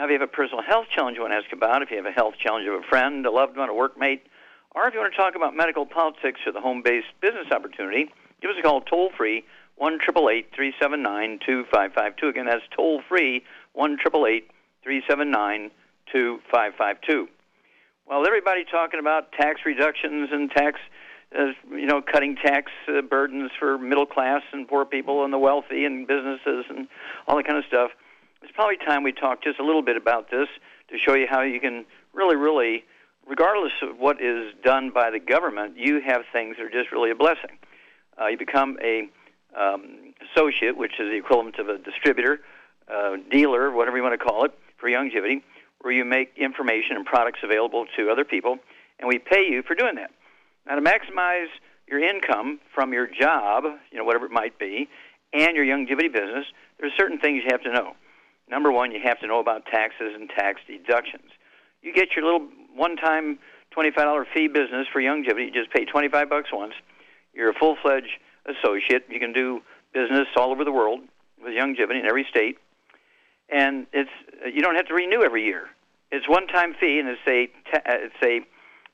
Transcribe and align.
Now, 0.00 0.06
if 0.06 0.12
you 0.12 0.18
have 0.18 0.26
a 0.26 0.32
personal 0.32 0.62
health 0.62 0.86
challenge 0.96 1.18
you 1.18 1.20
want 1.20 1.34
to 1.34 1.36
ask 1.36 1.52
about, 1.52 1.82
if 1.82 1.90
you 1.90 1.98
have 1.98 2.06
a 2.06 2.10
health 2.10 2.32
challenge 2.42 2.66
of 2.66 2.72
a 2.72 2.82
friend, 2.88 3.26
a 3.26 3.30
loved 3.30 3.58
one, 3.58 3.68
a 3.68 3.72
workmate, 3.74 4.22
or 4.74 4.88
if 4.88 4.94
you 4.94 5.00
want 5.00 5.12
to 5.12 5.16
talk 5.18 5.34
about 5.36 5.54
medical 5.54 5.84
politics 5.84 6.40
or 6.46 6.52
the 6.52 6.60
home-based 6.62 7.08
business 7.20 7.48
opportunity, 7.52 8.08
give 8.40 8.50
us 8.50 8.56
a 8.58 8.62
call 8.62 8.80
toll 8.80 9.10
free 9.14 9.44
one 9.76 9.98
triple 9.98 10.30
eight 10.30 10.48
three 10.56 10.72
seven 10.80 11.02
nine 11.02 11.38
two 11.44 11.66
five 11.70 11.92
five 11.92 12.16
two. 12.16 12.28
Again, 12.28 12.46
that's 12.46 12.62
toll 12.74 13.02
free 13.10 13.44
one 13.74 13.98
triple 14.00 14.26
eight 14.26 14.50
three 14.82 15.02
seven 15.06 15.30
nine 15.30 15.70
two 16.10 16.40
five 16.50 16.72
five 16.78 16.96
two. 17.06 17.28
Well, 18.06 18.26
everybody 18.26 18.64
talking 18.64 19.00
about 19.00 19.32
tax 19.32 19.60
reductions 19.66 20.30
and 20.32 20.50
tax, 20.50 20.80
uh, 21.38 21.48
you 21.72 21.84
know, 21.84 22.00
cutting 22.00 22.36
tax 22.36 22.72
uh, 22.88 23.02
burdens 23.02 23.50
for 23.58 23.76
middle 23.76 24.06
class 24.06 24.40
and 24.54 24.66
poor 24.66 24.86
people 24.86 25.24
and 25.24 25.32
the 25.32 25.38
wealthy 25.38 25.84
and 25.84 26.06
businesses 26.06 26.64
and 26.70 26.88
all 27.28 27.36
that 27.36 27.46
kind 27.46 27.58
of 27.58 27.66
stuff 27.66 27.90
it's 28.42 28.52
probably 28.52 28.76
time 28.76 29.02
we 29.02 29.12
talk 29.12 29.42
just 29.42 29.58
a 29.58 29.64
little 29.64 29.82
bit 29.82 29.96
about 29.96 30.30
this 30.30 30.48
to 30.90 30.98
show 30.98 31.14
you 31.14 31.26
how 31.28 31.42
you 31.42 31.60
can 31.60 31.84
really, 32.12 32.36
really, 32.36 32.84
regardless 33.26 33.72
of 33.82 33.98
what 33.98 34.20
is 34.20 34.52
done 34.64 34.90
by 34.90 35.10
the 35.10 35.18
government, 35.18 35.76
you 35.76 36.00
have 36.00 36.22
things 36.32 36.56
that 36.56 36.64
are 36.64 36.70
just 36.70 36.90
really 36.90 37.10
a 37.10 37.14
blessing. 37.14 37.58
Uh, 38.20 38.26
you 38.26 38.38
become 38.38 38.78
a 38.82 39.08
um, 39.56 40.14
associate, 40.30 40.76
which 40.76 40.92
is 40.98 41.10
the 41.10 41.16
equivalent 41.16 41.58
of 41.58 41.68
a 41.68 41.78
distributor, 41.78 42.40
uh, 42.92 43.16
dealer, 43.30 43.70
whatever 43.70 43.96
you 43.96 44.02
want 44.02 44.18
to 44.18 44.24
call 44.24 44.44
it, 44.44 44.52
for 44.78 44.88
Youngevity, 44.88 45.42
where 45.82 45.92
you 45.92 46.04
make 46.04 46.32
information 46.36 46.96
and 46.96 47.06
products 47.06 47.40
available 47.42 47.86
to 47.96 48.10
other 48.10 48.24
people, 48.24 48.58
and 48.98 49.08
we 49.08 49.18
pay 49.18 49.46
you 49.46 49.62
for 49.62 49.74
doing 49.74 49.94
that. 49.96 50.10
Now, 50.66 50.74
to 50.74 50.82
maximize 50.82 51.48
your 51.86 52.00
income 52.00 52.60
from 52.74 52.92
your 52.92 53.06
job, 53.06 53.64
you 53.90 53.98
know, 53.98 54.04
whatever 54.04 54.26
it 54.26 54.32
might 54.32 54.58
be, 54.58 54.88
and 55.32 55.56
your 55.56 55.64
Youngevity 55.64 56.12
business, 56.12 56.46
there 56.78 56.88
are 56.88 56.92
certain 56.96 57.18
things 57.18 57.42
you 57.44 57.50
have 57.50 57.62
to 57.62 57.72
know. 57.72 57.94
Number 58.50 58.72
one, 58.72 58.90
you 58.90 59.00
have 59.04 59.20
to 59.20 59.26
know 59.26 59.38
about 59.38 59.64
taxes 59.66 60.12
and 60.14 60.28
tax 60.28 60.60
deductions. 60.66 61.30
You 61.82 61.94
get 61.94 62.08
your 62.16 62.24
little 62.24 62.48
one-time 62.74 63.38
$25 63.76 64.24
fee 64.34 64.48
business 64.48 64.86
for 64.92 65.00
Youngevity. 65.00 65.46
You 65.46 65.50
just 65.52 65.70
pay 65.72 65.84
25 65.84 66.28
bucks 66.28 66.50
once. 66.52 66.74
You're 67.32 67.50
a 67.50 67.54
full-fledged 67.54 68.10
associate. 68.46 69.04
You 69.08 69.20
can 69.20 69.32
do 69.32 69.60
business 69.94 70.26
all 70.36 70.50
over 70.50 70.64
the 70.64 70.72
world 70.72 71.00
with 71.42 71.52
Youngevity 71.52 72.00
in 72.00 72.06
every 72.06 72.26
state, 72.28 72.58
and 73.48 73.86
it's 73.92 74.10
you 74.52 74.62
don't 74.62 74.76
have 74.76 74.86
to 74.88 74.94
renew 74.94 75.22
every 75.22 75.44
year. 75.44 75.68
It's 76.10 76.28
one-time 76.28 76.74
fee, 76.78 76.98
and 76.98 77.08
it's 77.08 77.20
a 77.26 77.48
it's 77.86 78.14
a 78.22 78.40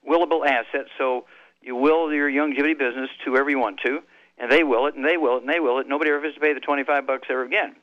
willable 0.08 0.46
asset. 0.46 0.86
So 0.98 1.24
you 1.62 1.74
will 1.74 2.12
your 2.12 2.30
Youngevity 2.30 2.78
business 2.78 3.10
to 3.24 3.32
whoever 3.32 3.50
you 3.50 3.58
want 3.58 3.80
to, 3.84 4.00
and 4.38 4.50
they 4.50 4.62
will 4.62 4.86
it, 4.86 4.94
and 4.94 5.04
they 5.04 5.16
will 5.16 5.38
it, 5.38 5.40
and 5.40 5.52
they 5.52 5.60
will 5.60 5.78
it. 5.78 5.88
Nobody 5.88 6.10
ever 6.10 6.22
has 6.22 6.34
to 6.34 6.40
pay 6.40 6.52
the 6.52 6.60
25 6.60 7.06
bucks 7.06 7.26
ever 7.30 7.42
again. 7.42 7.74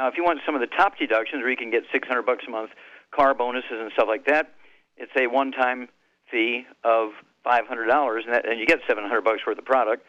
Now, 0.00 0.08
if 0.08 0.16
you 0.16 0.24
want 0.24 0.40
some 0.46 0.54
of 0.54 0.62
the 0.62 0.66
top 0.66 0.96
deductions 0.96 1.42
where 1.42 1.50
you 1.50 1.58
can 1.58 1.70
get 1.70 1.82
600 1.92 2.22
bucks 2.22 2.44
a 2.48 2.50
month, 2.50 2.70
car 3.14 3.34
bonuses 3.34 3.68
and 3.70 3.92
stuff 3.92 4.08
like 4.08 4.24
that, 4.24 4.54
it's 4.96 5.12
a 5.14 5.26
one-time 5.26 5.90
fee 6.30 6.64
of 6.84 7.10
$500, 7.44 7.68
and, 7.68 8.32
that, 8.32 8.48
and 8.48 8.58
you 8.58 8.64
get 8.64 8.78
700 8.88 9.20
bucks 9.20 9.40
worth 9.46 9.58
of 9.58 9.64
product, 9.66 10.06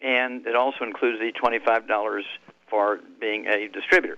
and 0.00 0.46
it 0.46 0.56
also 0.56 0.82
includes 0.82 1.18
the 1.20 1.30
$25 1.38 2.22
for 2.70 3.00
being 3.20 3.44
a 3.44 3.68
distributor. 3.68 4.16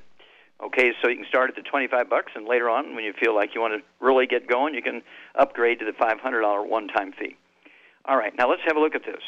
Okay, 0.64 0.92
so 1.03 1.09
you 1.09 1.16
can 1.16 1.26
start 1.26 1.50
at 1.50 1.56
the 1.56 1.62
25 1.62 2.08
bucks, 2.08 2.31
and 2.37 2.47
later 2.47 2.70
on, 2.70 2.94
when 2.94 3.03
you 3.03 3.12
feel 3.12 3.34
like 3.34 3.53
you 3.53 3.60
want 3.60 3.75
to 3.75 3.82
really 3.98 4.28
get 4.28 4.47
going, 4.47 4.75
you 4.75 4.82
can 4.82 5.03
upgrade 5.34 5.81
to 5.81 5.84
the 5.84 5.91
$500 5.91 6.69
one-time 6.69 7.12
fee. 7.19 7.34
All 8.04 8.16
right, 8.16 8.32
now 8.38 8.48
let's 8.48 8.62
have 8.64 8.76
a 8.76 8.81
look 8.81 8.94
at 8.94 9.04
this. 9.04 9.22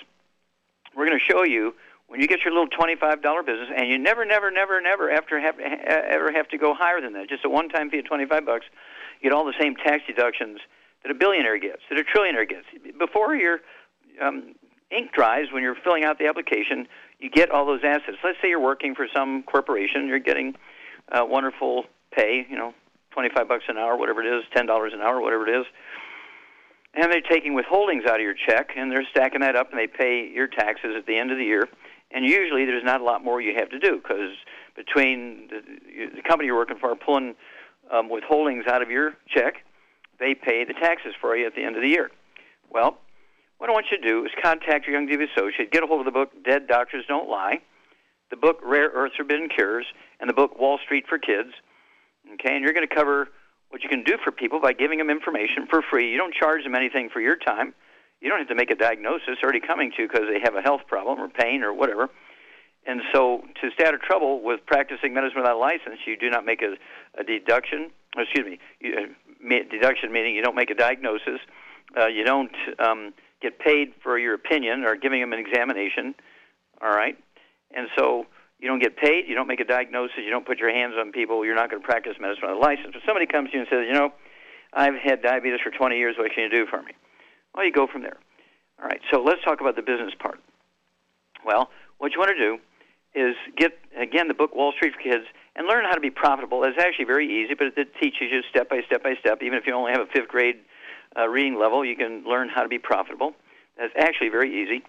We're 0.95 1.07
going 1.07 1.19
to 1.19 1.25
show 1.25 1.43
you 1.43 1.75
when 2.09 2.21
you 2.21 2.27
get 2.27 2.41
your 2.43 2.53
little 2.53 2.69
twenty-five 2.69 3.23
dollar 3.23 3.43
business, 3.43 3.69
and 3.75 3.89
you 3.89 3.99
never, 3.99 4.25
never, 4.25 4.51
never, 4.51 4.81
never 4.81 5.11
after 5.11 5.39
have, 5.39 5.59
ever 5.61 6.33
have 6.33 6.49
to 6.49 6.59
go 6.59 6.75
higher 6.75 7.01
than 7.01 7.13
that, 7.13 7.29
just 7.29 7.45
a 7.45 7.49
one-time 7.49 7.91
fee 7.91 7.99
of 7.99 8.07
twenty-five 8.07 8.45
bucks, 8.45 8.65
you 9.21 9.31
get 9.31 9.37
all 9.37 9.45
the 9.45 9.55
same 9.61 9.77
tax 9.77 10.03
deductions 10.07 10.59
that 11.03 11.13
a 11.13 11.15
billionaire 11.15 11.59
gets, 11.59 11.83
that 11.91 11.99
a 11.99 12.03
trillionaire 12.03 12.49
gets. 12.49 12.67
Before 12.99 13.37
your 13.37 13.61
um, 14.21 14.55
ink 14.91 15.13
dries, 15.13 15.53
when 15.53 15.63
you're 15.63 15.77
filling 15.77 16.05
out 16.05 16.19
the 16.19 16.27
application, 16.27 16.89
you 17.21 17.31
get 17.31 17.51
all 17.51 17.67
those 17.67 17.85
assets. 17.85 18.17
Let's 18.25 18.39
say 18.41 18.49
you're 18.49 18.59
working 18.59 18.95
for 18.95 19.07
some 19.15 19.43
corporation, 19.43 20.09
you're 20.09 20.19
getting 20.19 20.57
uh, 21.13 21.25
wonderful 21.25 21.85
pay, 22.11 22.47
you 22.49 22.57
know, 22.57 22.73
twenty-five 23.11 23.47
bucks 23.47 23.65
an 23.69 23.77
hour, 23.77 23.99
whatever 23.99 24.23
it 24.23 24.39
is, 24.39 24.45
ten 24.55 24.65
dollars 24.65 24.93
an 24.95 25.03
hour, 25.03 25.21
whatever 25.21 25.47
it 25.47 25.61
is 25.61 25.67
and 26.95 27.13
they're 27.13 27.21
taking 27.21 27.55
withholdings 27.55 28.07
out 28.07 28.17
of 28.17 28.23
your 28.23 28.35
check 28.35 28.71
and 28.75 28.91
they're 28.91 29.07
stacking 29.11 29.43
that 29.43 29.55
up 29.55 29.71
and 29.71 29.79
they 29.79 29.87
pay 29.87 30.27
your 30.27 30.47
taxes 30.47 30.95
at 30.97 31.07
the 31.07 31.17
end 31.17 31.31
of 31.31 31.37
the 31.37 31.45
year 31.45 31.69
and 32.11 32.25
usually 32.25 32.65
there's 32.65 32.85
not 32.85 33.01
a 33.01 33.05
lot 33.05 33.23
more 33.23 33.41
you 33.41 33.55
have 33.57 33.71
to 33.71 33.79
do 33.79 33.97
because 33.97 34.33
between 34.77 35.49
the, 35.49 36.17
the 36.17 36.23
company 36.23 36.47
you're 36.47 36.57
working 36.57 36.79
for 36.79 36.95
pulling 36.97 37.35
um, 37.93 38.09
withholdings 38.09 38.67
out 38.67 38.83
of 38.83 38.91
your 38.91 39.15
check, 39.29 39.65
they 40.19 40.35
pay 40.35 40.65
the 40.65 40.75
taxes 40.75 41.15
for 41.21 41.37
you 41.37 41.47
at 41.47 41.55
the 41.55 41.63
end 41.63 41.77
of 41.77 41.83
the 41.83 41.89
year. 41.89 42.11
Well, 42.71 42.99
what 43.59 43.71
I 43.71 43.73
want 43.73 43.87
you 43.91 43.99
to 43.99 44.03
do 44.03 44.25
is 44.25 44.31
contact 44.43 44.87
your 44.87 45.01
Youngevity 45.01 45.31
associate, 45.33 45.71
get 45.71 45.83
a 45.83 45.87
hold 45.87 46.01
of 46.01 46.07
the 46.07 46.13
book 46.13 46.31
Dead 46.45 46.67
Doctors 46.67 47.05
Don't 47.09 47.29
Lie, 47.29 47.61
the 48.31 48.37
book 48.37 48.61
Rare 48.63 48.91
Earths 48.95 49.17
Forbidden 49.17 49.49
Cures, 49.49 49.87
and 50.21 50.29
the 50.29 50.35
book 50.35 50.59
Wall 50.59 50.79
Street 50.85 51.05
for 51.09 51.19
Kids. 51.19 51.51
Okay, 52.35 52.55
and 52.55 52.63
you're 52.63 52.75
going 52.75 52.87
to 52.87 52.95
cover 52.95 53.29
what 53.71 53.83
you 53.83 53.89
can 53.89 54.03
do 54.03 54.17
for 54.23 54.33
people 54.33 54.61
by 54.61 54.73
giving 54.73 54.99
them 54.99 55.11
information 55.11 55.67
for 55.69 55.83
free. 55.83 56.11
You 56.11 56.19
don't 56.19 56.35
charge 56.35 56.63
them 56.63 56.75
anything 56.75 57.11
for 57.11 57.21
your 57.21 57.37
time 57.37 57.75
you 58.21 58.29
don't 58.29 58.39
have 58.39 58.49
to 58.49 58.55
make 58.55 58.71
a 58.71 58.75
diagnosis 58.75 59.39
already 59.43 59.61
coming 59.61 59.93
to 59.97 60.09
because 60.09 60.27
they 60.33 60.41
have 60.43 60.55
a 60.55 60.63
health 60.63 60.83
problem 60.87 61.21
or 61.21 61.29
pain 61.29 61.63
or 61.63 61.73
whatever. 61.73 62.09
And 62.87 63.03
so, 63.13 63.43
to 63.61 63.71
stay 63.75 63.87
out 63.87 63.95
of 63.95 64.01
trouble 64.01 64.43
with 64.43 64.61
practicing 64.67 65.13
medicine 65.13 65.41
without 65.41 65.57
a 65.57 65.59
license, 65.59 66.01
you 66.07 66.17
do 66.17 66.31
not 66.31 66.45
make 66.47 66.63
a, 66.63 66.75
a 67.21 67.25
deduction. 67.25 67.91
Excuse 68.17 68.47
me, 68.47 68.59
you, 68.81 68.95
uh, 68.97 69.55
deduction 69.71 70.11
meaning 70.11 70.35
you 70.35 70.43
don't 70.43 70.57
make 70.57 70.71
a 70.71 70.75
diagnosis. 70.75 71.41
Uh, 71.99 72.07
you 72.07 72.25
don't 72.25 72.53
um, 72.79 73.13
get 73.43 73.59
paid 73.59 73.93
for 74.03 74.19
your 74.19 74.35
opinion 74.35 74.85
or 74.85 74.97
giving 74.97 75.21
them 75.21 75.33
an 75.33 75.39
examination. 75.39 76.15
All 76.81 76.91
right, 76.91 77.19
and 77.75 77.89
so 77.99 78.25
you 78.59 78.69
don't 78.69 78.81
get 78.81 78.97
paid. 78.97 79.29
You 79.29 79.35
don't 79.35 79.49
make 79.49 79.61
a 79.61 79.65
diagnosis. 79.65 80.19
You 80.25 80.31
don't 80.31 80.47
put 80.47 80.59
your 80.59 80.73
hands 80.73 80.95
on 80.99 81.13
people. 81.13 81.45
You're 81.45 81.55
not 81.55 81.71
going 81.71 81.83
to 81.83 81.87
practice 81.87 82.15
medicine 82.19 82.43
without 82.43 82.57
a 82.57 82.61
license. 82.61 82.91
But 82.93 83.03
somebody 83.07 83.27
comes 83.27 83.51
to 83.51 83.57
you 83.57 83.61
and 83.61 83.69
says, 83.71 83.85
you 83.87 83.95
know, 83.95 84.13
I've 84.73 84.95
had 84.97 85.23
diabetes 85.23 85.61
for 85.63 85.71
20 85.71 85.97
years. 85.97 86.17
What 86.19 86.33
can 86.35 86.45
you 86.45 86.51
do 86.51 86.67
for 86.67 86.83
me? 86.83 86.93
Well, 87.59 87.67
you 87.67 87.73
go 87.73 87.89
from 87.89 88.03
there. 88.03 88.19
All 88.81 88.87
right, 88.87 89.01
so 89.11 89.21
let's 89.21 89.43
talk 89.43 89.61
about 89.61 89.75
the 89.75 89.83
business 89.83 90.15
part. 90.17 90.39
Well, 91.45 91.71
what 91.99 92.13
you 92.13 92.21
want 92.21 92.31
to 92.31 92.39
do 92.39 92.59
is 93.17 93.35
get, 93.57 93.73
again, 93.99 94.29
the 94.29 94.35
book 94.35 94.55
Wall 94.55 94.71
Street 94.77 94.95
for 94.95 95.03
Kids 95.03 95.25
and 95.57 95.67
learn 95.67 95.85
how 95.85 95.97
to 95.97 96.01
be 96.01 96.09
profitable. 96.09 96.63
It's 96.63 96.79
actually 96.79 97.07
very 97.07 97.27
easy, 97.27 97.55
but 97.55 97.77
it 97.77 97.89
teaches 98.01 98.31
you 98.31 98.43
step 98.49 98.71
by 98.71 98.83
step 98.87 99.03
by 99.03 99.15
step. 99.19 99.43
Even 99.43 99.59
if 99.59 99.67
you 99.67 99.75
only 99.75 99.91
have 99.91 100.03
a 100.03 100.07
fifth 100.07 100.29
grade 100.29 100.55
uh, 101.19 101.27
reading 101.27 101.59
level, 101.59 101.85
you 101.85 101.97
can 101.97 102.23
learn 102.25 102.49
how 102.49 102.63
to 102.63 102.69
be 102.69 102.79
profitable. 102.79 103.35
That's 103.77 103.93
actually 103.99 104.29
very 104.29 104.63
easy. 104.63 104.85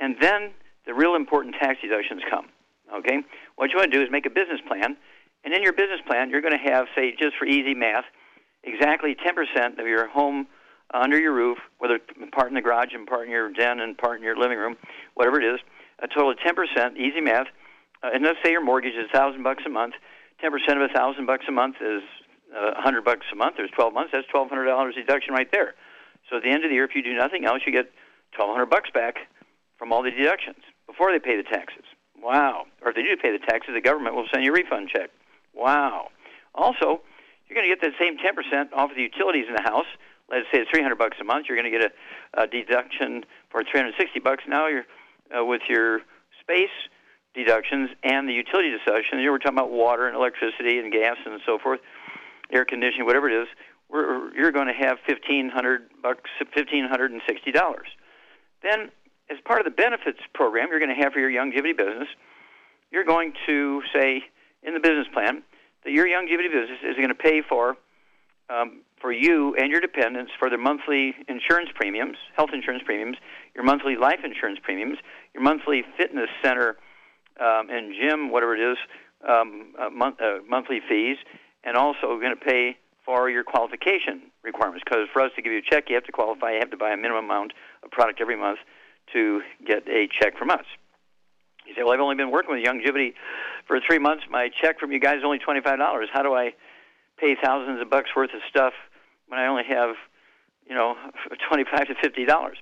And 0.00 0.16
then 0.20 0.50
the 0.86 0.94
real 0.94 1.14
important 1.14 1.54
tax 1.54 1.80
deductions 1.80 2.22
come. 2.28 2.46
Okay? 2.92 3.22
What 3.54 3.70
you 3.70 3.78
want 3.78 3.92
to 3.92 3.96
do 3.96 4.02
is 4.02 4.10
make 4.10 4.26
a 4.26 4.30
business 4.30 4.58
plan, 4.66 4.96
and 5.44 5.54
in 5.54 5.62
your 5.62 5.72
business 5.72 6.00
plan, 6.04 6.30
you're 6.30 6.42
going 6.42 6.58
to 6.58 6.68
have, 6.68 6.86
say, 6.96 7.14
just 7.16 7.36
for 7.38 7.46
easy 7.46 7.74
math, 7.74 8.06
exactly 8.64 9.14
10% 9.14 9.78
of 9.78 9.86
your 9.86 10.08
home 10.08 10.48
under 10.92 11.18
your 11.18 11.34
roof, 11.34 11.58
whether 11.78 11.98
part 12.32 12.48
in 12.48 12.54
the 12.54 12.62
garage 12.62 12.94
and 12.94 13.06
part 13.06 13.26
in 13.26 13.30
your 13.30 13.52
den 13.52 13.80
and 13.80 13.96
part 13.96 14.18
in 14.18 14.24
your 14.24 14.36
living 14.36 14.58
room, 14.58 14.76
whatever 15.14 15.40
it 15.40 15.54
is, 15.54 15.60
a 16.00 16.08
total 16.08 16.30
of 16.30 16.38
10%, 16.38 16.96
easy 16.96 17.20
math. 17.20 17.46
Uh, 18.02 18.10
and 18.14 18.24
let's 18.24 18.38
say 18.44 18.52
your 18.52 18.64
mortgage 18.64 18.94
is 18.94 19.08
1000 19.12 19.42
bucks 19.42 19.62
a 19.66 19.68
month. 19.68 19.94
10% 20.42 20.48
of 20.54 20.76
a 20.78 20.92
1000 20.92 21.26
bucks 21.26 21.44
a 21.48 21.52
month 21.52 21.76
is 21.80 22.02
uh, 22.56 22.72
100 22.74 23.04
bucks 23.04 23.26
a 23.32 23.36
month, 23.36 23.56
there's 23.56 23.70
12 23.74 23.92
months, 23.92 24.10
that's 24.12 24.26
$1,200 24.32 24.94
deduction 24.94 25.34
right 25.34 25.50
there. 25.52 25.74
So 26.30 26.36
at 26.36 26.42
the 26.42 26.48
end 26.48 26.64
of 26.64 26.70
the 26.70 26.74
year, 26.74 26.84
if 26.84 26.94
you 26.94 27.02
do 27.02 27.14
nothing 27.14 27.44
else, 27.44 27.60
you 27.66 27.72
get 27.72 27.90
1,200 28.36 28.66
bucks 28.66 28.90
back 28.92 29.16
from 29.78 29.92
all 29.92 30.02
the 30.02 30.10
deductions 30.10 30.62
before 30.86 31.12
they 31.12 31.18
pay 31.18 31.36
the 31.36 31.42
taxes. 31.42 31.84
Wow. 32.20 32.64
Or 32.82 32.90
if 32.90 32.96
they 32.96 33.02
do 33.02 33.16
pay 33.16 33.32
the 33.32 33.44
taxes, 33.44 33.74
the 33.74 33.80
government 33.80 34.14
will 34.14 34.26
send 34.32 34.44
you 34.44 34.50
a 34.50 34.54
refund 34.54 34.88
check. 34.88 35.10
Wow. 35.54 36.08
Also, 36.54 37.00
you're 37.46 37.56
going 37.56 37.68
to 37.68 37.74
get 37.74 37.80
that 37.80 37.96
same 37.98 38.18
10% 38.18 38.72
off 38.72 38.90
of 38.90 38.96
the 38.96 39.02
utilities 39.02 39.46
in 39.48 39.54
the 39.54 39.62
house. 39.62 39.88
Let's 40.30 40.46
say 40.52 40.60
it's 40.60 40.70
300 40.70 40.96
bucks 40.96 41.16
a 41.20 41.24
month. 41.24 41.46
You're 41.48 41.56
going 41.56 41.72
to 41.72 41.78
get 41.78 41.92
a, 42.36 42.42
a 42.42 42.46
deduction 42.46 43.24
for 43.50 43.62
360 43.62 44.20
bucks. 44.20 44.44
Now 44.46 44.66
you're 44.66 44.84
uh, 45.36 45.44
with 45.44 45.62
your 45.68 46.00
space 46.40 46.74
deductions 47.34 47.90
and 48.02 48.28
the 48.28 48.32
utility 48.32 48.70
deduction. 48.70 49.20
You 49.20 49.30
were 49.30 49.38
talking 49.38 49.58
about 49.58 49.70
water 49.70 50.06
and 50.06 50.16
electricity 50.16 50.78
and 50.78 50.92
gas 50.92 51.16
and 51.24 51.40
so 51.46 51.58
forth, 51.58 51.80
air 52.52 52.64
conditioning, 52.64 53.06
whatever 53.06 53.28
it 53.28 53.42
is. 53.42 53.48
We're, 53.88 54.34
you're 54.34 54.52
going 54.52 54.66
to 54.66 54.74
have 54.74 54.98
1500 55.06 55.82
bucks, 56.02 56.30
1560 56.40 57.52
dollars. 57.52 57.88
Then, 58.62 58.90
as 59.30 59.38
part 59.44 59.60
of 59.60 59.64
the 59.64 59.70
benefits 59.70 60.18
program 60.34 60.68
you're 60.70 60.80
going 60.80 60.94
to 60.94 61.02
have 61.02 61.12
for 61.12 61.20
your 61.20 61.30
Youngevity 61.30 61.76
business, 61.76 62.08
you're 62.90 63.04
going 63.04 63.34
to 63.46 63.82
say 63.94 64.24
in 64.62 64.74
the 64.74 64.80
business 64.80 65.06
plan 65.12 65.42
that 65.84 65.92
your 65.92 66.06
Youngevity 66.06 66.50
business 66.50 66.80
is 66.82 66.96
going 66.96 67.08
to 67.08 67.14
pay 67.14 67.40
for 67.40 67.76
um, 68.50 68.80
for 69.00 69.12
you 69.12 69.54
and 69.56 69.70
your 69.70 69.80
dependents 69.80 70.32
for 70.38 70.48
their 70.48 70.58
monthly 70.58 71.14
insurance 71.28 71.70
premiums, 71.74 72.16
health 72.36 72.50
insurance 72.52 72.82
premiums, 72.84 73.16
your 73.54 73.64
monthly 73.64 73.96
life 73.96 74.20
insurance 74.24 74.58
premiums, 74.62 74.98
your 75.34 75.42
monthly 75.42 75.84
fitness 75.96 76.28
center 76.42 76.76
um, 77.40 77.68
and 77.70 77.94
gym, 77.94 78.30
whatever 78.30 78.56
it 78.56 78.72
is, 78.72 78.78
um, 79.28 79.74
uh, 79.78 79.90
month, 79.90 80.20
uh, 80.20 80.38
monthly 80.48 80.80
fees, 80.88 81.16
and 81.64 81.76
also 81.76 82.18
going 82.18 82.34
to 82.34 82.44
pay 82.44 82.76
for 83.04 83.30
your 83.30 83.44
qualification 83.44 84.22
requirements. 84.42 84.82
Because 84.84 85.08
for 85.12 85.22
us 85.22 85.30
to 85.36 85.42
give 85.42 85.52
you 85.52 85.58
a 85.58 85.70
check, 85.70 85.84
you 85.88 85.94
have 85.94 86.04
to 86.04 86.12
qualify. 86.12 86.52
You 86.52 86.58
have 86.60 86.70
to 86.70 86.76
buy 86.76 86.90
a 86.90 86.96
minimum 86.96 87.24
amount 87.24 87.52
of 87.82 87.90
product 87.90 88.20
every 88.20 88.36
month 88.36 88.58
to 89.12 89.40
get 89.66 89.88
a 89.88 90.08
check 90.20 90.36
from 90.36 90.50
us. 90.50 90.64
You 91.66 91.74
say, 91.74 91.82
"Well, 91.82 91.92
I've 91.92 92.00
only 92.00 92.16
been 92.16 92.30
working 92.30 92.54
with 92.54 92.64
Youngevity 92.64 93.14
for 93.66 93.80
three 93.80 93.98
months. 93.98 94.24
My 94.30 94.48
check 94.48 94.78
from 94.80 94.92
you 94.92 95.00
guys 95.00 95.18
is 95.18 95.24
only 95.24 95.38
twenty-five 95.38 95.78
dollars. 95.78 96.08
How 96.12 96.22
do 96.22 96.34
I 96.34 96.54
pay 97.18 97.34
thousands 97.42 97.80
of 97.80 97.90
bucks 97.90 98.10
worth 98.14 98.32
of 98.32 98.40
stuff 98.48 98.72
when 99.28 99.38
I 99.38 99.46
only 99.46 99.64
have, 99.68 99.96
you 100.68 100.74
know, 100.74 100.96
twenty-five 101.48 101.86
to 101.88 101.94
fifty 102.02 102.24
dollars?" 102.24 102.58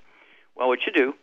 Well, 0.56 0.68
what 0.68 0.80
you 0.86 0.92
do 0.92 1.14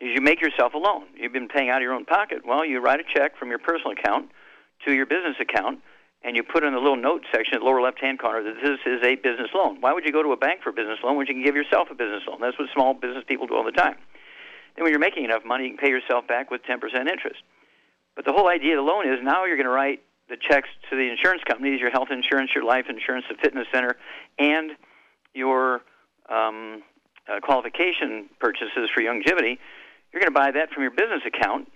is 0.00 0.10
you 0.14 0.20
make 0.20 0.40
yourself 0.40 0.74
a 0.74 0.78
loan. 0.78 1.04
You've 1.16 1.32
been 1.32 1.48
paying 1.48 1.70
out 1.70 1.76
of 1.76 1.82
your 1.82 1.94
own 1.94 2.04
pocket. 2.04 2.42
Well, 2.44 2.64
you 2.64 2.80
write 2.80 3.00
a 3.00 3.04
check 3.06 3.38
from 3.38 3.50
your 3.50 3.58
personal 3.58 3.92
account 3.92 4.30
to 4.84 4.92
your 4.92 5.06
business 5.06 5.36
account, 5.40 5.78
and 6.24 6.34
you 6.34 6.42
put 6.42 6.64
in 6.64 6.74
the 6.74 6.80
little 6.80 6.96
note 6.96 7.22
section 7.32 7.54
at 7.54 7.60
the 7.60 7.64
lower 7.64 7.80
left-hand 7.80 8.18
corner 8.18 8.42
that 8.42 8.58
this 8.62 8.80
is 8.84 9.00
a 9.06 9.14
business 9.14 9.50
loan. 9.54 9.80
Why 9.80 9.92
would 9.92 10.04
you 10.04 10.10
go 10.10 10.22
to 10.22 10.32
a 10.32 10.36
bank 10.36 10.62
for 10.62 10.70
a 10.70 10.72
business 10.72 10.98
loan 11.04 11.16
when 11.16 11.26
you 11.26 11.34
can 11.34 11.44
give 11.44 11.54
yourself 11.54 11.88
a 11.90 11.94
business 11.94 12.22
loan? 12.26 12.38
That's 12.40 12.58
what 12.58 12.68
small 12.74 12.94
business 12.94 13.22
people 13.28 13.46
do 13.46 13.54
all 13.54 13.64
the 13.64 13.70
time. 13.70 13.94
Then 14.74 14.82
when 14.82 14.90
you're 14.90 15.00
making 15.00 15.24
enough 15.24 15.44
money, 15.44 15.64
you 15.64 15.70
can 15.70 15.78
pay 15.78 15.90
yourself 15.90 16.26
back 16.26 16.50
with 16.50 16.62
10% 16.62 16.82
interest. 16.82 17.42
But 18.16 18.24
the 18.24 18.32
whole 18.32 18.48
idea 18.48 18.78
of 18.78 18.84
the 18.84 18.90
loan 18.90 19.06
is 19.06 19.20
now 19.22 19.44
you're 19.44 19.56
going 19.56 19.70
to 19.70 19.72
write 19.72 20.02
the 20.32 20.38
checks 20.38 20.68
to 20.88 20.96
the 20.96 21.10
insurance 21.10 21.42
companies, 21.46 21.78
your 21.78 21.90
health 21.90 22.08
insurance, 22.10 22.52
your 22.54 22.64
life 22.64 22.86
insurance, 22.88 23.26
the 23.28 23.36
fitness 23.36 23.66
center, 23.70 23.96
and 24.38 24.70
your 25.34 25.82
um, 26.30 26.82
uh, 27.28 27.38
qualification 27.40 28.30
purchases 28.40 28.88
for 28.94 29.02
Youngevity. 29.02 29.58
You're 30.10 30.20
going 30.20 30.32
to 30.32 30.38
buy 30.38 30.50
that 30.52 30.70
from 30.70 30.84
your 30.84 30.90
business 30.90 31.20
account, 31.26 31.70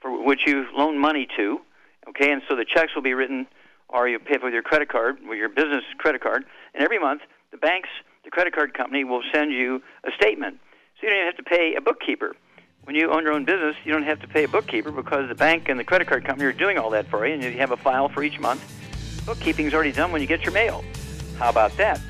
for 0.00 0.24
which 0.24 0.40
you 0.46 0.66
loan 0.74 0.98
money 0.98 1.28
to. 1.36 1.60
Okay, 2.08 2.32
and 2.32 2.42
so 2.48 2.56
the 2.56 2.64
checks 2.64 2.92
will 2.96 3.02
be 3.02 3.14
written, 3.14 3.46
or 3.88 4.08
you 4.08 4.18
pay 4.18 4.36
with 4.42 4.52
your 4.52 4.62
credit 4.62 4.88
card, 4.88 5.18
with 5.28 5.38
your 5.38 5.48
business 5.48 5.84
credit 5.98 6.20
card, 6.20 6.44
and 6.74 6.82
every 6.82 6.98
month 6.98 7.22
the 7.52 7.56
banks, 7.56 7.88
the 8.24 8.30
credit 8.30 8.52
card 8.52 8.74
company 8.74 9.04
will 9.04 9.22
send 9.32 9.52
you 9.52 9.80
a 10.04 10.10
statement 10.20 10.58
so 10.96 11.06
you 11.06 11.10
don't 11.10 11.18
even 11.18 11.26
have 11.26 11.36
to 11.36 11.44
pay 11.44 11.76
a 11.76 11.80
bookkeeper. 11.80 12.34
When 12.84 12.96
you 12.96 13.12
own 13.12 13.22
your 13.22 13.32
own 13.32 13.44
business, 13.44 13.76
you 13.84 13.92
don't 13.92 14.02
have 14.02 14.18
to 14.22 14.26
pay 14.26 14.42
a 14.42 14.48
bookkeeper 14.48 14.90
because 14.90 15.28
the 15.28 15.36
bank 15.36 15.68
and 15.68 15.78
the 15.78 15.84
credit 15.84 16.08
card 16.08 16.24
company 16.24 16.46
are 16.46 16.52
doing 16.52 16.78
all 16.78 16.90
that 16.90 17.06
for 17.06 17.24
you, 17.24 17.34
and 17.34 17.42
you 17.42 17.52
have 17.52 17.70
a 17.70 17.76
file 17.76 18.08
for 18.08 18.24
each 18.24 18.40
month. 18.40 18.60
Bookkeeping's 19.24 19.72
already 19.72 19.92
done 19.92 20.10
when 20.10 20.20
you 20.20 20.26
get 20.26 20.42
your 20.42 20.50
mail. 20.50 20.84
How 21.38 21.48
about 21.48 21.76
that? 21.76 22.00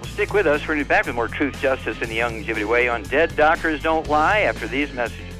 Well, 0.00 0.08
stick 0.08 0.32
with 0.32 0.46
us. 0.46 0.60
We're 0.60 0.74
going 0.74 0.78
to 0.78 0.84
be 0.84 0.88
back 0.88 1.06
with 1.06 1.16
more 1.16 1.26
truth, 1.26 1.60
justice, 1.60 2.00
and 2.00 2.08
the 2.08 2.18
Youngevity 2.18 2.68
Way 2.68 2.88
on 2.88 3.02
Dead 3.02 3.34
Doctors 3.34 3.82
Don't 3.82 4.08
Lie 4.08 4.40
after 4.40 4.68
these 4.68 4.92
messages. 4.92 5.34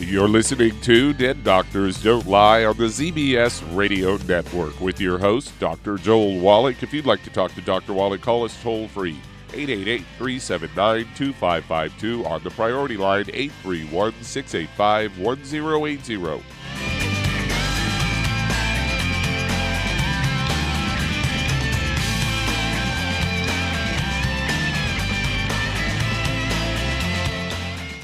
You're 0.00 0.28
listening 0.28 0.80
to 0.80 1.12
Dead 1.12 1.44
Doctors 1.44 2.02
Don't 2.02 2.26
Lie 2.26 2.64
on 2.64 2.76
the 2.76 2.86
ZBS 2.86 3.76
Radio 3.76 4.16
Network 4.16 4.80
with 4.80 5.00
your 5.00 5.18
host, 5.18 5.56
Dr. 5.60 5.98
Joel 5.98 6.40
Wallach. 6.40 6.82
If 6.82 6.92
you'd 6.92 7.06
like 7.06 7.22
to 7.22 7.30
talk 7.30 7.54
to 7.54 7.60
Dr. 7.60 7.92
Wallach, 7.92 8.22
call 8.22 8.42
us 8.42 8.60
toll 8.60 8.88
free 8.88 9.20
888 9.54 10.04
379 10.18 11.08
2552 11.14 12.26
on 12.26 12.42
the 12.42 12.50
priority 12.50 12.96
line 12.96 13.26
831 13.32 14.12
685 14.22 15.18
1080. 15.18 16.44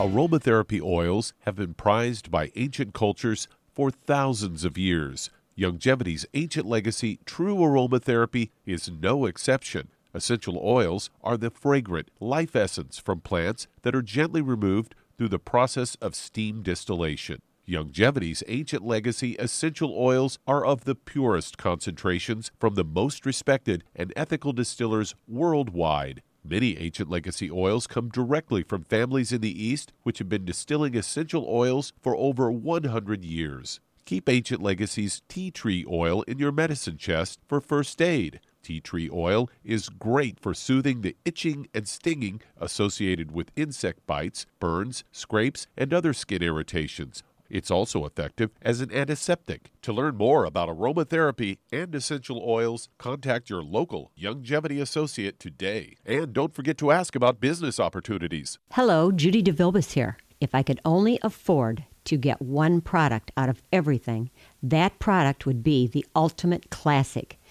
Aromatherapy 0.04 0.82
oils 0.82 1.32
have 1.46 1.54
been 1.54 1.72
prized 1.72 2.30
by 2.30 2.50
ancient 2.56 2.92
cultures 2.92 3.48
for 3.72 3.90
thousands 3.90 4.64
of 4.64 4.76
years. 4.76 5.30
Youngevity's 5.56 6.26
ancient 6.34 6.66
legacy, 6.66 7.20
true 7.24 7.56
aromatherapy, 7.56 8.50
is 8.66 8.90
no 8.90 9.24
exception. 9.24 9.88
Essential 10.14 10.60
oils 10.62 11.10
are 11.24 11.36
the 11.36 11.50
fragrant 11.50 12.08
life 12.20 12.54
essence 12.54 12.98
from 12.98 13.20
plants 13.20 13.66
that 13.82 13.96
are 13.96 14.02
gently 14.02 14.40
removed 14.40 14.94
through 15.18 15.28
the 15.28 15.40
process 15.40 15.96
of 15.96 16.14
steam 16.14 16.62
distillation. 16.62 17.42
Youngevity's 17.66 18.44
ancient 18.46 18.84
legacy 18.84 19.34
essential 19.40 19.92
oils 19.96 20.38
are 20.46 20.64
of 20.64 20.84
the 20.84 20.94
purest 20.94 21.58
concentrations 21.58 22.52
from 22.60 22.74
the 22.76 22.84
most 22.84 23.26
respected 23.26 23.82
and 23.96 24.12
ethical 24.14 24.52
distillers 24.52 25.16
worldwide. 25.26 26.22
Many 26.44 26.78
ancient 26.78 27.10
legacy 27.10 27.50
oils 27.50 27.88
come 27.88 28.10
directly 28.10 28.62
from 28.62 28.84
families 28.84 29.32
in 29.32 29.40
the 29.40 29.64
East 29.64 29.92
which 30.04 30.18
have 30.18 30.28
been 30.28 30.44
distilling 30.44 30.94
essential 30.94 31.44
oils 31.48 31.92
for 32.00 32.14
over 32.14 32.52
100 32.52 33.24
years. 33.24 33.80
Keep 34.04 34.28
Ancient 34.28 34.62
Legacy's 34.62 35.22
tea 35.28 35.50
tree 35.50 35.84
oil 35.90 36.20
in 36.22 36.38
your 36.38 36.52
medicine 36.52 36.98
chest 36.98 37.40
for 37.48 37.62
first 37.62 38.02
aid. 38.02 38.40
Tea 38.64 38.80
tree 38.80 39.10
oil 39.12 39.50
is 39.62 39.90
great 39.90 40.40
for 40.40 40.54
soothing 40.54 41.02
the 41.02 41.16
itching 41.24 41.68
and 41.74 41.86
stinging 41.86 42.40
associated 42.58 43.30
with 43.30 43.52
insect 43.54 44.04
bites, 44.06 44.46
burns, 44.58 45.04
scrapes, 45.12 45.66
and 45.76 45.92
other 45.92 46.14
skin 46.14 46.42
irritations. 46.42 47.22
It's 47.50 47.70
also 47.70 48.06
effective 48.06 48.50
as 48.62 48.80
an 48.80 48.90
antiseptic. 48.90 49.70
To 49.82 49.92
learn 49.92 50.16
more 50.16 50.46
about 50.46 50.70
aromatherapy 50.70 51.58
and 51.70 51.94
essential 51.94 52.42
oils, 52.42 52.88
contact 52.98 53.50
your 53.50 53.62
local 53.62 54.10
Youngevity 54.18 54.80
associate 54.80 55.38
today. 55.38 55.96
And 56.06 56.32
don't 56.32 56.54
forget 56.54 56.78
to 56.78 56.90
ask 56.90 57.14
about 57.14 57.40
business 57.40 57.78
opportunities. 57.78 58.58
Hello, 58.72 59.12
Judy 59.12 59.42
DeVilbus 59.42 59.92
here. 59.92 60.16
If 60.40 60.54
I 60.54 60.62
could 60.62 60.80
only 60.84 61.18
afford 61.22 61.84
to 62.04 62.16
get 62.16 62.40
one 62.42 62.80
product 62.80 63.30
out 63.36 63.48
of 63.48 63.62
everything, 63.72 64.30
that 64.62 64.98
product 64.98 65.46
would 65.46 65.62
be 65.62 65.86
the 65.86 66.04
Ultimate 66.14 66.70
Classic. 66.70 67.38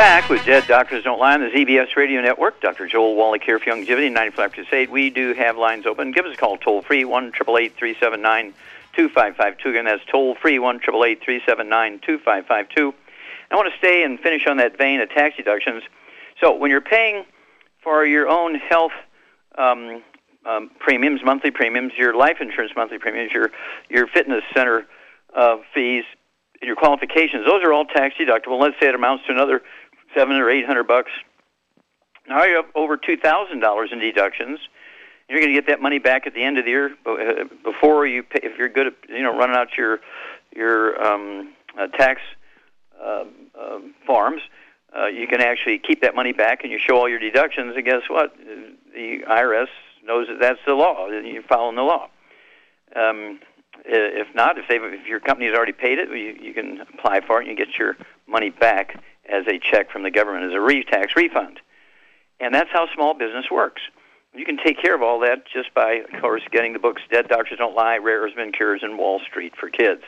Back 0.00 0.30
with 0.30 0.42
Dead 0.46 0.66
Doctors 0.66 1.04
Don't 1.04 1.20
Lie 1.20 1.34
on 1.34 1.40
the 1.40 1.50
ZBS 1.50 1.94
Radio 1.94 2.22
Network. 2.22 2.58
Dr. 2.62 2.86
Joel 2.86 3.16
Wallach 3.16 3.44
here 3.44 3.58
for 3.58 3.66
Youngevity, 3.66 4.10
95 4.10 4.52
Crusade. 4.52 4.88
We 4.88 5.10
do 5.10 5.34
have 5.34 5.58
lines 5.58 5.84
open. 5.84 6.10
Give 6.12 6.24
us 6.24 6.32
a 6.32 6.38
call 6.38 6.56
toll 6.56 6.80
free, 6.80 7.04
1 7.04 7.32
379 7.32 8.54
2552. 8.96 9.68
Again, 9.68 9.84
that's 9.84 10.02
toll 10.10 10.36
free, 10.36 10.58
1 10.58 10.80
379 10.80 11.98
2552. 11.98 12.94
I 13.50 13.54
want 13.54 13.70
to 13.70 13.76
stay 13.76 14.02
and 14.02 14.18
finish 14.18 14.46
on 14.46 14.56
that 14.56 14.78
vein 14.78 15.02
of 15.02 15.10
tax 15.10 15.36
deductions. 15.36 15.82
So, 16.40 16.56
when 16.56 16.70
you're 16.70 16.80
paying 16.80 17.26
for 17.82 18.06
your 18.06 18.26
own 18.26 18.54
health 18.54 18.92
um, 19.58 20.02
um, 20.46 20.70
premiums, 20.78 21.20
monthly 21.22 21.50
premiums, 21.50 21.92
your 21.98 22.16
life 22.16 22.38
insurance 22.40 22.72
monthly 22.74 22.96
premiums, 22.96 23.32
your 23.32 23.50
your 23.90 24.06
fitness 24.06 24.44
center 24.54 24.86
uh, 25.36 25.58
fees, 25.74 26.04
your 26.62 26.76
qualifications, 26.76 27.44
those 27.44 27.62
are 27.62 27.74
all 27.74 27.84
tax 27.84 28.14
deductible. 28.18 28.58
Let's 28.58 28.76
say 28.80 28.88
it 28.88 28.94
amounts 28.94 29.26
to 29.26 29.32
another 29.32 29.60
seven 30.14 30.36
or 30.36 30.50
eight 30.50 30.66
hundred 30.66 30.84
bucks. 30.84 31.10
Now 32.28 32.44
you 32.44 32.56
have 32.56 32.66
over 32.74 32.96
two 32.96 33.16
thousand 33.16 33.60
dollars 33.60 33.90
in 33.92 33.98
deductions. 33.98 34.58
You're 35.28 35.38
going 35.38 35.54
to 35.54 35.60
get 35.60 35.68
that 35.68 35.80
money 35.80 36.00
back 36.00 36.26
at 36.26 36.34
the 36.34 36.42
end 36.42 36.58
of 36.58 36.64
the 36.64 36.72
year 36.72 36.90
uh, 37.06 37.44
before 37.62 38.04
you 38.04 38.24
pay. 38.24 38.40
If 38.42 38.58
you're 38.58 38.68
good 38.68 38.88
at 38.88 38.94
you 39.08 39.22
know 39.22 39.36
running 39.36 39.56
out 39.56 39.76
your 39.76 40.00
your 40.54 41.02
um, 41.02 41.54
uh, 41.78 41.86
tax 41.86 42.20
uh, 43.00 43.24
uh, 43.58 43.78
forms, 44.06 44.42
uh, 44.96 45.06
you 45.06 45.26
can 45.26 45.40
actually 45.40 45.78
keep 45.78 46.02
that 46.02 46.14
money 46.14 46.32
back 46.32 46.64
and 46.64 46.72
you 46.72 46.78
show 46.78 46.96
all 46.96 47.08
your 47.08 47.20
deductions. 47.20 47.74
And 47.76 47.84
guess 47.84 48.02
what? 48.08 48.36
The 48.92 49.20
IRS 49.28 49.68
knows 50.04 50.26
that 50.28 50.40
that's 50.40 50.58
the 50.66 50.74
law. 50.74 51.06
You're 51.08 51.42
following 51.42 51.76
the 51.76 51.82
law. 51.82 52.08
Um, 52.96 53.38
if 53.84 54.34
not, 54.34 54.58
if 54.58 54.64
if 54.68 55.06
your 55.06 55.20
company 55.20 55.46
has 55.46 55.56
already 55.56 55.72
paid 55.72 55.98
it, 55.98 56.08
you, 56.10 56.36
you 56.40 56.52
can 56.52 56.80
apply 56.80 57.20
for 57.20 57.40
it 57.40 57.48
and 57.48 57.56
you 57.56 57.64
get 57.64 57.78
your 57.78 57.96
money 58.26 58.50
back 58.50 59.02
as 59.30 59.46
a 59.46 59.58
check 59.58 59.90
from 59.90 60.02
the 60.02 60.10
government 60.10 60.46
as 60.46 60.54
a 60.54 60.60
re- 60.60 60.84
tax 60.84 61.14
refund. 61.16 61.60
And 62.40 62.54
that's 62.54 62.70
how 62.72 62.86
small 62.94 63.14
business 63.14 63.46
works. 63.50 63.82
You 64.34 64.44
can 64.44 64.56
take 64.56 64.80
care 64.80 64.94
of 64.94 65.02
all 65.02 65.20
that 65.20 65.44
just 65.52 65.74
by, 65.74 66.04
of 66.12 66.20
course, 66.20 66.42
getting 66.52 66.72
the 66.72 66.78
books 66.78 67.02
"Dead 67.10 67.28
Doctors 67.28 67.58
Don't 67.58 67.74
Lie," 67.74 67.98
"Rare 67.98 68.28
Been 68.34 68.52
Cures," 68.52 68.82
and 68.82 68.96
"Wall 68.96 69.20
Street 69.28 69.54
for 69.56 69.68
Kids." 69.68 70.02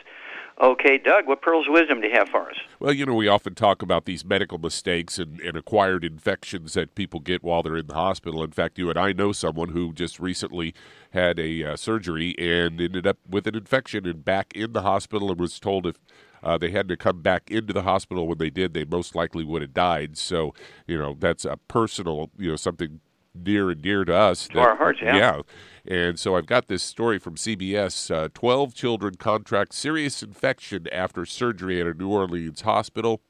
Okay, 0.61 0.99
Doug, 0.99 1.27
what 1.27 1.41
pearls 1.41 1.67
of 1.67 1.73
wisdom 1.73 1.99
do 1.99 2.07
you 2.07 2.13
have 2.13 2.29
for 2.29 2.49
us? 2.49 2.57
Well, 2.79 2.93
you 2.93 3.07
know, 3.07 3.15
we 3.15 3.27
often 3.27 3.55
talk 3.55 3.81
about 3.81 4.05
these 4.05 4.23
medical 4.23 4.59
mistakes 4.59 5.17
and, 5.17 5.39
and, 5.41 5.57
acquired 5.57 6.05
infections 6.05 6.73
that 6.73 6.93
people 6.93 7.19
get 7.19 7.43
while 7.43 7.63
they're 7.63 7.77
in 7.77 7.87
the 7.87 7.95
hospital. 7.95 8.43
In 8.43 8.51
fact, 8.51 8.77
you 8.77 8.87
and 8.89 8.97
I 8.97 9.13
know 9.13 9.31
someone 9.31 9.69
who 9.69 9.93
just 9.93 10.19
recently 10.19 10.75
had 11.09 11.39
a 11.39 11.63
uh, 11.63 11.75
surgery 11.75 12.35
and 12.37 12.79
ended 12.79 13.07
up 13.07 13.17
with 13.27 13.47
an 13.47 13.55
infection 13.55 14.05
and 14.05 14.23
back 14.23 14.53
in 14.55 14.73
the 14.73 14.83
hospital 14.83 15.31
and 15.31 15.39
was 15.39 15.59
told 15.59 15.87
if 15.87 15.95
uh, 16.43 16.57
they 16.57 16.71
had 16.71 16.87
to 16.89 16.97
come 16.97 17.21
back 17.21 17.49
into 17.49 17.73
the 17.73 17.83
hospital 17.83 18.27
when 18.27 18.37
they 18.37 18.49
did, 18.49 18.73
they 18.73 18.85
most 18.85 19.15
likely 19.15 19.43
would 19.43 19.61
have 19.61 19.73
died. 19.73 20.17
So, 20.17 20.53
you 20.87 20.97
know, 20.97 21.15
that's 21.17 21.45
a 21.45 21.57
personal, 21.67 22.29
you 22.37 22.49
know, 22.49 22.55
something 22.55 22.99
near 23.33 23.71
and 23.71 23.81
dear 23.81 24.05
to 24.05 24.15
us. 24.15 24.47
To 24.49 24.59
our 24.59 24.75
hearts, 24.75 24.99
yeah. 25.01 25.17
Yeah. 25.17 25.41
And 25.85 26.19
so 26.19 26.35
I've 26.35 26.45
got 26.45 26.67
this 26.67 26.83
story 26.83 27.19
from 27.19 27.35
CBS. 27.35 28.13
Uh, 28.13 28.29
12 28.33 28.73
children 28.73 29.15
contract 29.15 29.73
serious 29.73 30.21
infection 30.23 30.87
after 30.91 31.25
surgery 31.25 31.81
at 31.81 31.87
a 31.87 31.93
New 31.93 32.09
Orleans 32.09 32.61
hospital. 32.61 33.21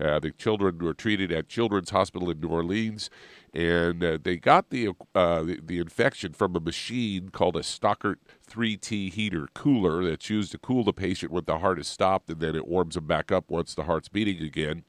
Uh, 0.00 0.18
the 0.18 0.30
children 0.30 0.78
were 0.78 0.94
treated 0.94 1.30
at 1.30 1.48
Children's 1.48 1.90
Hospital 1.90 2.30
in 2.30 2.40
New 2.40 2.48
Orleans, 2.48 3.10
and 3.52 4.02
uh, 4.02 4.18
they 4.22 4.36
got 4.36 4.70
the, 4.70 4.88
uh, 5.14 5.42
the, 5.42 5.60
the 5.62 5.78
infection 5.78 6.32
from 6.32 6.56
a 6.56 6.60
machine 6.60 7.28
called 7.28 7.56
a 7.56 7.60
Stockert 7.60 8.16
3T 8.50 9.12
heater 9.12 9.48
cooler 9.54 10.04
that's 10.04 10.30
used 10.30 10.52
to 10.52 10.58
cool 10.58 10.84
the 10.84 10.92
patient 10.92 11.30
when 11.30 11.44
the 11.44 11.58
heart 11.58 11.78
is 11.78 11.88
stopped, 11.88 12.30
and 12.30 12.40
then 12.40 12.56
it 12.56 12.66
warms 12.66 12.94
them 12.94 13.06
back 13.06 13.30
up 13.30 13.50
once 13.50 13.74
the 13.74 13.84
heart's 13.84 14.08
beating 14.08 14.42
again. 14.42 14.84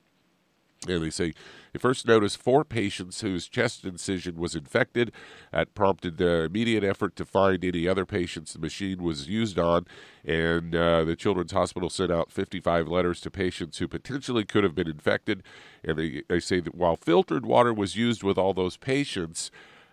And 0.87 1.03
they 1.03 1.11
say 1.11 1.33
they 1.73 1.79
first 1.79 2.07
noticed 2.07 2.37
four 2.37 2.65
patients 2.65 3.21
whose 3.21 3.47
chest 3.47 3.85
incision 3.85 4.39
was 4.39 4.55
infected. 4.55 5.11
That 5.51 5.75
prompted 5.75 6.17
the 6.17 6.43
immediate 6.43 6.83
effort 6.83 7.15
to 7.17 7.25
find 7.25 7.63
any 7.63 7.87
other 7.87 8.03
patients 8.05 8.53
the 8.53 8.59
machine 8.59 9.03
was 9.03 9.29
used 9.29 9.59
on. 9.59 9.85
And 10.25 10.75
uh, 10.75 11.03
the 11.03 11.15
Children's 11.15 11.51
Hospital 11.51 11.91
sent 11.91 12.11
out 12.11 12.31
55 12.31 12.87
letters 12.87 13.21
to 13.21 13.29
patients 13.29 13.77
who 13.77 13.87
potentially 13.87 14.43
could 14.43 14.63
have 14.63 14.73
been 14.73 14.89
infected. 14.89 15.43
And 15.83 15.99
they, 15.99 16.23
they 16.27 16.39
say 16.39 16.59
that 16.61 16.73
while 16.73 16.95
filtered 16.95 17.45
water 17.45 17.73
was 17.73 17.95
used 17.95 18.23
with 18.23 18.39
all 18.39 18.55
those 18.55 18.77
patients, 18.77 19.51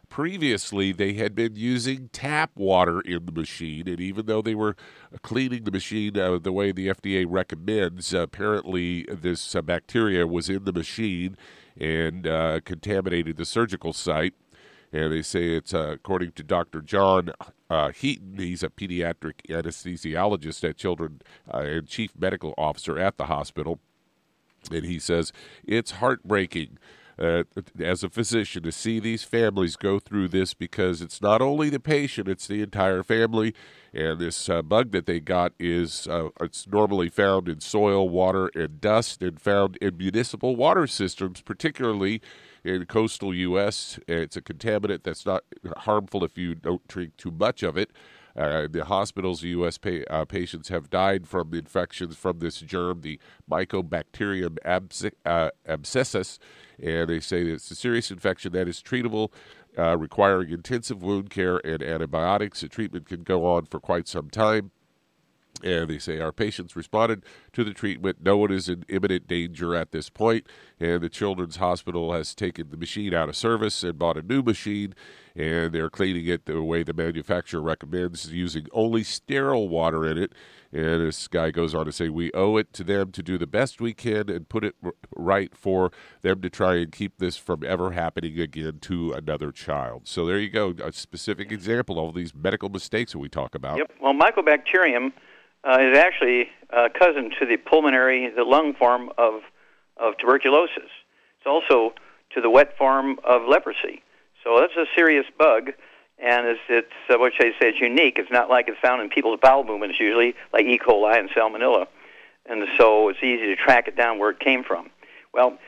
previously 0.08 0.92
they 0.92 1.14
had 1.14 1.34
been 1.34 1.56
using 1.56 2.08
tap 2.12 2.50
water 2.54 3.00
in 3.00 3.26
the 3.26 3.32
machine, 3.32 3.88
and 3.88 4.00
even 4.00 4.26
though 4.26 4.42
they 4.42 4.54
were 4.54 4.76
cleaning 5.22 5.64
the 5.64 5.70
machine 5.70 6.18
uh, 6.18 6.38
the 6.38 6.52
way 6.52 6.72
the 6.72 6.88
FDA 6.88 7.24
recommends, 7.28 8.12
apparently 8.12 9.04
this 9.04 9.54
uh, 9.54 9.62
bacteria 9.62 10.26
was 10.26 10.48
in 10.48 10.64
the 10.64 10.72
machine 10.72 11.36
and 11.78 12.26
uh, 12.26 12.60
contaminated 12.64 13.36
the 13.36 13.44
surgical 13.44 13.92
site. 13.92 14.34
And 14.90 15.12
they 15.12 15.22
say 15.22 15.54
it's 15.54 15.74
uh, 15.74 15.90
according 15.92 16.32
to 16.32 16.42
Dr. 16.42 16.80
John 16.80 17.30
uh, 17.68 17.90
Heaton. 17.90 18.38
He's 18.38 18.62
a 18.62 18.70
pediatric 18.70 19.42
anesthesiologist 19.48 20.66
at 20.66 20.78
Children 20.78 21.20
and 21.46 21.86
chief 21.86 22.12
medical 22.18 22.54
officer 22.56 22.98
at 22.98 23.18
the 23.18 23.26
hospital. 23.26 23.80
And 24.72 24.84
he 24.84 24.98
says 24.98 25.32
it's 25.64 25.92
heartbreaking 25.92 26.78
uh, 27.18 27.44
as 27.80 28.02
a 28.02 28.08
physician 28.08 28.62
to 28.62 28.72
see 28.72 29.00
these 29.00 29.24
families 29.24 29.76
go 29.76 29.98
through 29.98 30.28
this 30.28 30.54
because 30.54 31.02
it's 31.02 31.20
not 31.20 31.42
only 31.42 31.68
the 31.68 31.80
patient, 31.80 32.28
it's 32.28 32.46
the 32.46 32.62
entire 32.62 33.02
family. 33.02 33.54
And 33.92 34.18
this 34.18 34.48
uh, 34.48 34.62
bug 34.62 34.92
that 34.92 35.06
they 35.06 35.20
got 35.20 35.52
is 35.58 36.06
uh, 36.06 36.28
it's 36.40 36.66
normally 36.66 37.08
found 37.08 37.48
in 37.48 37.60
soil, 37.60 38.08
water, 38.08 38.48
and 38.54 38.80
dust, 38.80 39.22
and 39.22 39.40
found 39.40 39.76
in 39.80 39.96
municipal 39.96 40.56
water 40.56 40.86
systems, 40.86 41.40
particularly 41.40 42.20
in 42.64 42.84
coastal 42.86 43.34
U.S. 43.34 43.98
It's 44.06 44.36
a 44.36 44.42
contaminant 44.42 45.02
that's 45.02 45.24
not 45.24 45.44
harmful 45.78 46.24
if 46.24 46.36
you 46.36 46.54
don't 46.54 46.86
drink 46.86 47.16
too 47.16 47.30
much 47.30 47.62
of 47.62 47.76
it. 47.76 47.90
Uh, 48.36 48.68
the 48.70 48.84
hospitals, 48.84 49.42
U.S. 49.42 49.78
Pa- 49.78 50.04
uh, 50.08 50.24
patients 50.24 50.68
have 50.68 50.90
died 50.90 51.26
from 51.26 51.52
infections 51.52 52.16
from 52.16 52.38
this 52.38 52.60
germ, 52.60 53.00
the 53.00 53.18
Mycobacterium 53.50 54.58
uh, 54.64 55.50
abscessus, 55.66 56.38
and 56.82 57.08
they 57.08 57.20
say 57.20 57.44
that 57.44 57.54
it's 57.54 57.70
a 57.70 57.74
serious 57.74 58.10
infection 58.10 58.52
that 58.52 58.68
is 58.68 58.82
treatable, 58.82 59.30
uh, 59.76 59.96
requiring 59.96 60.50
intensive 60.50 61.02
wound 61.02 61.30
care 61.30 61.58
and 61.64 61.82
antibiotics. 61.82 62.60
The 62.60 62.68
treatment 62.68 63.06
can 63.06 63.22
go 63.22 63.46
on 63.46 63.66
for 63.66 63.80
quite 63.80 64.08
some 64.08 64.30
time. 64.30 64.70
And 65.64 65.90
they 65.90 65.98
say 65.98 66.20
our 66.20 66.32
patients 66.32 66.76
responded 66.76 67.24
to 67.52 67.64
the 67.64 67.74
treatment. 67.74 68.18
No 68.22 68.36
one 68.36 68.52
is 68.52 68.68
in 68.68 68.84
imminent 68.88 69.26
danger 69.26 69.74
at 69.74 69.90
this 69.90 70.08
point. 70.08 70.28
point, 70.28 70.46
and 70.80 71.02
the 71.02 71.08
Children's 71.08 71.56
Hospital 71.56 72.12
has 72.12 72.34
taken 72.34 72.70
the 72.70 72.76
machine 72.76 73.14
out 73.14 73.28
of 73.28 73.36
service 73.36 73.82
and 73.82 73.98
bought 73.98 74.16
a 74.16 74.22
new 74.22 74.42
machine, 74.42 74.94
and 75.34 75.72
they're 75.72 75.90
cleaning 75.90 76.26
it 76.26 76.46
the 76.46 76.62
way 76.62 76.82
the 76.82 76.92
manufacturer 76.92 77.60
recommends, 77.60 78.32
using 78.32 78.66
only 78.72 79.02
sterile 79.02 79.68
water 79.68 80.06
in 80.06 80.18
it. 80.18 80.32
And 80.70 81.00
this 81.00 81.28
guy 81.28 81.50
goes 81.50 81.74
on 81.74 81.86
to 81.86 81.92
say, 81.92 82.08
We 82.10 82.30
owe 82.32 82.56
it 82.58 82.72
to 82.74 82.84
them 82.84 83.10
to 83.12 83.22
do 83.22 83.38
the 83.38 83.46
best 83.46 83.80
we 83.80 83.94
can 83.94 84.28
and 84.28 84.48
put 84.48 84.64
it 84.64 84.74
right 85.16 85.56
for 85.56 85.90
them 86.20 86.42
to 86.42 86.50
try 86.50 86.74
and 86.76 86.92
keep 86.92 87.18
this 87.18 87.36
from 87.36 87.64
ever 87.64 87.92
happening 87.92 88.38
again 88.38 88.78
to 88.82 89.12
another 89.12 89.50
child. 89.50 90.06
So 90.06 90.26
there 90.26 90.38
you 90.38 90.50
go, 90.50 90.74
a 90.82 90.92
specific 90.92 91.50
example 91.50 91.98
of 91.98 92.04
all 92.04 92.12
these 92.12 92.34
medical 92.34 92.68
mistakes 92.68 93.12
that 93.12 93.18
we 93.18 93.28
talk 93.30 93.54
about. 93.54 93.78
Yep. 93.78 93.92
Well, 94.02 94.14
mycobacterium 94.14 95.12
uh, 95.68 95.78
is 95.80 95.96
actually 95.96 96.48
a 96.70 96.88
cousin 96.88 97.30
to 97.38 97.46
the 97.46 97.56
pulmonary, 97.56 98.30
the 98.34 98.44
lung 98.44 98.74
form 98.74 99.10
of, 99.18 99.42
of 99.96 100.16
tuberculosis. 100.18 100.90
It's 101.38 101.46
also 101.46 101.94
to 102.34 102.40
the 102.40 102.50
wet 102.50 102.76
form 102.76 103.18
of 103.24 103.42
leprosy. 103.46 104.02
So 104.42 104.60
that's 104.60 104.76
a 104.76 104.86
serious 104.96 105.26
bug, 105.38 105.72
and 106.18 106.46
it's, 106.46 106.60
it's 106.68 106.92
uh, 107.10 107.18
what 107.18 107.32
I 107.38 107.50
say? 107.60 107.68
It's 107.68 107.80
unique. 107.80 108.18
It's 108.18 108.30
not 108.30 108.48
like 108.48 108.68
it's 108.68 108.78
found 108.80 109.02
in 109.02 109.10
people's 109.10 109.40
bowel 109.42 109.64
movements 109.64 110.00
usually, 110.00 110.34
like 110.52 110.64
E. 110.64 110.78
coli 110.78 111.18
and 111.18 111.28
Salmonella, 111.30 111.86
and 112.46 112.66
so 112.78 113.08
it's 113.08 113.22
easy 113.22 113.46
to 113.46 113.56
track 113.56 113.88
it 113.88 113.96
down 113.96 114.18
where 114.18 114.30
it 114.30 114.40
came 114.40 114.64
from. 114.64 114.90
Well, 115.34 115.58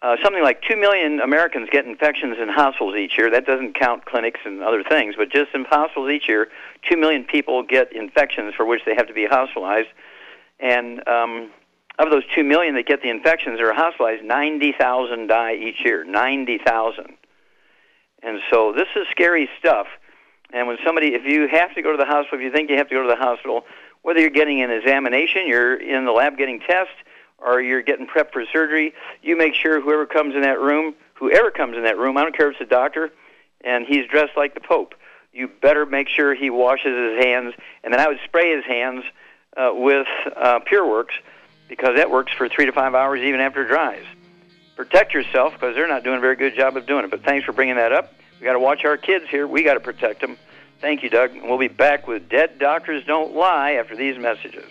uh, 0.00 0.16
something 0.22 0.42
like 0.42 0.62
2 0.62 0.76
million 0.76 1.20
Americans 1.20 1.68
get 1.72 1.84
infections 1.84 2.36
in 2.40 2.48
hospitals 2.48 2.94
each 2.94 3.18
year. 3.18 3.30
That 3.30 3.46
doesn't 3.46 3.74
count 3.74 4.04
clinics 4.04 4.40
and 4.44 4.62
other 4.62 4.84
things, 4.84 5.14
but 5.16 5.30
just 5.30 5.52
in 5.54 5.64
hospitals 5.64 6.10
each 6.10 6.28
year, 6.28 6.48
2 6.88 6.96
million 6.96 7.24
people 7.24 7.62
get 7.64 7.92
infections 7.92 8.54
for 8.54 8.64
which 8.64 8.82
they 8.86 8.94
have 8.94 9.08
to 9.08 9.14
be 9.14 9.26
hospitalized. 9.26 9.88
And 10.60 11.06
um, 11.08 11.50
of 11.98 12.10
those 12.10 12.22
2 12.34 12.44
million 12.44 12.76
that 12.76 12.86
get 12.86 13.02
the 13.02 13.10
infections 13.10 13.60
or 13.60 13.70
are 13.70 13.74
hospitalized, 13.74 14.24
90,000 14.24 15.26
die 15.26 15.54
each 15.54 15.84
year. 15.84 16.04
90,000. 16.04 17.06
And 18.22 18.40
so 18.50 18.72
this 18.72 18.88
is 18.94 19.06
scary 19.10 19.48
stuff. 19.58 19.86
And 20.52 20.66
when 20.68 20.78
somebody, 20.84 21.08
if 21.08 21.24
you 21.24 21.48
have 21.48 21.74
to 21.74 21.82
go 21.82 21.90
to 21.90 21.98
the 21.98 22.06
hospital, 22.06 22.38
if 22.38 22.44
you 22.44 22.52
think 22.52 22.70
you 22.70 22.76
have 22.76 22.88
to 22.88 22.94
go 22.94 23.02
to 23.02 23.08
the 23.08 23.16
hospital, 23.16 23.64
whether 24.02 24.20
you're 24.20 24.30
getting 24.30 24.62
an 24.62 24.70
examination, 24.70 25.46
you're 25.46 25.74
in 25.74 26.04
the 26.04 26.12
lab 26.12 26.38
getting 26.38 26.60
tests, 26.60 26.94
or 27.38 27.60
you're 27.60 27.82
getting 27.82 28.06
prepped 28.06 28.32
for 28.32 28.44
surgery, 28.52 28.92
you 29.22 29.36
make 29.36 29.54
sure 29.54 29.80
whoever 29.80 30.06
comes 30.06 30.34
in 30.34 30.42
that 30.42 30.60
room, 30.60 30.94
whoever 31.14 31.50
comes 31.50 31.76
in 31.76 31.84
that 31.84 31.96
room, 31.98 32.16
I 32.16 32.22
don't 32.22 32.36
care 32.36 32.50
if 32.50 32.60
it's 32.60 32.68
a 32.68 32.70
doctor, 32.70 33.10
and 33.62 33.86
he's 33.86 34.06
dressed 34.08 34.36
like 34.36 34.54
the 34.54 34.60
Pope. 34.60 34.94
You 35.32 35.48
better 35.48 35.86
make 35.86 36.08
sure 36.08 36.34
he 36.34 36.50
washes 36.50 36.86
his 36.86 37.24
hands, 37.24 37.54
and 37.84 37.92
then 37.92 38.00
I 38.00 38.08
would 38.08 38.18
spray 38.24 38.56
his 38.56 38.64
hands 38.64 39.04
uh, 39.56 39.70
with 39.74 40.06
uh, 40.36 40.60
PureWorks 40.70 41.14
because 41.68 41.96
that 41.96 42.10
works 42.10 42.32
for 42.32 42.48
three 42.48 42.66
to 42.66 42.72
five 42.72 42.94
hours 42.94 43.20
even 43.20 43.40
after 43.40 43.62
it 43.62 43.68
dries. 43.68 44.04
protect 44.76 45.12
yourself 45.12 45.52
because 45.52 45.74
they're 45.74 45.88
not 45.88 46.02
doing 46.04 46.18
a 46.18 46.20
very 46.20 46.36
good 46.36 46.54
job 46.54 46.76
of 46.76 46.86
doing 46.86 47.04
it. 47.04 47.10
But 47.10 47.24
thanks 47.24 47.44
for 47.44 47.52
bringing 47.52 47.76
that 47.76 47.92
up. 47.92 48.14
We 48.40 48.44
got 48.46 48.52
to 48.54 48.60
watch 48.60 48.84
our 48.84 48.96
kids 48.96 49.26
here. 49.28 49.46
We 49.46 49.62
got 49.64 49.74
to 49.74 49.80
protect 49.80 50.20
them. 50.20 50.38
Thank 50.80 51.02
you, 51.02 51.10
Doug. 51.10 51.32
We'll 51.42 51.58
be 51.58 51.68
back 51.68 52.06
with 52.06 52.28
Dead 52.28 52.58
Doctors 52.58 53.04
Don't 53.04 53.34
Lie 53.34 53.72
after 53.72 53.96
these 53.96 54.16
messages. 54.16 54.70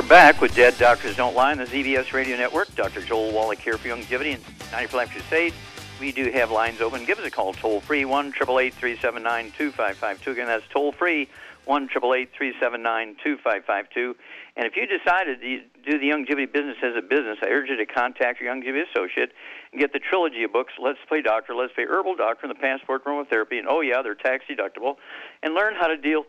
We're 0.00 0.08
back 0.08 0.40
with 0.40 0.54
Dead 0.54 0.78
Doctors 0.78 1.14
Don't 1.14 1.34
Lie 1.34 1.52
on 1.52 1.58
the 1.58 1.66
ZBS 1.66 2.14
Radio 2.14 2.34
Network. 2.34 2.74
Dr. 2.74 3.02
Joel 3.02 3.32
Wallach 3.32 3.58
here 3.58 3.76
for 3.76 3.88
Youngevity 3.88 4.32
and 4.32 4.42
90 4.72 4.86
for 4.86 5.04
Crusade. 5.04 5.52
We 6.00 6.10
do 6.10 6.30
have 6.30 6.50
lines 6.50 6.80
open. 6.80 7.04
Give 7.04 7.18
us 7.18 7.26
a 7.26 7.30
call 7.30 7.52
toll 7.52 7.82
free, 7.82 8.06
1 8.06 8.32
379 8.32 9.52
2552. 9.58 10.30
Again, 10.30 10.46
that's 10.46 10.64
toll 10.72 10.92
free, 10.92 11.28
1 11.66 11.88
379 11.88 13.16
2552. 13.22 14.16
And 14.56 14.64
if 14.64 14.74
you 14.74 14.86
decided 14.86 15.38
to 15.42 15.60
do 15.84 15.98
the 15.98 16.08
Youngevity 16.08 16.50
business 16.50 16.78
as 16.82 16.96
a 16.96 17.02
business, 17.02 17.36
I 17.42 17.48
urge 17.48 17.68
you 17.68 17.76
to 17.76 17.84
contact 17.84 18.40
your 18.40 18.54
Youngevity 18.54 18.88
associate 18.88 19.32
and 19.70 19.82
get 19.82 19.92
the 19.92 20.00
trilogy 20.00 20.44
of 20.44 20.52
books, 20.54 20.72
Let's 20.82 20.98
Play 21.08 21.20
Doctor, 21.20 21.54
Let's 21.54 21.74
Play 21.74 21.84
Herbal 21.84 22.16
Doctor, 22.16 22.46
and 22.46 22.56
the 22.56 22.58
Passport 22.58 23.04
Aromatherapy. 23.04 23.58
And 23.58 23.68
oh, 23.68 23.82
yeah, 23.82 24.00
they're 24.00 24.14
tax 24.14 24.46
deductible. 24.48 24.96
And 25.42 25.52
learn 25.52 25.74
how 25.78 25.88
to 25.88 25.98
deal 25.98 26.24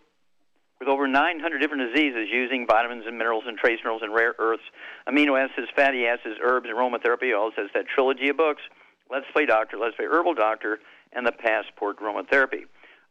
with 0.82 0.90
over 0.90 1.08
900 1.08 1.60
different 1.60 1.94
diseases 1.94 2.28
using 2.32 2.66
vitamins 2.66 3.04
and 3.06 3.16
minerals 3.16 3.44
and 3.46 3.56
trace 3.56 3.78
minerals 3.84 4.02
and 4.04 4.16
rare 4.16 4.34
earths, 4.40 4.64
amino 5.08 5.40
acids, 5.40 5.68
fatty 5.76 6.08
acids, 6.08 6.40
herbs, 6.42 6.68
aromatherapy. 6.70 7.38
All 7.38 7.52
says 7.56 7.70
that 7.76 7.86
trilogy 7.88 8.30
of 8.30 8.38
books, 8.38 8.64
Let's 9.08 9.28
Play 9.32 9.46
Doctor, 9.46 9.78
Let's 9.78 9.96
Play 9.96 10.06
Herbal 10.06 10.34
Doctor, 10.34 10.80
and 11.14 11.26
the 11.26 11.32
Passport 11.32 12.00
Aromatherapy. 12.00 12.64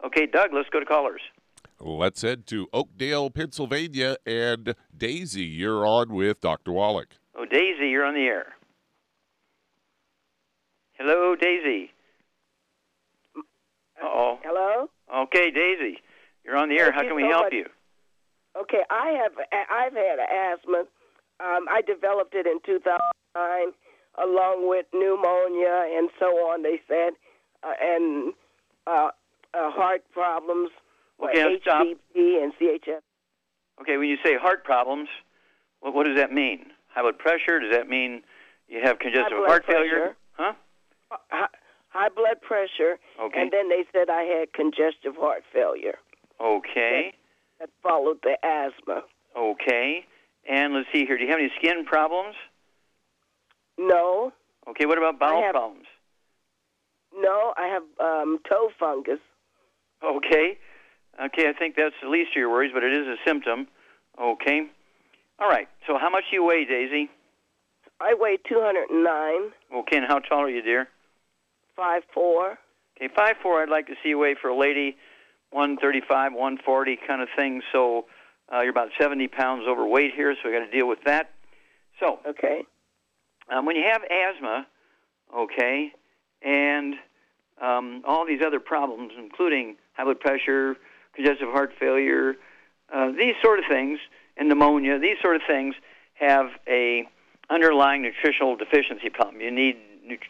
Okay, 0.04 0.26
Doug, 0.26 0.52
let's 0.52 0.68
go 0.70 0.80
to 0.80 0.86
callers. 0.86 1.20
Let's 1.78 2.22
head 2.22 2.44
to 2.48 2.66
Oakdale, 2.72 3.30
Pennsylvania, 3.30 4.16
and 4.26 4.74
Daisy, 4.94 5.44
you're 5.44 5.86
on 5.86 6.12
with 6.12 6.40
Dr. 6.40 6.72
Wallach. 6.72 7.18
Oh, 7.36 7.44
Daisy, 7.44 7.88
you're 7.88 8.04
on 8.04 8.14
the 8.14 8.26
air. 8.26 8.46
Hello, 10.94 11.36
Daisy. 11.36 11.92
Uh-oh. 14.02 14.40
Hello? 14.42 14.90
Okay, 15.14 15.52
Daisy. 15.52 16.00
You're 16.50 16.58
on 16.58 16.68
the 16.68 16.78
air. 16.80 16.86
Thank 16.86 16.94
How 16.96 17.02
can 17.02 17.14
we 17.14 17.22
so 17.22 17.28
help 17.28 17.44
much. 17.44 17.52
you? 17.52 17.66
Okay, 18.58 18.82
I 18.90 19.10
have 19.22 19.32
I've 19.70 19.92
had 19.92 20.18
asthma. 20.18 20.78
Um, 21.38 21.66
I 21.70 21.80
developed 21.86 22.34
it 22.34 22.44
in 22.44 22.58
2009, 22.66 23.72
along 24.18 24.68
with 24.68 24.84
pneumonia 24.92 25.86
and 25.96 26.10
so 26.18 26.26
on. 26.50 26.64
They 26.64 26.80
said, 26.88 27.12
uh, 27.62 27.72
and 27.80 28.34
uh, 28.88 29.10
uh, 29.54 29.70
heart 29.70 30.02
problems, 30.12 30.70
Okay, 31.22 31.38
now 31.38 31.50
stop. 31.62 31.86
HBP 31.86 32.42
and 32.42 32.52
CHF. 32.60 32.98
Okay, 33.80 33.96
when 33.96 34.08
you 34.08 34.16
say 34.24 34.36
heart 34.36 34.64
problems, 34.64 35.08
what, 35.78 35.94
what 35.94 36.04
does 36.06 36.16
that 36.16 36.32
mean? 36.32 36.72
High 36.88 37.02
blood 37.02 37.18
pressure? 37.18 37.60
Does 37.60 37.70
that 37.72 37.88
mean 37.88 38.22
you 38.66 38.80
have 38.82 38.98
congestive 38.98 39.38
blood 39.38 39.48
heart 39.48 39.64
pressure. 39.66 39.78
failure? 39.84 40.16
Huh? 40.32 40.52
High, 41.28 41.46
high 41.90 42.08
blood 42.08 42.42
pressure, 42.42 42.98
Okay. 43.22 43.40
and 43.40 43.52
then 43.52 43.68
they 43.68 43.84
said 43.92 44.10
I 44.10 44.22
had 44.22 44.52
congestive 44.52 45.14
heart 45.16 45.44
failure 45.52 45.94
Okay. 46.40 47.12
that 47.58 47.68
followed 47.82 48.18
the 48.22 48.36
asthma. 48.44 49.02
Okay. 49.36 50.04
And 50.48 50.74
let's 50.74 50.88
see 50.92 51.04
here. 51.06 51.16
Do 51.18 51.24
you 51.24 51.30
have 51.30 51.38
any 51.38 51.50
skin 51.58 51.84
problems? 51.84 52.34
No, 53.78 54.32
Okay. 54.68 54.86
What 54.86 54.98
about 54.98 55.18
bowel 55.18 55.42
have- 55.42 55.52
problems? 55.52 55.86
no, 57.16 57.52
I 57.56 57.66
have 57.66 57.82
um, 57.98 58.38
toe 58.48 58.70
fungus. 58.78 59.18
Okay. 60.02 60.58
Okay, 61.22 61.48
I 61.48 61.52
think 61.52 61.74
that's 61.76 61.94
the 62.02 62.08
least 62.08 62.30
of 62.30 62.36
your 62.36 62.50
worries, 62.50 62.70
but 62.72 62.82
it 62.84 62.92
is 62.92 63.06
a 63.06 63.16
symptom. 63.26 63.68
Okay. 64.18 64.68
All 65.38 65.48
right. 65.48 65.68
So 65.86 65.98
how 65.98 66.08
much 66.08 66.24
do 66.30 66.36
you 66.36 66.44
weigh, 66.44 66.64
Daisy? 66.64 67.10
I 68.00 68.14
weigh 68.18 68.38
209, 68.48 69.52
Okay, 69.80 69.96
and 69.98 70.06
how 70.06 70.18
tall 70.20 70.42
are 70.42 70.48
you, 70.48 70.62
dear? 70.62 70.88
5'4". 71.78 72.56
Okay, 72.96 73.08
five 73.14 73.36
four. 73.42 73.62
I'd 73.62 73.68
like 73.70 73.86
to 73.88 73.94
see 74.02 74.10
you 74.10 74.18
weigh 74.18 74.34
for 74.40 74.48
a 74.48 74.56
lady, 74.56 74.96
one 75.50 75.76
thirty 75.76 76.00
five, 76.06 76.32
one 76.32 76.58
forty 76.64 76.96
kind 77.06 77.22
of 77.22 77.28
thing. 77.36 77.62
So 77.72 78.06
uh, 78.52 78.60
you're 78.60 78.70
about 78.70 78.90
seventy 79.00 79.28
pounds 79.28 79.64
overweight 79.68 80.14
here, 80.14 80.34
so 80.34 80.48
we 80.48 80.56
got 80.56 80.64
to 80.64 80.70
deal 80.70 80.88
with 80.88 81.00
that. 81.04 81.30
So 81.98 82.20
Okay. 82.26 82.62
um, 83.48 83.66
when 83.66 83.76
you 83.76 83.84
have 83.90 84.02
asthma, 84.04 84.66
okay, 85.36 85.92
and 86.42 86.94
um, 87.60 88.02
all 88.06 88.26
these 88.26 88.42
other 88.44 88.60
problems, 88.60 89.12
including 89.18 89.76
high 89.94 90.04
blood 90.04 90.20
pressure, 90.20 90.76
congestive 91.14 91.48
heart 91.50 91.72
failure, 91.78 92.36
uh, 92.94 93.12
these 93.12 93.34
sort 93.42 93.58
of 93.58 93.66
things, 93.68 93.98
and 94.36 94.48
pneumonia, 94.48 94.98
these 94.98 95.16
sort 95.20 95.36
of 95.36 95.42
things 95.46 95.74
have 96.14 96.46
a 96.66 97.06
underlying 97.50 98.02
nutritional 98.02 98.56
deficiency 98.56 99.10
problem. 99.10 99.40
You 99.40 99.50
need 99.50 99.76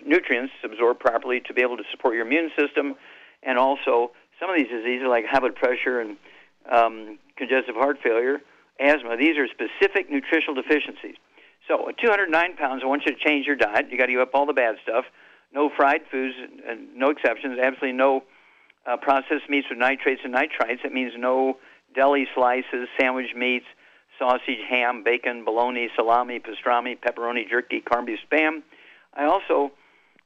nutrients 0.05 0.53
absorbed 0.65 1.01
properly 1.01 1.41
to 1.47 1.55
be 1.55 1.63
able 1.63 1.77
to 1.77 1.85
support 1.91 2.15
your 2.15 2.27
immune 2.27 2.51
system, 2.59 2.97
and 3.43 3.59
also 3.59 4.13
some 4.41 4.51
of 4.51 4.57
these 4.57 4.69
diseases 4.69 5.07
like 5.09 5.27
high 5.27 5.39
blood 5.39 5.55
pressure 5.55 6.01
and 6.01 6.17
um, 6.71 7.19
congestive 7.37 7.77
heart 7.77 7.99
failure, 8.03 8.39
asthma. 8.81 9.17
These 9.17 9.37
are 9.37 9.47
specific 9.47 10.11
nutritional 10.11 10.55
deficiencies. 10.55 11.17
So 11.69 11.89
at 11.89 11.99
209 11.99 12.57
pounds, 12.57 12.83
I 12.83 12.87
want 12.87 13.03
you 13.07 13.13
to 13.13 13.19
change 13.19 13.47
your 13.47 13.57
diet. 13.57 13.87
You 13.91 13.99
got 13.99 14.07
to 14.07 14.13
give 14.13 14.21
up 14.21 14.35
all 14.35 14.47
the 14.47 14.55
bad 14.55 14.77
stuff. 14.83 15.05
No 15.53 15.71
fried 15.77 16.03
foods, 16.11 16.35
uh, 16.69 16.75
no 16.95 17.11
exceptions. 17.11 17.59
Absolutely 17.61 17.93
no 17.93 18.25
uh, 18.87 18.97
processed 18.97 19.49
meats 19.49 19.67
with 19.69 19.79
nitrates 19.79 20.23
and 20.25 20.35
nitrites. 20.35 20.83
That 20.83 20.93
means 20.93 21.13
no 21.17 21.59
deli 21.95 22.27
slices, 22.35 22.89
sandwich 22.99 23.35
meats, 23.37 23.67
sausage, 24.19 24.59
ham, 24.69 25.03
bacon, 25.05 25.45
bologna, 25.45 25.89
salami, 25.97 26.41
pastrami, 26.41 26.97
pepperoni, 26.99 27.49
jerky, 27.49 27.81
corned 27.81 28.09
spam. 28.31 28.63
I 29.15 29.25
also 29.25 29.73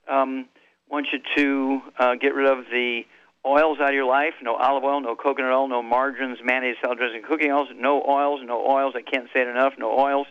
um, 0.08 0.46
want 0.90 1.08
you 1.12 1.18
to 1.36 1.80
uh, 1.98 2.14
get 2.16 2.34
rid 2.34 2.50
of 2.50 2.66
the 2.70 3.02
oils 3.46 3.78
out 3.80 3.90
of 3.90 3.94
your 3.94 4.06
life. 4.06 4.34
No 4.42 4.54
olive 4.56 4.84
oil, 4.84 5.00
no 5.00 5.14
coconut 5.14 5.52
oil, 5.52 5.68
no 5.68 5.82
margarines, 5.82 6.38
mayonnaise, 6.42 6.76
salad 6.80 6.98
dressing, 6.98 7.22
cooking 7.26 7.52
oils. 7.52 7.68
No 7.76 8.02
oils, 8.08 8.40
no 8.44 8.64
oils. 8.66 8.94
I 8.96 9.02
can't 9.02 9.28
say 9.34 9.42
it 9.42 9.48
enough. 9.48 9.74
No 9.78 9.98
oils, 9.98 10.26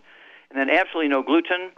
and 0.49 0.59
then 0.59 0.69
absolutely 0.69 1.09
no 1.09 1.23
gluten, 1.23 1.71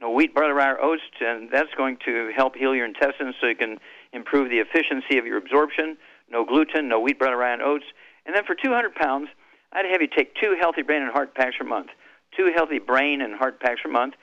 no 0.00 0.10
wheat, 0.10 0.34
barley, 0.34 0.52
rye, 0.52 0.70
or 0.70 0.82
oats, 0.82 1.02
and 1.20 1.48
that's 1.52 1.72
going 1.76 1.98
to 2.04 2.30
help 2.36 2.56
heal 2.56 2.74
your 2.74 2.86
intestines 2.86 3.34
so 3.40 3.46
you 3.46 3.56
can 3.56 3.78
improve 4.12 4.50
the 4.50 4.58
efficiency 4.58 5.18
of 5.18 5.26
your 5.26 5.38
absorption. 5.38 5.96
No 6.30 6.44
gluten, 6.44 6.88
no 6.88 7.00
wheat, 7.00 7.18
barley, 7.18 7.36
rye, 7.36 7.52
and 7.52 7.62
oats. 7.62 7.84
And 8.26 8.34
then 8.34 8.44
for 8.44 8.54
200 8.54 8.94
pounds, 8.94 9.28
I'd 9.72 9.86
have 9.90 10.02
you 10.02 10.08
take 10.08 10.34
two 10.36 10.56
healthy 10.60 10.82
brain 10.82 11.02
and 11.02 11.10
heart 11.10 11.34
packs 11.34 11.56
per 11.58 11.64
month. 11.64 11.88
Two 12.36 12.50
healthy 12.54 12.78
brain 12.78 13.20
and 13.20 13.34
heart 13.34 13.60
packs 13.60 13.80
per 13.82 13.90
month, 13.90 14.14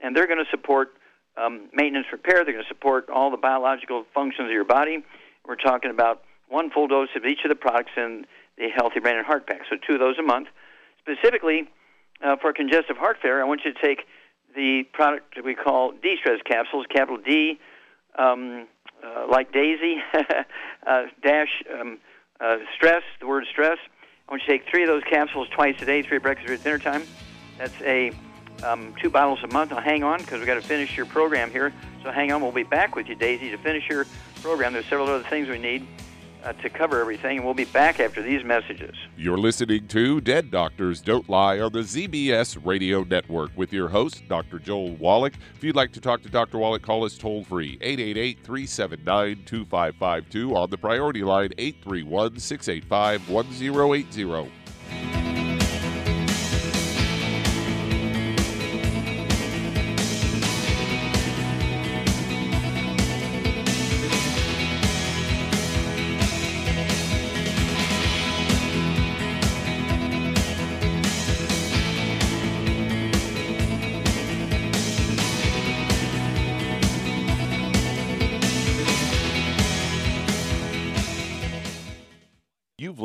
and 0.00 0.16
they're 0.16 0.26
going 0.26 0.38
to 0.38 0.50
support 0.50 0.90
um, 1.36 1.68
maintenance 1.72 2.06
repair. 2.12 2.44
They're 2.44 2.54
going 2.54 2.64
to 2.64 2.68
support 2.68 3.08
all 3.10 3.30
the 3.30 3.36
biological 3.36 4.04
functions 4.14 4.46
of 4.46 4.52
your 4.52 4.64
body. 4.64 5.02
We're 5.46 5.56
talking 5.56 5.90
about 5.90 6.22
one 6.48 6.70
full 6.70 6.88
dose 6.88 7.08
of 7.16 7.24
each 7.24 7.40
of 7.44 7.48
the 7.48 7.54
products 7.54 7.92
in 7.96 8.26
the 8.56 8.68
Healthy 8.74 9.00
Brain 9.00 9.16
and 9.16 9.26
Heart 9.26 9.46
Pack. 9.46 9.62
So 9.68 9.76
two 9.76 9.94
of 9.94 10.00
those 10.00 10.18
a 10.18 10.22
month. 10.22 10.48
Specifically 11.00 11.68
uh, 12.24 12.36
for 12.40 12.52
congestive 12.52 12.96
heart 12.96 13.18
failure, 13.20 13.42
I 13.42 13.44
want 13.44 13.62
you 13.64 13.72
to 13.72 13.80
take 13.80 14.06
the 14.54 14.84
product 14.92 15.34
that 15.36 15.44
we 15.44 15.54
call 15.54 15.92
D-stress 16.02 16.40
capsules, 16.46 16.86
capital 16.88 17.18
D, 17.18 17.58
um, 18.18 18.66
uh, 19.04 19.26
like 19.28 19.52
Daisy, 19.52 19.96
uh, 20.86 21.02
dash 21.22 21.62
um, 21.72 21.98
uh, 22.40 22.58
stress, 22.74 23.02
the 23.20 23.26
word 23.26 23.44
stress. 23.50 23.78
I 24.28 24.32
want 24.32 24.42
you 24.46 24.52
to 24.52 24.58
take 24.58 24.70
three 24.70 24.82
of 24.82 24.88
those 24.88 25.02
capsules 25.04 25.48
twice 25.54 25.74
a 25.82 25.84
day, 25.84 26.02
three 26.02 26.16
at 26.16 26.22
breakfast, 26.22 26.46
three 26.46 26.56
at 26.56 26.64
dinner 26.64 26.78
time. 26.78 27.02
That's 27.58 27.74
a 27.82 28.12
um, 28.62 28.94
two 29.02 29.10
bottles 29.10 29.40
a 29.42 29.48
month. 29.48 29.72
Now 29.72 29.80
hang 29.80 30.04
on 30.04 30.20
because 30.20 30.38
we've 30.38 30.46
got 30.46 30.54
to 30.54 30.62
finish 30.62 30.96
your 30.96 31.06
program 31.06 31.50
here. 31.50 31.72
So 32.02 32.10
hang 32.10 32.32
on. 32.32 32.40
We'll 32.40 32.52
be 32.52 32.62
back 32.62 32.96
with 32.96 33.08
you, 33.08 33.14
Daisy, 33.14 33.50
to 33.50 33.58
finish 33.58 33.88
your 33.88 34.06
program. 34.44 34.74
There's 34.74 34.84
several 34.84 35.08
other 35.08 35.24
things 35.24 35.48
we 35.48 35.58
need 35.58 35.86
uh, 36.44 36.52
to 36.52 36.68
cover 36.68 37.00
everything, 37.00 37.38
and 37.38 37.46
we'll 37.46 37.54
be 37.54 37.64
back 37.64 37.98
after 37.98 38.20
these 38.20 38.44
messages. 38.44 38.94
You're 39.16 39.38
listening 39.38 39.88
to 39.88 40.20
Dead 40.20 40.50
Doctors 40.50 41.00
Don't 41.00 41.26
Lie 41.30 41.60
on 41.60 41.72
the 41.72 41.78
ZBS 41.78 42.58
Radio 42.62 43.04
Network 43.04 43.52
with 43.56 43.72
your 43.72 43.88
host, 43.88 44.28
Dr. 44.28 44.58
Joel 44.58 44.96
Wallach. 44.96 45.32
If 45.54 45.64
you'd 45.64 45.76
like 45.76 45.92
to 45.92 46.00
talk 46.00 46.22
to 46.24 46.28
Dr. 46.28 46.58
Wallach, 46.58 46.82
call 46.82 47.04
us 47.04 47.16
toll 47.16 47.42
free 47.42 47.78
888 47.80 48.44
379 48.44 49.44
2552 49.46 50.54
on 50.54 50.68
the 50.68 50.76
priority 50.76 51.22
line 51.22 51.50
831 51.56 52.38
685 52.38 53.30
1080. 53.30 55.23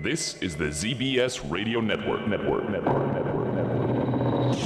This 0.00 0.36
is 0.42 0.56
the 0.56 0.64
ZBS 0.66 1.48
Radio 1.50 1.80
Network. 1.80 2.26
Network. 2.26 2.68
Network. 2.68 3.14
Network. 3.14 3.54
Network. 3.54 4.56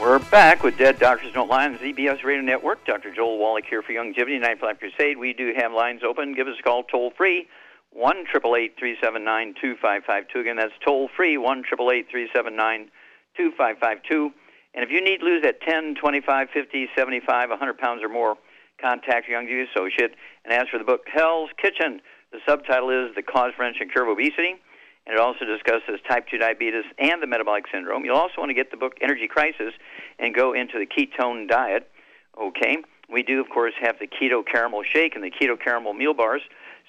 We're 0.00 0.18
back 0.30 0.62
with 0.62 0.76
Dead 0.78 0.98
Doctors 0.98 1.32
Don't 1.32 1.48
Lie 1.48 1.66
on 1.66 1.78
ZBS 1.78 2.24
Radio 2.24 2.42
Network. 2.42 2.84
Dr. 2.86 3.14
Joel 3.14 3.38
Wallach 3.38 3.64
here 3.68 3.82
for 3.82 3.92
Youngevity 3.92 4.40
Night 4.40 4.62
Life 4.62 4.78
Crusade. 4.80 5.18
We 5.18 5.32
do 5.32 5.52
have 5.56 5.72
lines 5.72 6.02
open. 6.02 6.34
Give 6.34 6.48
us 6.48 6.56
a 6.58 6.62
call 6.62 6.82
toll 6.84 7.12
free 7.16 7.46
one 7.94 8.24
triple 8.30 8.56
eight 8.56 8.74
three 8.78 8.96
seven 9.02 9.24
nine 9.24 9.54
two 9.60 9.76
five 9.80 10.02
five 10.04 10.24
two. 10.32 10.40
Again, 10.40 10.56
that's 10.56 10.74
toll 10.84 11.08
free 11.16 11.38
one 11.38 11.62
triple 11.62 11.90
eight 11.90 12.06
three 12.10 12.28
seven 12.34 12.56
nine 12.56 12.90
two 13.36 13.52
five 13.56 13.76
five 13.80 13.98
two. 14.08 14.32
And 14.74 14.82
if 14.82 14.90
you 14.90 15.00
need 15.00 15.22
lose 15.22 15.42
that 15.44 15.60
10, 15.60 15.94
25, 15.94 16.48
50, 16.52 16.88
75, 16.96 17.50
100 17.50 17.78
pounds 17.78 18.02
or 18.02 18.08
more, 18.08 18.36
contact 18.80 19.28
your 19.28 19.40
Youngevity 19.40 19.70
associate 19.70 20.16
and 20.44 20.52
ask 20.52 20.68
for 20.68 20.78
the 20.78 20.84
book 20.84 21.02
Hell's 21.06 21.50
Kitchen. 21.62 22.00
The 22.32 22.40
subtitle 22.46 22.90
is 22.90 23.14
The 23.14 23.22
Cause, 23.22 23.52
Prevention, 23.56 23.82
and 23.82 23.92
Cure 23.92 24.02
of 24.02 24.10
Obesity, 24.10 24.58
and 25.06 25.14
it 25.14 25.20
also 25.20 25.44
discusses 25.44 26.00
type 26.08 26.26
2 26.28 26.38
diabetes 26.38 26.82
and 26.98 27.22
the 27.22 27.28
metabolic 27.28 27.66
syndrome. 27.72 28.04
You'll 28.04 28.16
also 28.16 28.34
want 28.38 28.50
to 28.50 28.54
get 28.54 28.72
the 28.72 28.76
book 28.76 28.94
Energy 29.00 29.28
Crisis 29.28 29.72
and 30.18 30.34
go 30.34 30.52
into 30.52 30.80
the 30.80 30.86
ketone 30.86 31.48
diet. 31.48 31.88
Okay, 32.36 32.78
we 33.08 33.22
do, 33.22 33.40
of 33.40 33.48
course, 33.50 33.74
have 33.80 34.00
the 34.00 34.08
keto 34.08 34.42
caramel 34.44 34.82
shake 34.82 35.14
and 35.14 35.22
the 35.22 35.30
keto 35.30 35.56
caramel 35.56 35.92
meal 35.92 36.14
bars. 36.14 36.42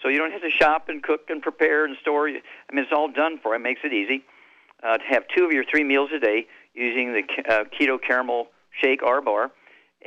So 0.06 0.10
you 0.10 0.20
don't 0.20 0.32
have 0.32 0.44
to 0.44 0.52
shop 0.52 0.88
and 0.88 1.02
cook 1.02 1.22
and 1.30 1.42
prepare 1.42 1.84
and 1.84 1.98
store. 2.00 2.30
I 2.30 2.34
mean, 2.72 2.84
it's 2.84 2.92
all 2.96 3.12
done 3.12 3.40
for. 3.42 3.56
It 3.56 3.60
makes 3.60 3.82
it 3.84 3.92
easy 3.92 4.24
uh, 4.84 5.00
to 5.00 5.04
have 5.10 5.24
two 5.36 5.46
of 5.46 5.52
your 5.52 5.66
three 5.66 5.84
meals 5.84 6.12
a 6.16 6.20
day 6.20 6.46
using 6.76 7.12
the 7.12 7.24
uh, 7.52 7.64
keto 7.64 7.98
caramel 8.00 8.50
shake 8.80 9.02
or 9.02 9.20
bar, 9.22 9.50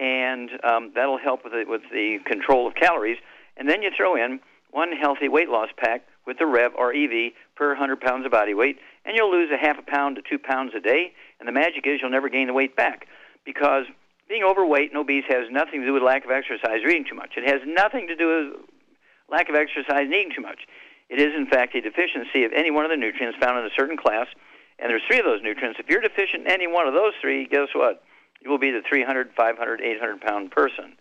and 0.00 0.50
um, 0.62 0.92
that'll 0.94 1.18
help 1.18 1.42
with 1.42 1.52
the, 1.52 1.64
with 1.66 1.82
the 1.90 2.18
control 2.26 2.68
of 2.68 2.76
calories. 2.76 3.16
And 3.56 3.68
then 3.68 3.82
you 3.82 3.90
throw 3.96 4.14
in 4.14 4.38
one 4.70 4.92
healthy 4.92 5.28
weight 5.28 5.48
loss 5.48 5.70
pack 5.76 6.06
with 6.28 6.38
the 6.38 6.46
Rev 6.46 6.70
or 6.78 6.94
EV 6.94 7.32
per 7.56 7.70
100 7.70 8.00
pounds 8.00 8.24
of 8.24 8.30
body 8.30 8.54
weight, 8.54 8.78
and 9.04 9.16
you'll 9.16 9.32
lose 9.32 9.50
a 9.50 9.58
half 9.58 9.80
a 9.80 9.90
pound 9.90 10.14
to 10.14 10.22
two 10.22 10.38
pounds 10.38 10.74
a 10.76 10.80
day. 10.80 11.11
And 11.40 11.48
the 11.48 11.52
magic 11.52 11.88
is 11.88 11.98
you'll 12.00 12.12
never 12.12 12.28
gain 12.28 12.46
the 12.46 12.52
weight 12.52 12.76
back 12.76 13.08
because 13.44 13.87
being 14.28 14.44
overweight 14.44 14.90
and 14.90 14.98
obese 14.98 15.24
has 15.28 15.50
nothing 15.50 15.80
to 15.80 15.87
do 15.87 15.92
with 15.92 16.04
lack 16.04 16.24
of 16.24 16.30
exercise 16.30 16.84
or 16.84 16.88
eating 16.88 17.06
too 17.08 17.16
much. 17.16 17.32
It 17.37 17.48
has 17.48 17.62
nothing 17.66 18.06
to 18.06 18.14
do 18.14 18.28
with 18.28 18.78
lack 19.29 19.49
of 19.49 19.55
exercise 19.55 20.05
and 20.05 20.14
eating 20.14 20.33
too 20.35 20.43
much. 20.43 20.67
It 21.09 21.21
is, 21.21 21.35
in 21.35 21.47
fact, 21.47 21.75
a 21.75 21.81
deficiency 21.81 22.45
of 22.45 22.53
any 22.53 22.71
one 22.71 22.85
of 22.85 22.91
the 22.91 22.97
nutrients 22.97 23.38
found 23.41 23.59
in 23.59 23.64
a 23.64 23.75
certain 23.77 23.97
class, 23.97 24.27
and 24.79 24.91
there's 24.91 25.03
three 25.07 25.19
of 25.19 25.25
those 25.25 25.43
nutrients. 25.43 25.79
If 25.81 25.88
you're 25.88 26.01
deficient 26.01 26.47
in 26.47 26.51
any 26.51 26.67
one 26.67 26.87
of 26.87 26.95
those 26.95 27.14
three, 27.21 27.47
guess 27.47 27.69
what? 27.75 28.03
You 28.41 28.51
will 28.51 28.59
be 28.59 28.71
the 28.71 28.83
300, 28.88 29.31
500, 29.37 29.81
800 29.81 30.21
pound 30.21 30.51
person. 30.51 30.97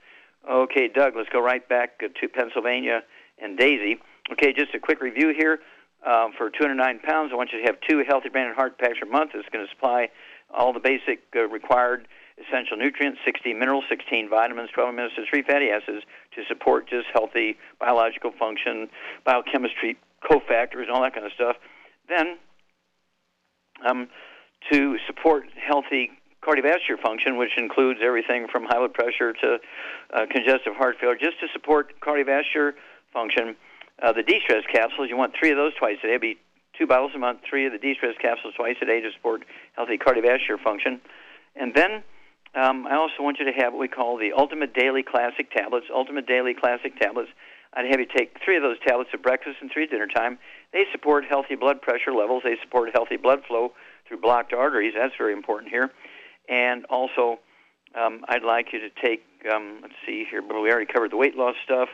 Okay, 0.50 0.88
Doug, 0.88 1.16
let's 1.16 1.30
go 1.30 1.42
right 1.42 1.68
back 1.68 2.00
to 2.00 2.28
Pennsylvania 2.30 3.04
and 3.38 3.58
Daisy. 3.58 4.00
Okay, 4.32 4.54
just 4.54 4.74
a 4.74 4.80
quick 4.80 5.02
review 5.02 5.34
here. 5.38 5.60
Um, 6.06 6.32
for 6.38 6.50
209 6.50 7.00
pounds, 7.00 7.32
I 7.34 7.36
want 7.36 7.52
you 7.52 7.60
to 7.60 7.66
have 7.66 7.76
two 7.82 8.04
healthy 8.08 8.30
brain 8.30 8.46
and 8.48 8.56
heart 8.56 8.78
packs 8.78 9.00
per 9.00 9.06
month. 9.06 9.32
It's 9.34 9.50
going 9.50 9.66
to 9.66 9.70
supply 9.70 10.10
all 10.54 10.72
the 10.72 10.80
basic 10.80 11.24
uh, 11.36 11.48
required 11.48 12.08
essential 12.45 12.78
nutrients, 12.78 13.19
16 13.26 13.58
minerals, 13.58 13.84
16 13.89 14.30
vitamins, 14.30 14.69
12 14.73 14.93
amino 14.93 15.10
acids, 15.12 15.28
3 15.30 15.41
fatty 15.43 15.69
acids 15.69 16.04
to 16.36 16.43
support 16.47 16.88
just 16.89 17.08
healthy 17.12 17.58
biological 17.80 18.32
function, 18.32 18.89
biochemistry, 19.26 19.97
cofactors, 20.23 20.84
and 20.86 20.91
all 20.91 21.02
that 21.02 21.13
kind 21.13 21.26
of 21.26 21.32
stuff. 21.34 21.56
Then, 22.08 22.38
um, 23.86 24.10
to 24.71 24.97
support 25.08 25.45
healthy 25.56 26.12
cardiovascular 26.41 27.00
function, 27.02 27.38
which 27.38 27.58
includes 27.58 28.00
everything 28.04 28.47
from 28.52 28.65
high 28.65 28.78
blood 28.78 28.93
pressure 28.93 29.34
to 29.34 29.58
uh, 30.13 30.26
congestive 30.32 30.76
heart 30.76 30.97
failure, 31.00 31.17
just 31.19 31.39
to 31.39 31.47
support 31.54 31.93
cardiovascular 32.02 32.73
function. 33.12 33.56
Uh, 34.02 34.13
the 34.13 34.21
de-stress 34.21 34.63
capsules, 34.71 35.10
you 35.10 35.17
want 35.17 35.34
three 35.38 35.50
of 35.50 35.58
those 35.58 35.73
twice 35.76 35.97
a 36.04 36.08
day. 36.08 36.13
It'd 36.13 36.21
be 36.21 36.38
two 36.78 36.86
bottles 36.86 37.12
a 37.15 37.17
month, 37.17 37.39
three 37.50 37.65
of 37.65 37.71
the 37.71 37.80
de-stress 37.80 38.13
capsules 38.21 38.54
twice 38.56 38.76
a 38.82 38.86
day 38.86 39.02
to 39.02 39.12
support 39.12 39.43
healthy 39.73 39.97
cardiovascular 39.97 40.62
function. 40.63 41.02
And 41.56 41.73
then 41.73 42.04
um, 42.55 42.88
I 42.88 42.95
also 42.95 43.21
want 43.21 43.38
you 43.39 43.45
to 43.45 43.57
have 43.60 43.73
what 43.73 43.79
we 43.79 43.88
call 43.88 44.17
the 44.17 44.33
Ultimate 44.38 44.73
Daily 44.73 45.03
Classic 45.03 45.51
tablets. 45.51 45.88
Ultimate 45.93 46.27
Daily 46.27 46.53
Classic 46.53 46.97
tablets. 46.99 47.29
I'd 47.73 47.86
have 47.91 47.99
you 47.99 48.05
take 48.05 48.38
three 48.43 48.57
of 48.57 48.63
those 48.63 48.77
tablets 48.86 49.12
at 49.13 49.21
breakfast 49.21 49.57
and 49.62 49.69
three 49.71 49.83
at 49.83 49.91
dinner 49.91 50.07
time. 50.07 50.39
They 50.73 50.86
support 50.91 51.25
healthy 51.29 51.55
blood 51.55 51.81
pressure 51.81 52.13
levels. 52.13 52.43
They 52.43 52.55
support 52.63 52.89
healthy 52.93 53.17
blood 53.17 53.39
flow 53.47 53.73
through 54.07 54.21
blocked 54.21 54.53
arteries. 54.53 54.93
That's 54.97 55.13
very 55.17 55.33
important 55.33 55.71
here. 55.71 55.91
And 56.49 56.86
also, 56.86 57.39
um, 57.93 58.23
I'd 58.27 58.43
like 58.43 58.73
you 58.73 58.79
to 58.79 58.89
take, 58.89 59.23
um, 59.53 59.79
let's 59.81 59.93
see 60.05 60.25
here, 60.29 60.41
but 60.41 60.60
we 60.62 60.71
already 60.71 60.91
covered 60.91 61.12
the 61.12 61.17
weight 61.17 61.36
loss 61.36 61.55
stuff. 61.63 61.89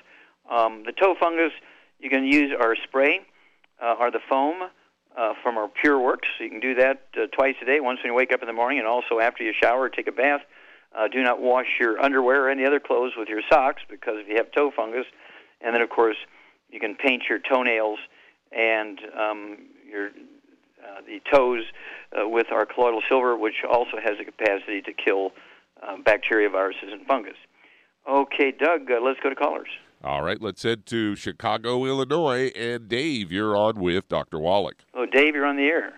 Um, 0.50 0.84
the 0.86 0.92
toe 0.92 1.16
fungus, 1.20 1.52
you 2.00 2.10
can 2.10 2.26
use 2.26 2.52
our 2.60 2.76
spray 2.84 3.22
uh, 3.82 3.96
or 4.00 4.12
the 4.12 4.20
foam 4.30 4.70
uh, 5.18 5.34
from 5.42 5.58
our 5.58 5.68
Pure 5.68 6.00
Works. 6.00 6.28
You 6.40 6.50
can 6.50 6.60
do 6.60 6.76
that 6.76 7.04
uh, 7.16 7.28
twice 7.28 7.56
a 7.62 7.66
day, 7.66 7.80
once 7.80 8.00
when 8.04 8.12
you 8.12 8.16
wake 8.16 8.32
up 8.32 8.42
in 8.42 8.48
the 8.48 8.54
morning 8.54 8.80
and 8.80 8.88
also 8.88 9.20
after 9.20 9.44
you 9.44 9.54
shower 9.62 9.82
or 9.82 9.90
take 9.90 10.08
a 10.08 10.12
bath. 10.12 10.42
Uh, 10.96 11.08
do 11.08 11.24
not 11.24 11.42
wash 11.42 11.66
your 11.80 12.00
underwear 12.00 12.46
or 12.46 12.50
any 12.50 12.66
other 12.66 12.80
clothes 12.80 13.14
with 13.18 13.28
your 13.28 13.42
socks 13.52 13.82
because 13.90 14.16
if 14.18 14.28
you 14.28 14.36
have 14.36 14.52
toe 14.52 14.72
fungus, 14.76 15.06
and 15.62 15.74
then 15.74 15.82
of 15.82 15.90
course 15.90 16.18
you 16.70 16.80
can 16.80 16.96
paint 16.96 17.24
your 17.28 17.40
toenails 17.40 18.00
and 18.52 19.00
um, 19.18 19.58
your 19.90 20.08
uh, 20.08 21.02
the 21.08 21.22
toes 21.32 21.64
uh, 22.12 22.28
with 22.28 22.52
our 22.52 22.66
colloidal 22.66 23.02
silver, 23.08 23.38
which 23.38 23.64
also 23.68 23.98
has 24.04 24.18
the 24.18 24.26
capacity 24.26 24.82
to 24.82 24.94
kill 24.94 25.32
uh, 25.82 25.98
bacteria, 25.98 26.50
viruses, 26.50 26.90
and 26.92 27.06
fungus. 27.08 27.38
Okay, 28.08 28.52
Doug, 28.52 28.92
uh, 28.92 29.00
let's 29.02 29.20
go 29.22 29.30
to 29.30 29.36
callers. 29.36 29.70
All 30.06 30.22
right, 30.22 30.42
let's 30.42 30.64
head 30.64 30.86
to 30.88 31.16
Chicago, 31.16 31.86
Illinois. 31.86 32.52
And 32.58 32.90
Dave, 32.90 33.32
you're 33.32 33.56
on 33.56 33.80
with 33.80 34.10
Dr. 34.10 34.38
Wallach. 34.38 34.84
Oh, 34.94 35.06
Dave, 35.06 35.34
you're 35.34 35.46
on 35.46 35.56
the 35.56 35.64
air. 35.64 35.94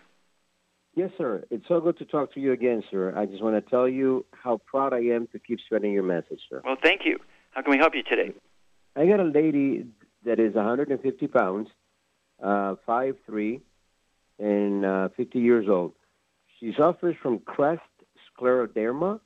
Yes, 0.93 1.09
sir. 1.17 1.43
It's 1.49 1.67
so 1.67 1.81
good 1.81 1.97
to 1.97 2.05
talk 2.05 2.31
to 2.35 2.39
you 2.39 2.51
again, 2.51 2.83
sir. 2.91 3.17
I 3.17 3.25
just 3.25 3.41
want 3.41 3.55
to 3.55 3.67
tell 3.67 3.89
you 3.89 4.23
how 4.31 4.57
proud 4.57 4.93
I 4.93 4.99
am 4.99 5.25
to 5.31 5.39
keep 5.39 5.59
spreading 5.59 5.91
your 5.91 6.03
message, 6.03 6.39
sir. 6.47 6.61
Well, 6.63 6.77
thank 6.81 7.01
you. 7.03 7.17
How 7.49 7.63
can 7.63 7.71
we 7.71 7.79
help 7.79 7.95
you 7.95 8.03
today? 8.03 8.31
I 8.95 9.07
got 9.07 9.19
a 9.19 9.23
lady 9.23 9.87
that 10.23 10.39
is 10.39 10.53
150 10.53 11.27
pounds, 11.27 11.69
uh, 12.43 12.75
5'3", 12.87 13.59
and 14.37 14.85
uh, 14.85 15.09
50 15.17 15.39
years 15.39 15.67
old. 15.67 15.93
She 16.59 16.75
suffers 16.77 17.15
from 17.23 17.39
CREST 17.39 17.81
scleroderma, 18.39 19.19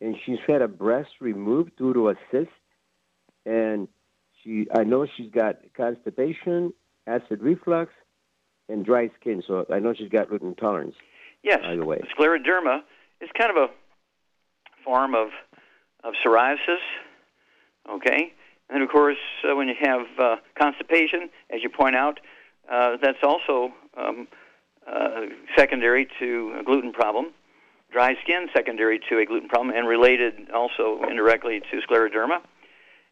and 0.00 0.16
she's 0.24 0.38
had 0.46 0.62
a 0.62 0.68
breast 0.68 1.10
removed 1.20 1.72
due 1.76 1.92
to 1.92 2.08
a 2.08 2.14
cyst. 2.32 2.48
And 3.44 3.88
she, 4.46 4.66
I 4.74 4.84
know 4.84 5.06
she's 5.16 5.30
got 5.30 5.56
constipation, 5.76 6.72
acid 7.06 7.42
reflux, 7.42 7.92
and 8.68 8.84
dry 8.84 9.10
skin. 9.20 9.42
So 9.46 9.66
I 9.72 9.78
know 9.80 9.92
she's 9.92 10.08
got 10.08 10.28
gluten 10.28 10.48
intolerance. 10.48 10.94
Yes. 11.42 11.60
By 11.62 11.76
the 11.76 11.84
way, 11.84 12.00
scleroderma 12.18 12.80
is 13.20 13.28
kind 13.38 13.50
of 13.50 13.56
a 13.56 13.66
form 14.84 15.14
of 15.14 15.28
of 16.04 16.14
psoriasis. 16.24 16.82
Okay, 17.88 18.32
and 18.68 18.74
then 18.74 18.82
of 18.82 18.88
course 18.88 19.16
uh, 19.44 19.54
when 19.54 19.68
you 19.68 19.74
have 19.80 20.06
uh, 20.18 20.36
constipation, 20.58 21.28
as 21.50 21.62
you 21.62 21.68
point 21.68 21.94
out, 21.94 22.18
uh, 22.70 22.96
that's 23.00 23.18
also 23.22 23.72
um, 23.96 24.26
uh, 24.86 25.22
secondary 25.56 26.08
to 26.18 26.56
a 26.58 26.64
gluten 26.64 26.92
problem. 26.92 27.26
Dry 27.92 28.14
skin 28.22 28.48
secondary 28.54 29.00
to 29.08 29.18
a 29.18 29.24
gluten 29.24 29.48
problem 29.48 29.74
and 29.74 29.86
related 29.86 30.50
also 30.52 31.00
indirectly 31.08 31.60
to 31.70 31.80
scleroderma. 31.88 32.38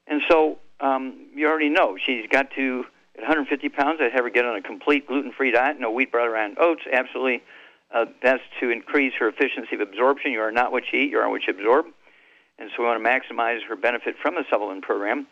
And 0.08 0.20
so 0.28 0.58
um, 0.80 1.28
you 1.34 1.48
already 1.48 1.68
know 1.68 1.96
she's 2.04 2.26
got 2.28 2.50
to 2.56 2.84
at 3.16 3.20
150 3.20 3.68
pounds, 3.68 4.00
I'd 4.02 4.12
have 4.12 4.24
her 4.24 4.30
get 4.30 4.44
on 4.44 4.56
a 4.56 4.62
complete 4.62 5.06
gluten-free 5.06 5.52
diet, 5.52 5.78
no 5.78 5.90
wheat, 5.90 6.10
bread, 6.10 6.28
and 6.36 6.58
oats. 6.58 6.82
Absolutely, 6.92 7.42
uh, 7.94 8.06
that's 8.22 8.42
to 8.60 8.70
increase 8.70 9.12
her 9.20 9.28
efficiency 9.28 9.76
of 9.76 9.80
absorption. 9.80 10.32
You 10.32 10.40
are 10.40 10.50
not 10.50 10.72
what 10.72 10.82
you 10.92 11.00
eat; 11.00 11.10
you 11.10 11.18
are 11.18 11.30
what 11.30 11.42
you 11.46 11.54
absorb. 11.54 11.86
And 12.58 12.70
so 12.70 12.82
we 12.82 12.88
want 12.88 13.02
to 13.02 13.08
maximize 13.08 13.60
her 13.68 13.76
benefit 13.76 14.16
from 14.20 14.34
the 14.34 14.44
supplement 14.50 14.82
program. 14.82 15.26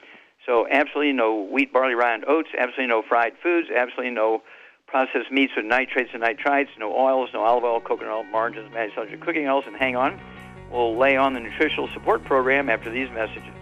So 0.47 0.67
absolutely 0.69 1.13
no 1.13 1.43
wheat, 1.43 1.73
barley, 1.73 1.95
rye, 1.95 2.15
and 2.15 2.25
oats. 2.25 2.49
Absolutely 2.57 2.89
no 2.89 3.03
fried 3.03 3.35
foods. 3.43 3.69
Absolutely 3.71 4.11
no 4.11 4.43
processed 4.89 5.31
meats 5.31 5.53
with 5.57 5.65
nitrates 5.65 6.11
and 6.13 6.23
nitrites. 6.23 6.69
No 6.79 6.93
oils, 6.93 7.31
no 7.33 7.45
olive 7.45 7.65
oil, 7.65 7.81
coconut 7.81 8.13
oil, 8.13 8.25
margarines, 8.25 8.73
manufactured 8.73 9.21
cooking 9.21 9.47
oils. 9.49 9.65
And 9.67 9.77
hang 9.77 9.95
on, 9.95 10.21
we'll 10.71 10.97
lay 10.97 11.17
on 11.17 11.33
the 11.33 11.41
nutritional 11.41 11.89
support 11.89 12.25
program 12.25 12.69
after 12.69 12.91
these 12.91 13.09
messages. 13.11 13.62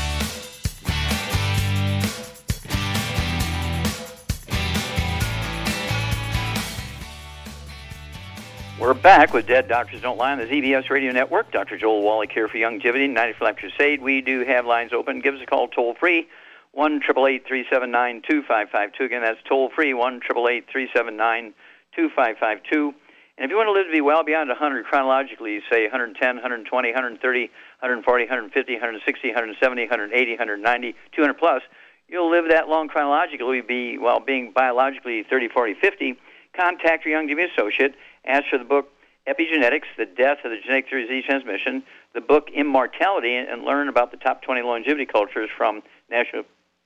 We're 8.81 8.95
back 8.95 9.31
with 9.31 9.45
Dead 9.45 9.67
Doctors 9.67 10.01
Don't 10.01 10.17
Lie 10.17 10.31
on 10.31 10.39
the 10.39 10.47
ZBS 10.47 10.89
Radio 10.89 11.11
Network. 11.11 11.51
Dr. 11.51 11.77
Joel 11.77 12.01
Wallach 12.01 12.31
here 12.31 12.47
for 12.47 12.57
Youngevity, 12.57 13.07
90 13.07 13.33
for 13.37 13.45
Life 13.45 13.57
Crusade. 13.57 14.01
We 14.01 14.21
do 14.21 14.43
have 14.43 14.65
lines 14.65 14.91
open. 14.91 15.19
Give 15.19 15.35
us 15.35 15.39
a 15.39 15.45
call 15.45 15.67
toll 15.67 15.93
free, 15.99 16.27
1 16.71 16.99
379 17.01 18.23
2552. 18.27 19.03
Again, 19.03 19.21
that's 19.21 19.37
toll 19.47 19.69
free, 19.75 19.93
1 19.93 20.19
379 20.21 21.53
2552. 21.95 22.95
And 23.37 23.45
if 23.45 23.51
you 23.51 23.55
want 23.55 23.67
to 23.67 23.71
live 23.71 23.85
to 23.85 23.91
be 23.91 24.01
well 24.01 24.23
beyond 24.23 24.49
100 24.49 24.85
chronologically, 24.85 25.61
say 25.71 25.83
110, 25.83 26.37
120, 26.37 26.89
130, 26.89 27.39
140, 27.45 28.23
150, 28.23 28.73
160, 28.73 29.27
170, 29.27 29.81
180, 29.83 30.31
190, 30.31 30.95
200 31.15 31.33
plus, 31.35 31.61
you'll 32.07 32.31
live 32.31 32.49
that 32.49 32.67
long 32.67 32.87
chronologically, 32.87 33.61
be 33.61 33.99
while 33.99 34.19
being 34.19 34.51
biologically 34.51 35.21
30, 35.29 35.49
40, 35.49 35.75
50. 35.79 36.17
Contact 36.57 37.05
your 37.05 37.21
Youngevity 37.21 37.45
associate 37.55 37.93
Ask 38.25 38.45
for 38.49 38.57
the 38.57 38.65
book 38.65 38.89
Epigenetics, 39.27 39.85
The 39.97 40.05
Death 40.05 40.39
of 40.43 40.51
the 40.51 40.57
Genetic 40.63 40.89
Theory 40.89 41.03
of 41.03 41.09
Disease 41.09 41.25
Transmission, 41.25 41.83
the 42.13 42.21
book 42.21 42.49
Immortality, 42.53 43.35
and 43.35 43.63
learn 43.63 43.87
about 43.87 44.11
the 44.11 44.17
top 44.17 44.41
20 44.41 44.61
longevity 44.61 45.05
cultures 45.05 45.49
from 45.55 45.81
National 46.09 46.43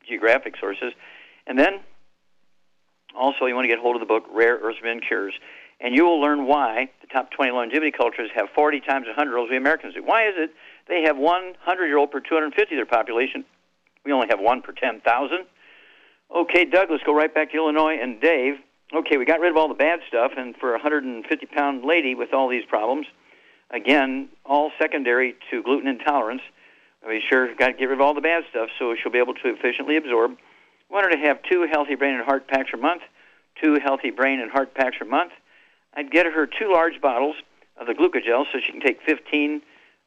Geographic 0.08 0.56
sources. 0.60 0.94
And 1.48 1.58
then 1.58 1.80
also, 3.16 3.46
you 3.46 3.56
want 3.56 3.66
to 3.66 3.70
get 3.70 3.80
hold 3.80 3.96
of 3.96 4.02
the 4.02 4.06
book 4.06 4.26
Rare 4.32 4.58
Earths 4.58 4.80
Cures. 5.08 5.34
And 5.80 5.94
you 5.94 6.06
will 6.06 6.22
learn 6.22 6.46
why 6.46 6.90
the 7.02 7.08
top 7.08 7.32
20 7.32 7.52
longevity 7.52 7.92
cultures 7.92 8.30
have 8.34 8.48
40 8.56 8.82
times 8.82 9.08
100 9.08 9.44
as 9.44 9.50
we 9.50 9.58
Americans 9.58 9.94
do. 9.94 10.04
Why 10.04 10.28
is 10.28 10.34
it 10.38 10.52
they 10.88 11.04
have 11.04 11.18
100 11.18 11.86
year 11.86 11.98
old 11.98 12.12
per 12.12 12.20
250 12.20 12.76
of 12.76 12.78
their 12.78 12.86
population? 12.86 13.44
We 14.06 14.12
only 14.12 14.28
have 14.30 14.40
one 14.40 14.62
per 14.62 14.72
10,000. 14.72 15.46
Okay, 16.34 16.66
Doug, 16.66 16.90
let's 16.90 17.04
go 17.04 17.14
right 17.14 17.34
back 17.34 17.52
to 17.52 17.58
Illinois. 17.58 17.98
And 18.02 18.22
Dave, 18.22 18.56
okay, 18.94 19.18
we 19.18 19.26
got 19.26 19.40
rid 19.40 19.52
of 19.52 19.58
all 19.58 19.68
the 19.68 19.74
bad 19.74 20.00
stuff, 20.08 20.32
and 20.38 20.56
for 20.56 20.70
a 20.70 20.74
150 20.74 21.46
pound 21.48 21.84
lady 21.84 22.16
with 22.16 22.34
all 22.34 22.48
these 22.48 22.66
problems, 22.66 23.08
again, 23.72 24.30
all 24.46 24.72
secondary 24.80 25.36
to 25.52 25.64
gluten 25.64 25.88
intolerance, 25.88 26.42
we 27.08 27.24
sure 27.28 27.54
got 27.56 27.68
to 27.68 27.74
get 27.74 27.86
rid 27.86 27.94
of 27.94 28.02
all 28.02 28.14
the 28.14 28.22
bad 28.22 28.44
stuff 28.50 28.70
so 28.80 28.96
she'll 28.96 29.12
be 29.12 29.20
able 29.20 29.36
to 29.36 29.50
efficiently 29.50 29.96
absorb. 29.96 30.38
Want 30.90 31.06
her 31.06 31.12
to 31.12 31.18
have 31.18 31.42
two 31.44 31.68
healthy 31.72 31.96
brain 31.96 32.16
and 32.16 32.24
heart 32.24 32.48
packs 32.48 32.72
a 32.74 32.78
month, 32.78 33.02
two 33.62 33.80
healthy 33.84 34.12
brain 34.12 34.40
and 34.40 34.52
heart 34.52 34.74
packs 34.74 34.98
a 35.02 35.06
month. 35.06 35.32
I'd 35.94 36.12
get 36.12 36.26
her 36.26 36.48
two 36.48 36.72
large 36.72 37.02
bottles 37.02 37.36
of 37.78 37.88
the 37.88 37.94
glucogel 37.94 38.46
so 38.52 38.60
she 38.60 38.72
can 38.72 38.82
take 38.82 39.02
15 39.06 39.62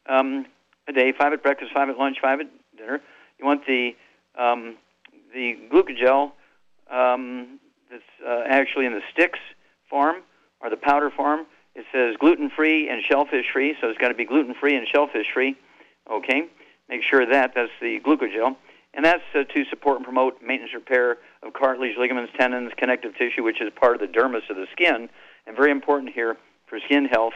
um, 0.08 0.46
a 0.86 0.92
day, 0.92 1.12
five 1.12 1.32
at 1.32 1.42
breakfast, 1.42 1.72
five 1.72 1.88
at 1.88 1.98
lunch, 1.98 2.18
five 2.20 2.40
at 2.40 2.46
dinner. 2.76 3.00
You 3.38 3.44
want 3.44 3.66
the 3.66 3.94
um, 4.36 4.76
the 5.34 5.58
glucogel 5.70 6.32
um, 6.90 7.58
that's 7.90 8.02
uh, 8.26 8.44
actually 8.46 8.86
in 8.86 8.92
the 8.92 9.02
sticks 9.12 9.38
form 9.88 10.16
or 10.60 10.70
the 10.70 10.76
powder 10.76 11.10
form. 11.10 11.46
It 11.74 11.84
says 11.92 12.16
gluten 12.18 12.50
free 12.50 12.88
and 12.88 13.02
shellfish 13.02 13.46
free, 13.52 13.76
so 13.80 13.88
it's 13.88 13.98
got 13.98 14.08
to 14.08 14.14
be 14.14 14.24
gluten 14.24 14.54
free 14.54 14.74
and 14.74 14.86
shellfish 14.86 15.26
free. 15.32 15.56
Okay, 16.10 16.48
make 16.88 17.02
sure 17.02 17.24
that 17.24 17.52
that's 17.54 17.70
the 17.80 18.00
glucogel, 18.00 18.56
and 18.94 19.04
that's 19.04 19.22
uh, 19.34 19.44
to 19.44 19.64
support 19.66 19.96
and 19.96 20.04
promote 20.04 20.42
maintenance 20.42 20.74
repair 20.74 21.18
of 21.42 21.52
cartilage, 21.52 21.96
ligaments, 21.98 22.32
tendons, 22.38 22.72
connective 22.76 23.16
tissue, 23.16 23.42
which 23.42 23.60
is 23.60 23.70
part 23.76 23.94
of 23.94 24.00
the 24.00 24.18
dermis 24.18 24.48
of 24.50 24.56
the 24.56 24.66
skin, 24.72 25.08
and 25.46 25.56
very 25.56 25.70
important 25.70 26.12
here 26.12 26.36
for 26.66 26.80
skin 26.80 27.04
health. 27.04 27.34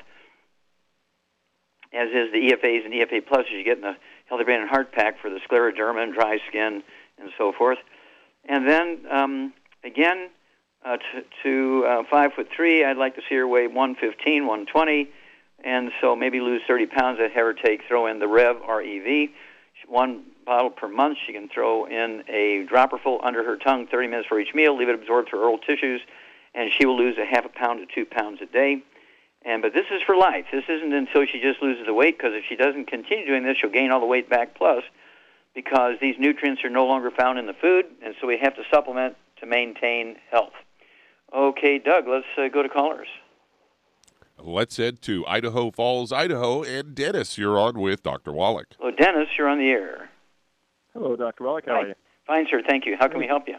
As 1.92 2.08
is 2.08 2.32
the 2.32 2.50
EFAs 2.50 2.86
and 2.86 2.94
EFA 2.94 3.24
plus, 3.26 3.44
as 3.46 3.52
you 3.52 3.64
get 3.64 3.76
in 3.76 3.82
the 3.82 3.96
Healthy 4.26 4.44
Brain 4.44 4.62
and 4.62 4.70
Heart 4.70 4.92
Pack 4.92 5.20
for 5.20 5.28
the 5.28 5.40
scleroderma 5.46 6.02
and 6.02 6.14
dry 6.14 6.38
skin 6.48 6.82
and 7.18 7.30
so 7.36 7.52
forth. 7.52 7.78
And 8.48 8.66
then 8.66 9.00
um, 9.10 9.52
again, 9.84 10.30
uh, 10.84 10.96
to, 10.96 11.24
to 11.42 11.86
uh, 11.86 12.02
five 12.10 12.32
foot 12.34 12.48
three, 12.54 12.84
I'd 12.84 12.96
like 12.96 13.14
to 13.16 13.22
see 13.28 13.36
her 13.36 13.46
weigh 13.46 13.66
115, 13.66 14.46
120, 14.46 15.10
and 15.64 15.90
so 16.00 16.16
maybe 16.16 16.40
lose 16.40 16.62
30 16.66 16.86
pounds. 16.86 17.18
I'd 17.20 17.32
have 17.32 17.46
her 17.46 17.54
take 17.54 17.82
throw 17.86 18.06
in 18.06 18.18
the 18.18 18.28
Rev 18.28 18.56
REV, 18.68 19.28
one 19.88 20.24
bottle 20.44 20.70
per 20.70 20.88
month. 20.88 21.18
She 21.24 21.32
can 21.32 21.48
throw 21.48 21.84
in 21.84 22.24
a 22.28 22.64
dropper 22.68 22.98
full 22.98 23.20
under 23.22 23.44
her 23.44 23.56
tongue, 23.56 23.86
30 23.86 24.08
minutes 24.08 24.28
for 24.28 24.40
each 24.40 24.54
meal. 24.54 24.76
Leave 24.76 24.88
it 24.88 24.94
absorbed 24.94 25.28
through 25.28 25.40
oral 25.40 25.58
tissues, 25.58 26.00
and 26.54 26.70
she 26.76 26.84
will 26.84 26.96
lose 26.96 27.16
a 27.18 27.24
half 27.24 27.44
a 27.44 27.48
pound 27.48 27.86
to 27.86 27.94
two 27.94 28.04
pounds 28.04 28.40
a 28.42 28.46
day. 28.46 28.82
And 29.44 29.62
but 29.62 29.72
this 29.72 29.86
is 29.90 30.02
for 30.02 30.16
life. 30.16 30.46
This 30.52 30.64
isn't 30.68 30.92
until 30.92 31.26
she 31.26 31.40
just 31.40 31.62
loses 31.62 31.86
the 31.86 31.94
weight 31.94 32.16
because 32.16 32.32
if 32.34 32.44
she 32.48 32.56
doesn't 32.56 32.86
continue 32.86 33.26
doing 33.26 33.44
this, 33.44 33.58
she'll 33.58 33.70
gain 33.70 33.90
all 33.90 34.00
the 34.00 34.06
weight 34.06 34.28
back 34.28 34.56
plus 34.56 34.84
because 35.54 35.96
these 36.00 36.16
nutrients 36.18 36.64
are 36.64 36.70
no 36.70 36.86
longer 36.86 37.10
found 37.10 37.38
in 37.38 37.46
the 37.46 37.52
food, 37.54 37.86
and 38.04 38.14
so 38.20 38.26
we 38.26 38.38
have 38.38 38.54
to 38.56 38.62
supplement 38.70 39.16
to 39.40 39.46
maintain 39.46 40.16
health. 40.30 40.52
Okay, 41.34 41.78
Doug, 41.78 42.06
let's 42.08 42.26
uh, 42.36 42.48
go 42.52 42.62
to 42.62 42.68
callers. 42.68 43.08
Let's 44.38 44.76
head 44.76 45.00
to 45.02 45.24
Idaho 45.26 45.70
Falls, 45.70 46.12
Idaho, 46.12 46.62
and 46.62 46.94
Dennis, 46.94 47.38
you're 47.38 47.58
on 47.58 47.78
with 47.78 48.02
Dr. 48.02 48.32
Wallach. 48.32 48.74
Hello, 48.78 48.90
Dennis, 48.90 49.28
you're 49.38 49.48
on 49.48 49.58
the 49.58 49.68
air. 49.70 50.10
Hello, 50.92 51.16
Dr. 51.16 51.44
Wallach. 51.44 51.64
How 51.66 51.74
Hi. 51.74 51.80
are 51.82 51.88
you? 51.88 51.94
Fine, 52.26 52.46
sir. 52.50 52.60
Thank 52.68 52.84
you. 52.86 52.96
How 52.98 53.08
can 53.08 53.18
we 53.18 53.26
help 53.26 53.44
you? 53.46 53.56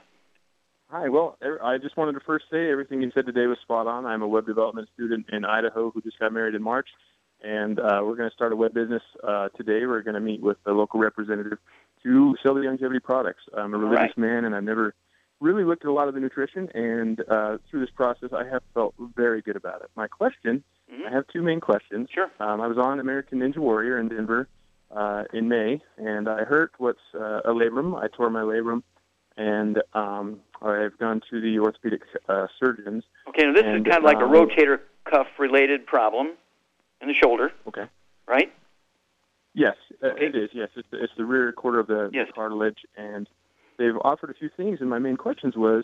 Hi. 0.90 1.10
Well, 1.10 1.38
er- 1.42 1.64
I 1.64 1.78
just 1.78 1.98
wanted 1.98 2.14
to 2.14 2.20
first 2.20 2.46
say 2.52 2.70
everything 2.70 3.02
you 3.02 3.12
said 3.16 3.26
today 3.26 3.48
was 3.48 3.58
spot 3.62 3.88
on. 3.88 4.06
I'm 4.06 4.22
a 4.22 4.28
web 4.28 4.46
development 4.46 4.90
student 4.94 5.26
in 5.32 5.44
Idaho 5.46 5.90
who 5.92 6.02
just 6.02 6.20
got 6.20 6.32
married 6.34 6.54
in 6.56 6.62
March, 6.62 6.88
and 7.42 7.80
uh, 7.80 8.02
we're 8.04 8.16
going 8.16 8.30
to 8.30 8.36
start 8.36 8.52
a 8.52 8.56
web 8.56 8.74
business 8.74 9.02
uh, 9.24 9.50
today. 9.58 9.86
We're 9.86 10.02
going 10.04 10.14
to 10.16 10.20
meet 10.22 10.42
with 10.42 10.58
the 10.66 10.74
local 10.74 11.00
representative 11.00 11.58
to 12.04 12.36
sell 12.44 12.54
the 12.54 12.62
longevity 12.62 13.00
products. 13.00 13.42
I'm 13.58 13.74
a 13.74 13.78
religious 13.78 14.16
Right. 14.18 14.18
man, 14.18 14.46
and 14.46 14.54
I've 14.56 14.64
never 14.64 14.94
really 15.44 15.66
looked 15.66 15.84
at 15.84 15.90
a 15.90 15.94
lot 15.94 16.08
of 16.08 16.14
the 16.14 16.20
nutrition, 16.22 16.70
and 16.74 17.22
uh, 17.30 17.58
through 17.70 17.82
this 17.82 17.90
process, 17.94 18.30
I 18.34 18.46
have 18.48 18.64
felt 18.74 18.96
very 19.16 19.42
good 19.42 19.58
about 19.58 19.82
it. 19.82 19.90
My 19.96 20.08
question, 20.08 20.64
Mhm. 20.92 21.06
I 21.08 21.12
have 21.12 21.28
two 21.28 21.42
main 21.42 21.60
questions. 21.60 22.10
Sure. 22.10 22.32
Um, 22.40 22.62
I 22.62 22.68
was 22.68 22.78
on 22.78 23.00
American 23.00 23.40
Ninja 23.40 23.58
Warrior 23.58 23.98
in 24.00 24.08
Denver 24.08 24.48
uh, 24.92 25.26
in 25.34 25.48
May, 25.50 25.82
and 25.98 26.30
I 26.30 26.44
hurt 26.46 26.72
what's 26.78 27.02
uh, 27.14 27.42
a 27.44 27.52
labrum. 27.54 28.02
I 28.02 28.08
tore 28.08 28.30
my 28.30 28.42
labrum, 28.42 28.84
and 29.36 29.82
um, 29.94 30.40
I've 30.62 30.98
gone 30.98 31.22
to 31.30 31.42
the 31.42 31.60
orthopedic 31.60 32.04
uh, 32.30 32.48
surgeons. 32.60 33.04
Okay, 33.28 33.44
now 33.46 33.54
this 33.54 33.64
And, 33.66 33.86
is 33.86 33.92
kind 33.92 33.98
of 33.98 34.04
like 34.06 34.22
a 34.22 34.26
um, 34.26 34.32
rotator 34.32 34.80
cuff 35.06 35.28
related 35.40 35.86
problem 35.86 36.32
in 37.02 37.08
the 37.10 37.14
shoulder, 37.16 37.52
Okay. 37.68 37.86
right? 38.28 38.52
Yes, 39.54 39.76
uh, 40.02 40.08
Okay. 40.08 40.28
it 40.28 40.36
is. 40.36 40.50
Yes, 40.54 40.70
it's 40.76 40.88
the, 40.90 41.04
it's 41.04 41.14
the 41.18 41.26
rear 41.26 41.52
quarter 41.52 41.80
of 41.80 41.88
the 41.88 42.10
Yes. 42.14 42.30
cartilage, 42.34 42.86
and 42.96 43.28
they've 43.78 43.98
offered 44.04 44.30
a 44.30 44.34
few 44.34 44.50
things. 44.56 44.80
And 44.82 44.90
my 44.90 45.00
main 45.00 45.18
questions 45.18 45.56
was, 45.56 45.84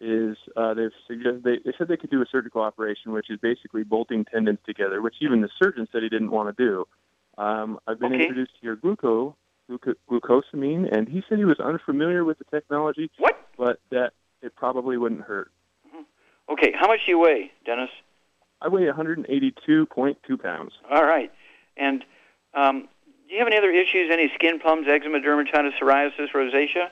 is 0.00 0.36
uh, 0.56 0.74
they've 0.74 0.92
suggested 1.06 1.42
they, 1.42 1.58
they 1.64 1.72
said 1.76 1.88
they 1.88 1.96
could 1.96 2.10
do 2.10 2.22
a 2.22 2.26
surgical 2.30 2.62
operation, 2.62 3.12
which 3.12 3.30
is 3.30 3.38
basically 3.40 3.82
bolting 3.82 4.24
tendons 4.24 4.58
together, 4.64 5.02
which 5.02 5.16
even 5.20 5.40
the 5.40 5.48
surgeon 5.60 5.88
said 5.90 6.02
he 6.02 6.08
didn't 6.08 6.30
want 6.30 6.56
to 6.56 6.64
do. 6.64 6.86
Um, 7.42 7.78
I've 7.86 7.98
been 7.98 8.12
Okay. 8.12 8.22
introduced 8.22 8.52
to 8.60 8.66
your 8.66 8.76
gluco, 8.76 9.34
gluco, 9.70 9.94
glucosamine, 10.10 10.88
and 10.90 11.08
he 11.08 11.22
said 11.28 11.38
he 11.38 11.44
was 11.44 11.58
unfamiliar 11.60 12.24
with 12.24 12.38
the 12.38 12.44
technology, 12.44 13.10
What? 13.18 13.36
but 13.56 13.80
that 13.90 14.12
it 14.42 14.54
probably 14.56 14.96
wouldn't 14.96 15.22
hurt. 15.22 15.50
Okay, 16.50 16.72
how 16.74 16.86
much 16.86 17.00
do 17.04 17.10
you 17.12 17.18
weigh, 17.18 17.52
Dennis? 17.66 17.90
I 18.62 18.68
weigh 18.68 18.82
182.2 18.86 20.42
pounds. 20.42 20.72
All 20.90 21.04
right. 21.04 21.30
And 21.76 22.04
um, 22.54 22.88
do 23.28 23.34
you 23.34 23.38
have 23.40 23.46
any 23.48 23.56
other 23.56 23.70
issues? 23.70 24.10
Any 24.10 24.30
skin 24.34 24.58
problems, 24.58 24.88
eczema, 24.88 25.20
dermatitis, 25.20 25.72
psoriasis, 25.80 26.30
rosacea? 26.34 26.88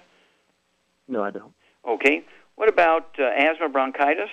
No, 1.09 1.23
I 1.23 1.31
don't. 1.31 1.53
Okay. 1.87 2.23
What 2.57 2.69
about 2.69 3.17
uh, 3.19 3.25
asthma, 3.25 3.69
bronchitis? 3.69 4.31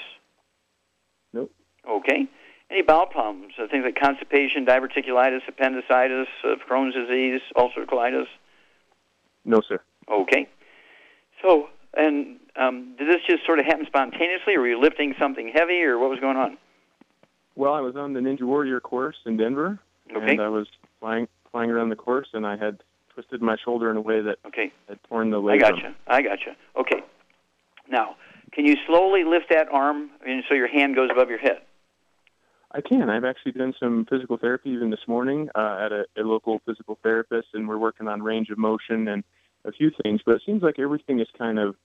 Nope. 1.34 1.52
Okay. 1.88 2.28
Any 2.70 2.82
bowel 2.82 3.06
problems? 3.06 3.54
Uh, 3.60 3.68
things 3.70 3.84
like 3.86 3.96
constipation, 4.00 4.66
diverticulitis, 4.66 5.42
appendicitis, 5.48 6.28
uh, 6.44 6.56
Crohn's 6.68 6.96
disease, 6.96 7.42
ulcerative 7.56 7.88
colitis? 7.88 8.28
No, 9.46 9.62
sir. 9.68 9.80
Okay. 10.10 10.48
So, 11.42 11.68
and 11.96 12.38
um, 12.56 12.96
did 12.98 13.10
this 13.10 13.22
just 13.28 13.46
sort 13.46 13.60
of 13.60 13.66
happen 13.66 13.86
spontaneously, 13.86 14.56
or 14.56 14.62
were 14.62 14.68
you 14.70 14.80
lifting 14.82 15.14
something 15.20 15.52
heavy, 15.54 15.82
or 15.84 16.00
what 16.00 16.10
was 16.10 16.20
going 16.20 16.38
on? 16.38 16.58
Well, 17.56 17.74
I 17.74 17.82
was 17.82 17.96
on 17.96 18.14
the 18.14 18.20
Ninja 18.20 18.44
Warrior 18.44 18.80
course 18.80 19.18
in 19.26 19.38
Denver, 19.38 19.80
Okay. 20.16 20.32
and 20.32 20.42
I 20.42 20.48
was 20.50 20.68
flying 21.00 21.28
flying 21.52 21.70
around 21.70 21.90
the 21.90 21.96
course, 21.96 22.30
and 22.34 22.48
I 22.48 22.58
had 22.58 22.82
twisted 23.14 23.42
my 23.42 23.56
shoulder 23.64 23.90
in 23.92 23.98
a 23.98 24.02
way 24.02 24.22
that 24.22 24.38
Okay. 24.48 24.72
had 24.88 25.00
torn 25.10 25.30
the 25.30 25.38
I 25.38 25.42
labrum. 25.42 25.60
gotcha. 25.60 25.96
I 26.08 26.22
gotcha. 26.22 26.56
Okay. 26.76 27.02
Now, 27.90 28.16
can 28.52 28.66
you 28.66 28.76
slowly 28.88 29.24
lift 29.24 29.50
that 29.50 29.68
arm 29.72 30.10
mean, 30.26 30.44
so 30.48 30.56
your 30.56 30.68
hand 30.68 30.96
goes 30.96 31.10
above 31.12 31.30
your 31.30 31.40
head? 31.40 31.62
I 32.72 32.82
can. 32.82 33.10
I've 33.10 33.24
actually 33.26 33.52
done 33.52 33.74
some 33.80 34.06
physical 34.10 34.38
therapy 34.38 34.72
even 34.72 34.90
this 34.90 35.08
morning 35.08 35.48
uh, 35.54 35.78
at 35.86 35.92
a, 35.92 36.06
a 36.18 36.24
local 36.24 36.60
physical 36.66 36.98
therapist, 37.04 37.50
and 37.54 37.68
we're 37.68 37.78
working 37.78 38.08
on 38.08 38.24
range 38.24 38.50
of 38.50 38.58
motion 38.58 39.08
and 39.08 39.24
a 39.66 39.72
few 39.72 39.92
things. 40.02 40.22
But 40.26 40.36
it 40.36 40.42
seems 40.46 40.64
like 40.64 40.80
everything 40.80 41.20
is 41.20 41.28
kind 41.38 41.60
of 41.60 41.76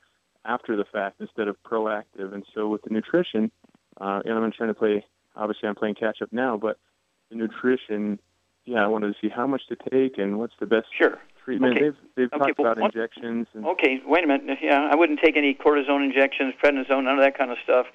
after 0.46 0.76
the 0.76 0.86
fact 0.86 1.20
instead 1.20 1.46
of 1.46 1.56
proactive. 1.62 2.32
And 2.32 2.44
so 2.54 2.68
with 2.68 2.82
the 2.82 2.90
nutrition, 2.90 3.50
uh, 4.00 4.20
and 4.24 4.32
I'm 4.32 4.52
trying 4.52 4.70
to 4.70 4.74
play. 4.74 5.04
Obviously, 5.36 5.68
I'm 5.68 5.74
playing 5.74 5.94
catch 5.96 6.22
up 6.22 6.32
now, 6.32 6.56
but 6.56 6.78
the 7.30 7.36
nutrition. 7.36 8.18
Yeah, 8.68 8.84
I 8.84 8.86
wanted 8.86 9.14
to 9.14 9.18
see 9.20 9.30
how 9.34 9.46
much 9.46 9.62
to 9.68 9.76
take 9.90 10.18
and 10.18 10.38
what's 10.38 10.52
the 10.60 10.66
best 10.66 10.88
Sure. 10.92 11.18
treatment. 11.42 11.76
Okay. 11.76 11.84
They've 11.84 11.96
they've 12.16 12.32
Okay, 12.34 12.38
talked 12.38 12.58
well, 12.58 12.72
about 12.72 12.82
what- 12.82 12.94
injections 12.94 13.46
and 13.54 13.64
Okay, 13.64 14.02
wait 14.04 14.24
a 14.24 14.26
minute. 14.26 14.58
Yeah, 14.60 14.86
I 14.92 14.94
wouldn't 14.94 15.20
take 15.20 15.38
any 15.38 15.54
cortisone 15.54 16.04
injections, 16.04 16.52
prednisone, 16.62 17.04
none 17.04 17.18
of 17.18 17.20
that 17.20 17.38
kind 17.38 17.50
of 17.50 17.56
stuff, 17.64 17.86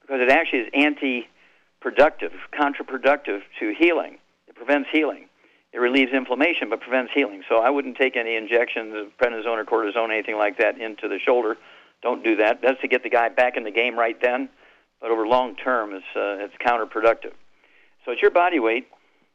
because 0.00 0.22
it 0.22 0.30
actually 0.30 0.60
is 0.60 0.70
anti-productive, 0.72 2.32
counterproductive 2.54 3.42
to 3.60 3.74
healing. 3.74 4.16
It 4.48 4.54
prevents 4.54 4.88
healing. 4.90 5.28
It 5.74 5.80
relieves 5.80 6.12
inflammation, 6.12 6.70
but 6.70 6.80
prevents 6.80 7.12
healing. 7.12 7.44
So 7.48 7.58
I 7.58 7.68
wouldn't 7.68 7.98
take 7.98 8.16
any 8.16 8.34
injections 8.36 8.94
of 8.94 9.14
prednisone 9.18 9.58
or 9.58 9.64
cortisone, 9.66 10.10
anything 10.10 10.36
like 10.38 10.56
that, 10.58 10.78
into 10.80 11.08
the 11.08 11.18
shoulder. 11.18 11.58
Don't 12.02 12.24
do 12.24 12.36
that. 12.36 12.62
That's 12.62 12.80
to 12.80 12.88
get 12.88 13.02
the 13.02 13.10
guy 13.10 13.28
back 13.28 13.56
in 13.58 13.64
the 13.64 13.70
game 13.70 13.98
right 13.98 14.18
then, 14.20 14.48
but 15.02 15.10
over 15.10 15.26
long 15.26 15.56
term, 15.56 15.92
it's 15.92 16.04
uh, 16.16 16.44
it's 16.44 16.54
counterproductive. 16.56 17.32
So 18.04 18.12
it's 18.12 18.22
your 18.22 18.30
body 18.32 18.58
weight, 18.58 18.88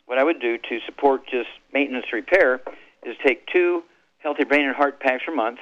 what 0.08 0.18
I 0.18 0.24
would 0.24 0.42
do 0.42 0.58
to 0.58 0.80
support 0.86 1.28
just 1.28 1.50
maintenance 1.74 2.08
repair 2.12 2.62
is 3.06 3.16
take 3.24 3.46
two 3.48 3.84
healthy 4.20 4.46
brain 4.46 4.66
and 4.66 4.76
heart 4.76 5.00
packs 5.00 5.24
per 5.26 5.36
month. 5.36 5.60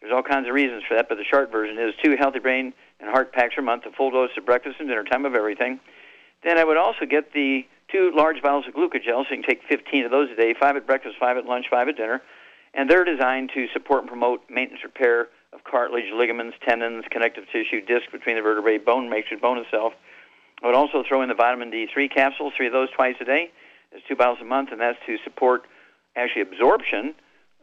There's 0.00 0.12
all 0.12 0.22
kinds 0.22 0.48
of 0.48 0.54
reasons 0.54 0.84
for 0.88 0.94
that, 0.94 1.08
but 1.08 1.18
the 1.18 1.24
short 1.24 1.52
version 1.52 1.76
is 1.78 1.94
two 2.02 2.16
healthy 2.16 2.38
brain 2.38 2.72
and 3.00 3.10
heart 3.10 3.32
packs 3.32 3.56
per 3.56 3.62
month, 3.62 3.84
a 3.86 3.90
full 3.90 4.10
dose 4.10 4.30
of 4.38 4.46
breakfast 4.46 4.76
and 4.78 4.88
dinner 4.88 5.04
time 5.04 5.26
of 5.26 5.34
everything. 5.34 5.80
Then 6.44 6.56
I 6.58 6.64
would 6.64 6.76
also 6.76 7.04
get 7.04 7.32
the 7.32 7.66
two 7.90 8.12
large 8.14 8.40
bottles 8.40 8.66
of 8.68 8.74
glucogel, 8.74 9.24
so 9.24 9.34
you 9.34 9.42
can 9.42 9.42
take 9.42 9.62
15 9.68 10.04
of 10.04 10.10
those 10.12 10.30
a 10.30 10.36
day, 10.36 10.54
five 10.58 10.76
at 10.76 10.86
breakfast, 10.86 11.16
five 11.18 11.36
at 11.36 11.46
lunch, 11.46 11.66
five 11.68 11.88
at 11.88 11.96
dinner. 11.96 12.22
And 12.74 12.88
they're 12.88 13.04
designed 13.04 13.50
to 13.54 13.66
support 13.72 14.02
and 14.02 14.08
promote 14.08 14.42
maintenance 14.48 14.84
repair 14.84 15.28
of 15.52 15.64
cartilage, 15.64 16.12
ligaments, 16.14 16.56
tendons, 16.66 17.04
connective 17.10 17.44
tissue, 17.50 17.80
disc 17.84 18.12
between 18.12 18.36
the 18.36 18.42
vertebrae, 18.42 18.78
bone 18.78 19.10
matrix, 19.10 19.40
bone 19.42 19.58
itself. 19.58 19.94
I 20.62 20.66
would 20.66 20.76
also 20.76 21.02
throw 21.08 21.22
in 21.22 21.28
the 21.28 21.34
vitamin 21.34 21.72
D3 21.72 22.14
capsules, 22.14 22.52
three 22.56 22.66
of 22.66 22.72
those 22.72 22.90
twice 22.90 23.16
a 23.20 23.24
day. 23.24 23.50
There's 23.90 24.02
two 24.08 24.16
bottles 24.16 24.38
a 24.40 24.44
month, 24.44 24.70
and 24.72 24.80
that's 24.80 24.98
to 25.06 25.16
support 25.24 25.62
actually 26.16 26.42
absorption 26.42 27.14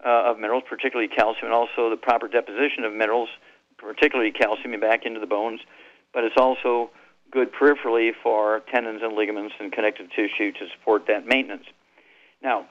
uh, 0.03 0.31
of 0.31 0.39
minerals, 0.39 0.63
particularly 0.69 1.07
calcium, 1.07 1.45
and 1.45 1.53
also 1.53 1.89
the 1.89 1.97
proper 1.97 2.27
deposition 2.27 2.83
of 2.83 2.93
minerals 2.93 3.29
particularly 3.77 4.31
calcium 4.31 4.79
back 4.79 5.05
into 5.05 5.19
the 5.19 5.27
bones, 5.27 5.59
but 6.13 6.23
it's 6.23 6.37
also 6.37 6.89
good 7.31 7.51
peripherally 7.53 8.11
for 8.23 8.61
tendons 8.73 9.01
and 9.03 9.15
ligaments 9.15 9.53
and 9.59 9.71
connective 9.71 10.09
tissue 10.11 10.51
to 10.51 10.67
support 10.77 11.07
that 11.07 11.25
maintenance. 11.25 11.65
Now, 12.41 12.67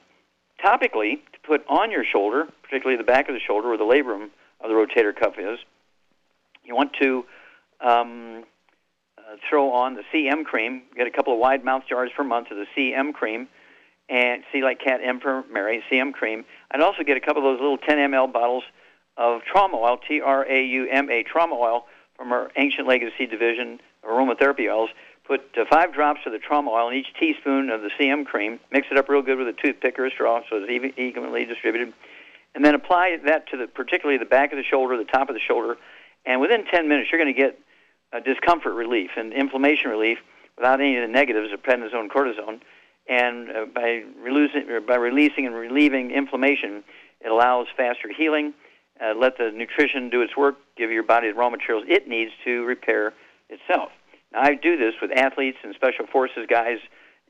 topically, 0.63 1.19
to 1.33 1.39
put 1.45 1.65
on 1.67 1.91
your 1.91 2.03
shoulder, 2.03 2.47
particularly 2.63 2.97
the 2.97 3.03
back 3.03 3.29
of 3.29 3.35
the 3.35 3.41
shoulder 3.45 3.69
where 3.69 3.77
the 3.77 3.83
labrum 3.83 4.29
of 4.61 4.69
the 4.69 4.73
rotator 4.73 5.15
cuff 5.15 5.35
is, 5.37 5.59
you 6.63 6.75
want 6.75 6.93
to 7.01 7.25
um, 7.81 8.43
throw 9.49 9.71
on 9.73 9.95
the 9.95 10.03
CM 10.13 10.45
cream. 10.45 10.83
Get 10.95 11.07
a 11.07 11.11
couple 11.11 11.33
of 11.33 11.39
wide 11.39 11.63
mouth 11.63 11.83
jars 11.87 12.11
per 12.15 12.23
month 12.23 12.51
of 12.51 12.57
the 12.57 12.65
CM 12.75 13.13
cream, 13.13 13.47
and 14.09 14.43
C 14.51 14.63
like 14.63 14.79
cat, 14.79 14.99
M 15.03 15.19
for 15.19 15.43
Mary, 15.51 15.83
CM 15.91 16.13
cream. 16.13 16.45
I'd 16.71 16.81
also 16.81 17.03
get 17.03 17.17
a 17.17 17.19
couple 17.19 17.41
of 17.47 17.57
those 17.57 17.61
little 17.61 17.77
10 17.77 17.97
ml 18.11 18.31
bottles 18.31 18.63
of 19.17 19.41
trauma 19.43 19.77
oil, 19.77 19.97
T 19.97 20.21
R 20.21 20.45
A 20.49 20.65
U 20.65 20.87
M 20.89 21.09
A, 21.09 21.23
trauma 21.23 21.55
oil 21.55 21.85
from 22.17 22.31
our 22.31 22.51
Ancient 22.55 22.87
Legacy 22.87 23.25
division 23.25 23.79
aromatherapy 24.07 24.71
oils. 24.71 24.89
Put 25.25 25.41
uh, 25.57 25.65
five 25.69 25.93
drops 25.93 26.21
of 26.25 26.33
the 26.33 26.39
trauma 26.39 26.69
oil 26.69 26.89
in 26.89 26.95
each 26.95 27.07
teaspoon 27.19 27.69
of 27.69 27.81
the 27.81 27.89
CM 27.99 28.25
cream. 28.25 28.59
Mix 28.71 28.87
it 28.91 28.97
up 28.97 29.09
real 29.09 29.23
good 29.23 29.39
with 29.39 29.47
a 29.47 29.53
toothpick 29.53 29.97
or 29.97 30.05
a 30.05 30.11
straw 30.11 30.41
so 30.49 30.57
it's 30.57 30.71
even, 30.71 30.93
evenly 30.97 31.45
distributed. 31.45 31.93
And 32.53 32.63
then 32.63 32.75
apply 32.75 33.17
that 33.25 33.49
to 33.49 33.57
the, 33.57 33.67
particularly 33.67 34.17
the 34.19 34.25
back 34.25 34.51
of 34.51 34.57
the 34.57 34.63
shoulder, 34.63 34.97
the 34.97 35.03
top 35.03 35.29
of 35.29 35.35
the 35.35 35.41
shoulder. 35.41 35.77
And 36.25 36.41
within 36.41 36.65
10 36.65 36.87
minutes, 36.87 37.09
you're 37.11 37.21
going 37.21 37.33
to 37.33 37.39
get 37.39 37.59
uh, 38.13 38.19
discomfort 38.19 38.73
relief 38.73 39.11
and 39.17 39.33
inflammation 39.33 39.89
relief 39.89 40.17
without 40.57 40.79
any 40.79 40.97
of 40.97 41.01
the 41.01 41.11
negatives 41.11 41.51
of 41.53 41.61
prednisone, 41.61 42.07
cortisone. 42.07 42.61
And 43.07 43.49
uh, 43.49 43.65
by, 43.73 44.03
releasing, 44.19 44.67
by 44.87 44.95
releasing 44.95 45.45
and 45.45 45.55
relieving 45.55 46.11
inflammation, 46.11 46.83
it 47.21 47.29
allows 47.29 47.67
faster 47.75 48.09
healing. 48.15 48.53
Uh, 48.99 49.13
let 49.13 49.37
the 49.37 49.51
nutrition 49.51 50.09
do 50.09 50.21
its 50.21 50.37
work, 50.37 50.55
give 50.77 50.89
your 50.89 51.03
body 51.03 51.29
the 51.29 51.35
raw 51.35 51.49
materials 51.49 51.85
it 51.87 52.07
needs 52.07 52.31
to 52.45 52.63
repair 52.63 53.13
itself. 53.49 53.91
Now, 54.31 54.41
I 54.41 54.55
do 54.55 54.77
this 54.77 54.93
with 55.01 55.11
athletes 55.11 55.57
and 55.63 55.75
special 55.75 56.07
forces 56.07 56.47
guys 56.49 56.77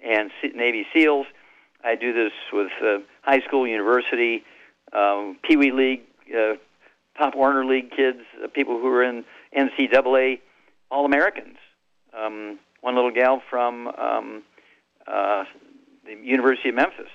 and 0.04 0.32
Navy 0.54 0.86
SEALs. 0.94 1.26
I 1.84 1.96
do 1.96 2.14
this 2.14 2.32
with 2.54 2.72
uh, 2.84 3.00
high 3.22 3.42
school, 3.42 3.68
university, 3.68 4.44
um, 4.94 5.38
Pee 5.44 5.58
Wee 5.58 5.72
League, 5.72 6.02
uh, 6.36 6.54
Pop 7.16 7.36
Warner 7.36 7.66
League 7.66 7.92
kids, 7.92 8.20
uh, 8.44 8.48
people 8.48 8.80
who 8.80 8.88
are 8.88 9.04
in 9.04 9.24
NCAA 9.58 10.40
all 10.96 11.06
Americans. 11.06 11.58
Um, 12.18 12.58
one 12.80 12.96
little 12.96 13.12
gal 13.12 13.42
from 13.50 13.88
um, 13.90 14.44
uh, 15.06 15.44
the 16.06 16.16
University 16.24 16.70
of 16.70 16.76
Memphis, 16.76 17.10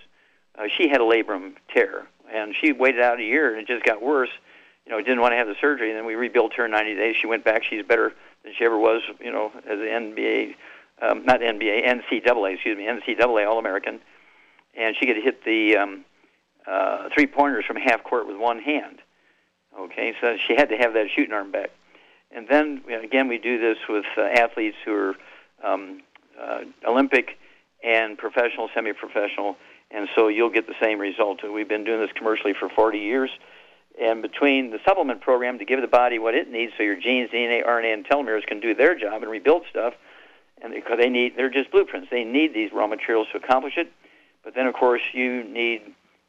uh, 0.58 0.64
she 0.76 0.88
had 0.88 1.00
a 1.00 1.04
labrum 1.04 1.54
tear, 1.72 2.06
and 2.30 2.54
she 2.60 2.72
waited 2.72 3.00
out 3.00 3.18
a 3.18 3.22
year, 3.22 3.50
and 3.50 3.62
it 3.62 3.66
just 3.66 3.84
got 3.84 4.02
worse. 4.02 4.28
You 4.84 4.92
know, 4.92 4.98
didn't 4.98 5.20
want 5.20 5.32
to 5.32 5.36
have 5.36 5.46
the 5.46 5.54
surgery, 5.60 5.88
and 5.88 5.98
then 5.98 6.04
we 6.04 6.14
rebuilt 6.14 6.52
her 6.54 6.66
in 6.66 6.72
90 6.72 6.94
days. 6.96 7.16
She 7.16 7.26
went 7.26 7.44
back. 7.44 7.62
She's 7.64 7.84
better 7.84 8.12
than 8.42 8.52
she 8.58 8.64
ever 8.64 8.78
was. 8.78 9.02
You 9.20 9.32
know, 9.32 9.52
as 9.64 9.78
an 9.78 10.14
NBA, 10.14 10.54
um, 11.00 11.24
not 11.24 11.40
NBA, 11.40 11.86
NCAA, 11.86 12.54
excuse 12.54 12.76
me, 12.76 12.84
NCAA 12.84 13.48
All 13.48 13.58
American, 13.58 14.00
and 14.76 14.94
she 14.98 15.06
could 15.06 15.16
hit 15.16 15.44
the 15.44 15.76
um, 15.76 16.04
uh, 16.66 17.08
three 17.14 17.26
pointers 17.26 17.64
from 17.64 17.76
half 17.76 18.04
court 18.04 18.26
with 18.26 18.36
one 18.36 18.58
hand. 18.58 18.98
Okay, 19.78 20.14
so 20.20 20.36
she 20.46 20.54
had 20.54 20.68
to 20.68 20.76
have 20.76 20.94
that 20.94 21.06
shooting 21.14 21.32
arm 21.32 21.50
back. 21.52 21.70
And 22.34 22.46
then 22.48 22.82
again, 23.02 23.28
we 23.28 23.38
do 23.38 23.58
this 23.58 23.78
with 23.88 24.04
uh, 24.16 24.22
athletes 24.22 24.76
who 24.84 24.94
are 24.94 25.14
um, 25.64 26.02
uh, 26.40 26.60
Olympic 26.86 27.38
and 27.82 28.16
professional, 28.16 28.68
semi-professional, 28.74 29.56
and 29.90 30.08
so 30.14 30.28
you'll 30.28 30.50
get 30.50 30.66
the 30.66 30.74
same 30.80 30.98
result. 30.98 31.40
We've 31.42 31.68
been 31.68 31.84
doing 31.84 32.00
this 32.00 32.10
commercially 32.14 32.54
for 32.58 32.68
40 32.68 32.98
years, 32.98 33.30
and 34.00 34.22
between 34.22 34.70
the 34.70 34.78
supplement 34.84 35.20
program 35.20 35.58
to 35.58 35.64
give 35.64 35.80
the 35.80 35.88
body 35.88 36.18
what 36.18 36.34
it 36.34 36.50
needs, 36.50 36.72
so 36.76 36.82
your 36.82 36.96
genes, 37.00 37.30
DNA, 37.30 37.66
RNA, 37.66 37.94
and 37.94 38.06
telomeres 38.06 38.46
can 38.46 38.60
do 38.60 38.74
their 38.74 38.96
job 38.98 39.22
and 39.22 39.30
rebuild 39.30 39.64
stuff, 39.68 39.94
and 40.62 40.72
because 40.72 40.98
they 40.98 41.08
need, 41.08 41.36
they're 41.36 41.50
just 41.50 41.70
blueprints. 41.70 42.08
They 42.10 42.24
need 42.24 42.54
these 42.54 42.70
raw 42.72 42.86
materials 42.86 43.28
to 43.32 43.38
accomplish 43.38 43.76
it. 43.76 43.90
But 44.44 44.54
then, 44.54 44.66
of 44.66 44.74
course, 44.74 45.02
you 45.12 45.44
need 45.44 45.82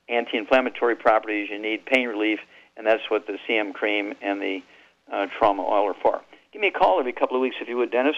anti-inflammatory 0.10 0.96
properties. 0.96 1.50
You 1.50 1.60
need 1.60 1.86
pain 1.86 2.08
relief, 2.08 2.40
and 2.78 2.88
that's 2.88 3.04
what 3.10 3.28
the 3.28 3.38
CM 3.48 3.74
cream 3.74 4.14
and 4.22 4.42
the 4.42 4.64
uh, 5.12 5.28
trauma 5.38 5.64
oil 5.64 5.84
or 5.84 5.96
far. 6.02 6.22
Give 6.52 6.62
me 6.62 6.68
a 6.68 6.72
call 6.72 7.00
every 7.00 7.14
couple 7.14 7.36
of 7.36 7.42
weeks 7.42 7.58
if 7.62 7.68
you 7.68 7.78
would, 7.78 7.92
Dennis. 7.92 8.16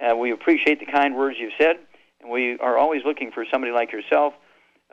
Uh, 0.00 0.16
we 0.16 0.32
appreciate 0.32 0.80
the 0.80 0.86
kind 0.86 1.16
words 1.16 1.36
you've 1.38 1.52
said, 1.58 1.76
and 2.20 2.30
we 2.30 2.58
are 2.58 2.76
always 2.76 3.02
looking 3.04 3.30
for 3.30 3.44
somebody 3.50 3.72
like 3.72 3.92
yourself 3.92 4.34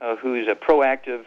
uh, 0.02 0.16
who's 0.16 0.47
a 0.47 0.56
proactive 0.56 1.24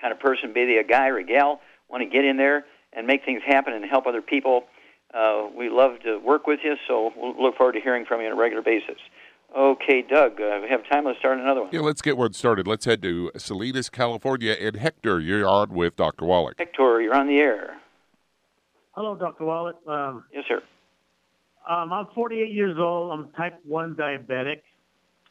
kind 0.00 0.12
of 0.12 0.20
person, 0.20 0.52
be 0.52 0.64
they 0.64 0.78
a 0.78 0.84
guy 0.84 1.08
or 1.08 1.18
a 1.18 1.24
gal, 1.24 1.60
want 1.88 2.02
to 2.02 2.08
get 2.08 2.24
in 2.24 2.36
there 2.36 2.64
and 2.92 3.06
make 3.06 3.24
things 3.24 3.42
happen 3.46 3.72
and 3.72 3.84
help 3.84 4.06
other 4.06 4.22
people. 4.22 4.64
Uh, 5.12 5.46
we 5.56 5.68
love 5.68 6.00
to 6.04 6.18
work 6.18 6.46
with 6.46 6.60
you, 6.62 6.76
so 6.86 7.12
we'll 7.16 7.40
look 7.40 7.56
forward 7.56 7.72
to 7.72 7.80
hearing 7.80 8.04
from 8.04 8.20
you 8.20 8.26
on 8.26 8.32
a 8.32 8.36
regular 8.36 8.62
basis. 8.62 8.98
Okay, 9.56 10.02
Doug, 10.02 10.40
uh, 10.40 10.60
we 10.62 10.68
have 10.68 10.86
time. 10.90 11.06
Let's 11.06 11.18
start 11.18 11.38
another 11.38 11.62
one. 11.62 11.70
Yeah, 11.72 11.80
let's 11.80 12.02
get 12.02 12.18
one 12.18 12.34
started. 12.34 12.66
Let's 12.66 12.84
head 12.84 13.00
to 13.02 13.30
Salinas, 13.38 13.88
California. 13.88 14.54
And 14.60 14.76
Hector, 14.76 15.20
you're 15.20 15.48
on 15.48 15.70
with 15.70 15.96
Dr. 15.96 16.26
Wallach. 16.26 16.56
Hector, 16.58 17.00
you're 17.00 17.14
on 17.14 17.26
the 17.26 17.38
air. 17.38 17.78
Hello, 18.98 19.14
Dr. 19.14 19.44
Wallach. 19.44 19.76
Um, 19.86 20.24
yes, 20.32 20.42
sir. 20.48 20.60
Um, 21.68 21.92
I'm 21.92 22.08
48 22.16 22.50
years 22.50 22.76
old. 22.80 23.12
I'm 23.12 23.30
type 23.34 23.60
1 23.64 23.94
diabetic, 23.94 24.62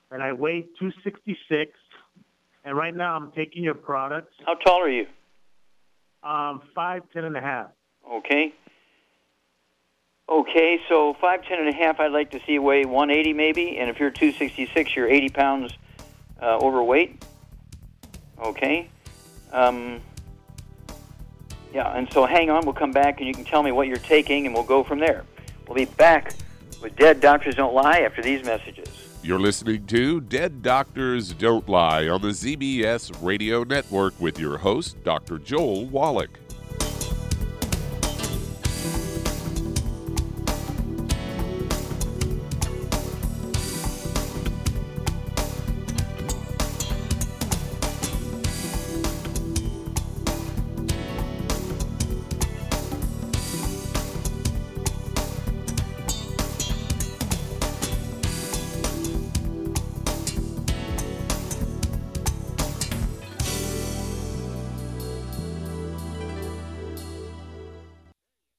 and 0.09 0.23
I 0.23 0.31
weigh 0.31 0.61
266. 0.79 1.71
And 2.63 2.77
right 2.77 2.95
now 2.95 3.17
I'm 3.17 3.29
taking 3.33 3.65
your 3.65 3.73
products. 3.73 4.33
How 4.45 4.53
tall 4.53 4.81
are 4.81 4.89
you? 4.89 5.05
Um, 6.23 6.61
5'10 6.77 7.25
and 7.25 7.35
a 7.35 7.41
half. 7.41 7.67
Okay. 8.09 8.53
Okay, 10.29 10.79
so 10.87 11.17
5'10 11.21 11.59
and 11.59 11.67
a 11.67 11.75
half, 11.75 11.99
I'd 11.99 12.13
like 12.13 12.31
to 12.31 12.39
see 12.45 12.53
you 12.53 12.61
weigh 12.61 12.85
180 12.85 13.33
maybe. 13.33 13.79
And 13.79 13.89
if 13.89 13.99
you're 13.99 14.11
266, 14.11 14.95
you're 14.95 15.09
80 15.09 15.29
pounds 15.29 15.73
uh, 16.41 16.57
overweight. 16.57 17.21
Okay. 18.39 18.89
Um, 19.51 19.99
yeah, 21.73 21.95
and 21.95 22.11
so 22.11 22.25
hang 22.25 22.49
on. 22.49 22.65
We'll 22.65 22.73
come 22.73 22.91
back 22.91 23.19
and 23.19 23.27
you 23.27 23.33
can 23.33 23.45
tell 23.45 23.63
me 23.63 23.71
what 23.71 23.87
you're 23.87 23.97
taking, 23.97 24.45
and 24.45 24.55
we'll 24.55 24.63
go 24.63 24.83
from 24.83 24.99
there. 24.99 25.23
We'll 25.67 25.75
be 25.75 25.85
back 25.85 26.33
with 26.81 26.95
Dead 26.95 27.19
Doctors 27.19 27.55
Don't 27.55 27.73
Lie 27.73 27.99
after 27.99 28.21
these 28.21 28.45
messages. 28.45 28.87
You're 29.23 29.39
listening 29.39 29.85
to 29.87 30.21
Dead 30.21 30.61
Doctors 30.61 31.33
Don't 31.33 31.67
Lie 31.67 32.07
on 32.07 32.21
the 32.21 32.29
ZBS 32.29 33.11
Radio 33.21 33.63
Network 33.63 34.13
with 34.19 34.39
your 34.39 34.57
host, 34.57 35.03
Dr. 35.03 35.37
Joel 35.39 35.85
Wallach. 35.85 36.39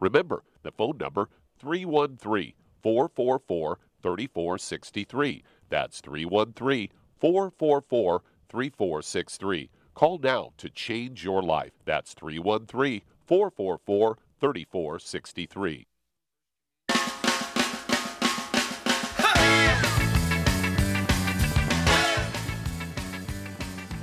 Remember, 0.00 0.42
the 0.62 0.72
phone 0.72 0.98
number 0.98 1.28
313 1.58 2.52
444 2.82 3.78
3463. 4.02 5.42
That's 5.68 6.00
313 6.00 6.88
444 7.18 8.22
3463. 8.48 9.70
Call 9.94 10.18
now 10.18 10.52
to 10.58 10.70
change 10.70 11.24
your 11.24 11.42
life. 11.42 11.72
That's 11.84 12.14
313 12.14 13.02
444 13.26 14.18
3463. 14.40 15.86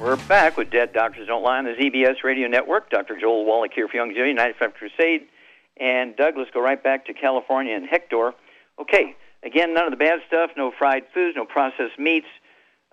We're 0.05 0.17
back 0.27 0.55
with 0.55 0.69
Dead 0.69 0.93
Doctors 0.93 1.27
Don't 1.27 1.41
Lie 1.41 1.57
on 1.57 1.65
the 1.65 1.71
ZBS 1.71 2.23
Radio 2.23 2.47
Network. 2.47 2.91
Dr. 2.91 3.17
Joel 3.19 3.43
Wallach 3.43 3.71
here 3.73 3.87
for 3.87 3.97
Young 3.97 4.13
Youngevity, 4.13 4.35
95 4.35 4.73
Crusade. 4.75 5.27
And 5.77 6.15
Douglas 6.15 6.47
go 6.53 6.61
right 6.61 6.81
back 6.81 7.05
to 7.07 7.13
California 7.13 7.75
and 7.75 7.85
Hector. 7.85 8.33
Okay, 8.79 9.15
again, 9.43 9.73
none 9.73 9.85
of 9.85 9.91
the 9.91 9.97
bad 9.97 10.19
stuff, 10.27 10.51
no 10.55 10.71
fried 10.77 11.03
foods, 11.13 11.35
no 11.35 11.45
processed 11.45 11.99
meats, 11.99 12.27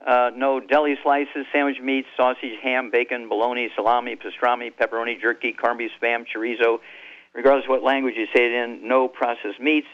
uh, 0.07 0.31
no 0.35 0.59
deli 0.61 0.97
slices, 1.03 1.47
sandwich 1.53 1.81
meats, 1.81 2.09
sausage, 2.17 2.59
ham, 2.63 2.91
bacon, 2.91 3.29
bologna, 3.29 3.69
salami, 3.77 4.17
pastrami, 4.17 4.73
pepperoni, 4.73 5.21
jerky, 5.21 5.57
beef, 5.79 5.91
spam, 6.01 6.25
chorizo. 6.27 6.79
Regardless 7.35 7.65
of 7.65 7.71
what 7.71 7.83
language 7.83 8.15
you 8.17 8.27
say 8.35 8.47
it 8.47 8.53
in, 8.53 8.87
no 8.87 9.09
processed 9.09 9.61
meats. 9.61 9.87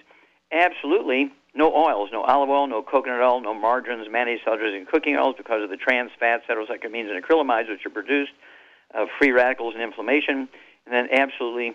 Absolutely 0.51 1.31
no 1.55 1.75
oils, 1.75 2.11
no 2.13 2.23
olive 2.23 2.49
oil, 2.49 2.67
no 2.67 2.83
coconut 2.83 3.21
oil, 3.21 3.41
no 3.41 3.53
margarines, 3.53 4.07
mayonnaise, 4.11 4.41
cellulose, 4.45 4.75
and 4.75 4.87
cooking 4.87 5.17
oils 5.17 5.35
because 5.37 5.63
of 5.63 5.71
the 5.71 5.77
trans 5.77 6.11
fats, 6.19 6.45
heterocyclamines, 6.49 7.11
and 7.11 7.23
acrylamides, 7.23 7.69
which 7.69 7.85
are 7.85 7.91
produced 7.91 8.33
of 8.95 9.09
free 9.19 9.33
radicals 9.33 9.75
and 9.75 9.83
inflammation. 9.83 10.49
And 10.87 10.95
then 10.95 11.09
absolutely 11.13 11.73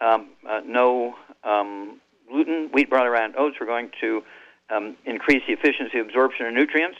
um, 0.00 0.30
uh, 0.48 0.60
no 0.64 1.14
um, 1.44 2.00
gluten, 2.28 2.70
wheat, 2.72 2.90
barley, 2.90 3.08
rye, 3.08 3.24
and 3.24 3.36
oats. 3.36 3.56
We're 3.60 3.66
going 3.66 3.90
to 4.00 4.22
um, 4.70 4.96
increase 5.04 5.42
the 5.46 5.54
efficiency 5.54 5.98
of 5.98 6.06
absorption 6.06 6.46
of 6.46 6.54
nutrients. 6.54 6.98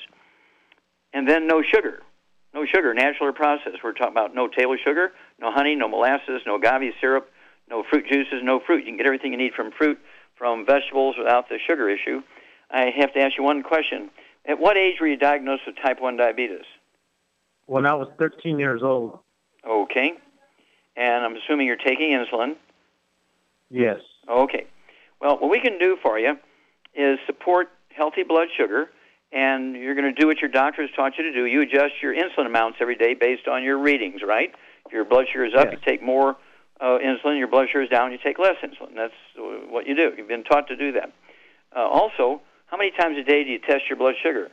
And 1.13 1.29
then 1.29 1.47
no 1.47 1.63
sugar. 1.63 2.03
No 2.55 2.65
sugar, 2.65 2.95
natural 2.95 3.29
or 3.29 3.33
processed. 3.33 3.79
We're 3.85 3.93
talking 3.93 4.13
about 4.13 4.35
no 4.35 4.49
table 4.49 4.77
sugar, 4.83 5.13
no 5.39 5.53
honey, 5.53 5.75
no 5.75 5.89
molasses, 5.89 6.43
no 6.47 6.57
agave 6.57 6.95
syrup, 7.01 7.31
no 7.69 7.85
fruit 7.89 8.07
juices, 8.11 8.41
no 8.43 8.61
fruit. 8.61 8.79
You 8.79 8.87
can 8.87 8.97
get 8.97 9.07
everything 9.07 9.33
you 9.33 9.39
need 9.39 9.53
from 9.53 9.73
fruit 9.73 9.99
from 10.37 10.65
vegetables 10.65 11.17
without 11.19 11.49
the 11.49 11.59
sugar 11.67 11.89
issue. 11.89 12.23
I 12.71 12.91
have 12.99 13.13
to 13.15 13.21
ask 13.21 13.37
you 13.37 13.45
one 13.45 13.63
question. 13.63 14.11
At 14.47 14.59
what 14.59 14.77
age 14.77 14.97
were 15.01 15.07
you 15.07 15.17
diagnosed 15.17 15.63
with 15.67 15.77
type 15.77 16.01
1 16.01 16.17
diabetes? 16.17 16.65
When 17.67 17.85
I 17.85 17.95
was 17.95 18.09
13 18.19 18.59
years 18.59 18.83
old. 18.83 19.19
Okay. 19.67 20.13
And 20.97 21.25
I'm 21.25 21.37
assuming 21.37 21.67
you're 21.67 21.77
taking 21.77 22.11
insulin. 22.11 22.57
Yes. 23.71 23.99
Okay. 24.29 24.67
Well, 25.21 25.39
what 25.39 25.51
we 25.51 25.61
can 25.61 25.79
do 25.79 25.97
for 26.03 26.19
you 26.19 26.37
is 26.95 27.19
support 27.27 27.69
healthy 27.91 28.23
blood 28.23 28.49
sugar, 28.57 28.91
and 29.33 29.75
you're 29.75 29.95
going 29.95 30.13
to 30.15 30.19
do 30.21 30.27
what 30.27 30.39
your 30.39 30.51
doctor 30.51 30.83
has 30.83 30.91
taught 30.95 31.13
you 31.19 31.25
to 31.25 31.33
do. 31.33 31.45
You 31.47 31.63
adjust 31.63 31.95
your 32.03 32.15
insulin 32.15 32.47
amounts 32.47 32.79
every 32.81 32.97
day 32.97 33.15
based 33.15 33.49
on 33.49 33.63
your 33.63 33.79
readings, 33.79 34.21
right? 34.27 34.53
If 34.87 34.93
your 34.93 35.05
blood 35.05 35.27
sugar 35.33 35.45
is 35.45 35.55
up, 35.55 35.69
Yes. 35.71 35.81
you 35.81 35.93
take 35.93 36.03
more 36.03 36.37
uh, 36.81 36.99
insulin. 36.99 37.39
Your 37.39 37.49
blood 37.49 37.69
sugar 37.69 37.83
is 37.83 37.89
down, 37.89 38.13
you 38.13 38.19
take 38.23 38.39
less 38.39 38.57
insulin. 38.63 38.95
That's 38.95 39.15
what 39.37 39.87
you 39.87 39.97
do. 39.97 40.13
You've 40.17 40.29
been 40.29 40.45
taught 40.45 40.69
to 40.69 40.77
do 40.77 40.93
that. 40.93 41.13
Uh, 41.75 41.81
also, 41.81 42.41
how 42.67 42.77
many 42.77 42.91
times 42.93 43.17
a 43.19 43.23
day 43.25 43.45
do 43.45 43.51
you 43.51 43.59
test 43.59 43.83
your 43.89 43.97
blood 43.99 44.15
sugar? 44.23 44.51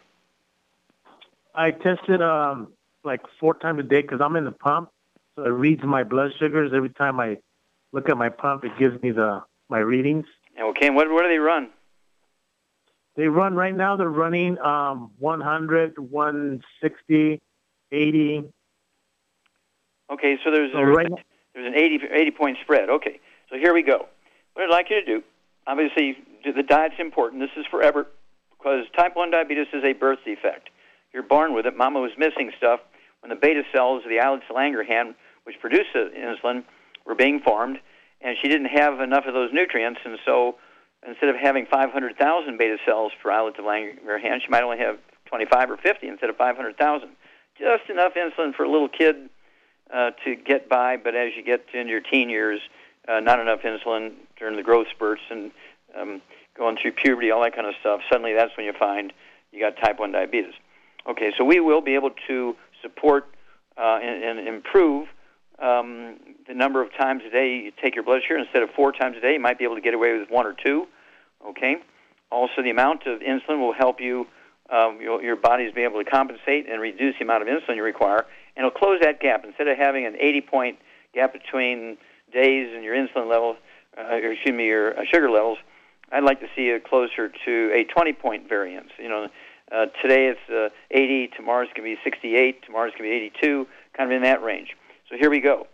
I 1.56 1.72
tested 1.72 2.22
um 2.22 2.74
like 3.04 3.22
four 3.40 3.54
times 3.54 3.80
a 3.80 3.84
day 3.84 4.02
because 4.02 4.22
I'm 4.22 4.36
in 4.36 4.46
the 4.46 4.52
pump, 4.52 4.90
so 5.36 5.44
it 5.44 5.50
reads 5.50 5.84
my 5.84 6.04
blood 6.04 6.32
sugars 6.40 6.72
every 6.74 6.90
time 6.90 7.20
I 7.20 7.38
look 7.94 8.10
at 8.10 8.18
my 8.18 8.30
pump. 8.30 8.66
It 8.66 8.78
gives 8.78 9.02
me 9.02 9.12
the 9.12 9.44
my 9.70 9.80
readings. 9.80 10.26
Okay, 10.60 10.88
and 10.88 10.96
what, 10.96 11.10
what 11.10 11.24
do 11.24 11.30
they 11.30 11.38
run? 11.38 11.70
They 13.16 13.28
run 13.28 13.56
right 13.56 13.76
now. 13.76 13.96
They're 13.96 14.10
running 14.10 14.60
um 14.60 15.12
100, 15.20 15.98
160, 15.98 17.42
80. 17.92 18.44
Okay, 20.12 20.38
so 20.44 20.52
there's 20.52 20.72
So 20.72 20.78
there's, 20.78 20.96
right 20.96 21.08
there's 21.54 21.68
an 21.68 21.76
80, 21.76 22.00
80 22.12 22.32
point 22.32 22.58
spread. 22.62 22.90
Okay, 22.90 23.20
so 23.50 23.58
here 23.58 23.74
we 23.74 23.84
go. 23.84 24.08
What 24.54 24.64
I'd 24.66 24.72
like 24.72 24.90
you 24.90 25.00
to 25.00 25.06
do, 25.06 25.24
obviously, 25.66 26.18
the 26.44 26.64
diet's 26.64 26.96
important. 27.00 27.42
This 27.42 27.52
is 27.58 27.66
forever 27.72 28.08
because 28.58 28.86
type 28.98 29.16
1 29.16 29.32
diabetes 29.32 29.68
is 29.74 29.84
a 29.84 29.94
birth 29.94 30.20
defect. 30.26 30.70
You're 31.14 31.24
born 31.24 31.54
with 31.54 31.66
it. 31.66 31.78
Mama 31.78 32.00
was 32.00 32.12
missing 32.18 32.52
stuff 32.58 32.80
when 33.22 33.30
the 33.30 33.36
beta 33.36 33.64
cells 33.74 34.04
of 34.04 34.10
the 34.10 34.20
islet 34.20 34.42
Langerhans, 34.52 35.16
which 35.44 35.56
produce 35.60 35.86
the 35.94 36.12
insulin, 36.16 36.64
were 37.06 37.16
being 37.16 37.40
formed, 37.40 37.80
and 38.22 38.38
she 38.42 38.48
didn't 38.48 38.68
have 38.68 39.00
enough 39.00 39.26
of 39.26 39.34
those 39.34 39.52
nutrients, 39.54 40.00
and 40.06 40.18
so 40.26 40.56
instead 41.08 41.30
of 41.30 41.36
having 41.36 41.66
500,000 41.66 42.58
beta 42.58 42.78
cells 42.86 43.12
for 43.22 43.32
islet 43.32 43.60
of 43.60 43.66
Langerhans, 43.66 44.42
she 44.42 44.50
might 44.50 44.64
only 44.64 44.78
have 44.78 44.98
25 45.26 45.72
or 45.72 45.78
50 45.78 46.08
instead 46.08 46.30
of 46.30 46.38
500,000. 46.38 47.10
Just 47.58 47.90
enough 47.90 48.14
insulin 48.14 48.54
for 48.56 48.64
a 48.64 48.72
little 48.72 48.90
kid 48.90 49.30
uh, 49.94 50.12
to 50.26 50.36
get 50.36 50.70
by, 50.70 50.98
but 50.98 51.16
as 51.16 51.32
you 51.36 51.44
get 51.44 51.66
into 51.74 51.92
your 51.92 52.02
teen 52.02 52.30
years, 52.30 52.62
uh, 53.08 53.20
not 53.20 53.40
enough 53.40 53.60
insulin 53.62 54.14
during 54.40 54.56
the 54.56 54.64
growth 54.64 54.88
spurts 54.96 55.22
and 55.30 55.52
um, 56.00 56.22
going 56.58 56.78
through 56.82 56.94
puberty, 56.94 57.32
all 57.32 57.44
that 57.44 57.56
kind 57.56 57.68
of 57.68 57.74
stuff. 57.80 58.02
Suddenly, 58.10 58.34
that's 58.34 58.56
when 58.58 58.66
you 58.66 58.74
find 58.74 59.14
you 59.52 59.60
got 59.60 59.76
type 59.78 60.00
1 60.00 60.12
diabetes. 60.12 60.54
Okay, 61.08 61.32
so 61.38 61.44
we 61.44 61.60
will 61.60 61.82
be 61.82 61.96
able 61.96 62.12
to 62.28 62.56
support 62.82 63.26
uh, 63.78 64.00
and, 64.02 64.40
and 64.40 64.48
improve 64.48 65.08
um, 65.64 66.18
the 66.48 66.54
number 66.54 66.82
of 66.82 66.92
times 66.94 67.24
a 67.26 67.32
day 67.32 67.56
you 67.66 67.72
take 67.82 67.96
your 67.96 68.04
blood 68.04 68.22
sugar. 68.28 68.38
Instead 68.38 68.64
of 68.64 68.70
four 68.76 68.92
times 68.92 69.16
a 69.18 69.22
day, 69.22 69.34
you 69.34 69.40
might 69.40 69.58
be 69.58 69.64
able 69.64 69.76
to 69.76 69.82
get 69.82 69.94
away 69.94 70.18
with 70.18 70.30
one 70.30 70.46
or 70.46 70.54
two. 70.54 70.86
Okay. 71.48 71.76
Also, 72.32 72.62
the 72.62 72.70
amount 72.70 73.08
of 73.08 73.20
insulin 73.20 73.60
will 73.60 73.74
help 73.74 74.02
you 74.02 74.28
um, 74.70 75.00
your, 75.02 75.22
your 75.22 75.36
body's 75.36 75.74
be 75.74 75.84
able 75.84 76.04
to 76.04 76.10
compensate 76.10 76.70
and 76.70 76.82
reduce 76.82 77.16
the 77.20 77.24
amount 77.24 77.44
of 77.44 77.48
insulin 77.48 77.76
you 77.76 77.84
require, 77.84 78.26
and 78.56 78.66
it'll 78.66 78.72
close 78.72 79.00
that 79.02 79.20
gap. 79.20 79.44
Instead 79.46 79.68
of 79.68 79.78
having 79.78 80.06
an 80.06 80.16
80 80.20 80.42
point 80.42 80.80
gap 81.14 81.34
between 81.34 81.98
days 82.34 82.72
and 82.74 82.84
your 82.84 82.96
insulin 82.96 83.30
level, 83.30 83.56
uh, 83.98 84.16
or 84.16 84.32
excuse 84.32 84.56
me, 84.56 84.66
your 84.66 84.98
uh, 84.98 85.04
sugar 85.12 85.30
levels, 85.30 85.60
I'd 86.12 86.24
like 86.24 86.40
to 86.40 86.48
see 86.56 86.70
it 86.70 86.84
closer 86.86 87.32
to 87.46 87.72
a 87.74 87.84
20 87.84 88.14
point 88.14 88.50
variance. 88.50 88.90
You 88.98 89.10
know, 89.10 89.28
uh, 89.72 89.86
today 90.02 90.28
it's 90.28 90.50
uh, 90.50 90.70
80, 90.92 91.32
tomorrow's 91.38 91.70
going 91.76 91.90
to 91.90 91.96
be 91.96 92.02
68, 92.04 92.64
tomorrow's 92.66 92.92
going 92.98 93.10
to 93.10 93.20
be 93.20 93.26
82, 93.42 93.68
kind 93.96 94.12
of 94.12 94.16
in 94.16 94.24
that 94.24 94.42
range. 94.42 94.76
So 95.14 95.20
here 95.20 95.30
we 95.30 95.42
go. 95.42 95.68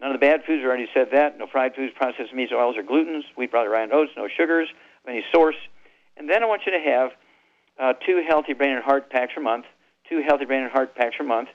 None 0.00 0.10
of 0.10 0.18
the 0.18 0.24
bad 0.24 0.40
foods, 0.46 0.62
I 0.64 0.66
already 0.66 0.88
said 0.94 1.08
that. 1.12 1.36
No 1.36 1.46
fried 1.46 1.74
foods, 1.74 1.92
processed 1.94 2.32
meats, 2.32 2.50
oils, 2.50 2.76
or 2.78 2.82
glutens, 2.82 3.24
wheat, 3.36 3.52
barley, 3.52 3.68
rye, 3.68 3.82
and 3.82 3.92
oats, 3.92 4.10
no 4.16 4.26
sugars 4.26 4.68
of 5.04 5.10
any 5.10 5.22
source. 5.30 5.56
And 6.16 6.30
then 6.30 6.42
I 6.42 6.46
want 6.46 6.62
you 6.64 6.72
to 6.72 6.78
have 6.78 7.10
uh, 7.78 7.92
two 8.06 8.24
healthy 8.26 8.54
brain 8.54 8.72
and 8.72 8.82
heart 8.82 9.10
packs 9.10 9.34
per 9.34 9.42
month, 9.42 9.66
two 10.08 10.22
healthy 10.26 10.46
brain 10.46 10.62
and 10.62 10.72
heart 10.72 10.94
packs 10.94 11.14
per 11.18 11.24
month. 11.24 11.50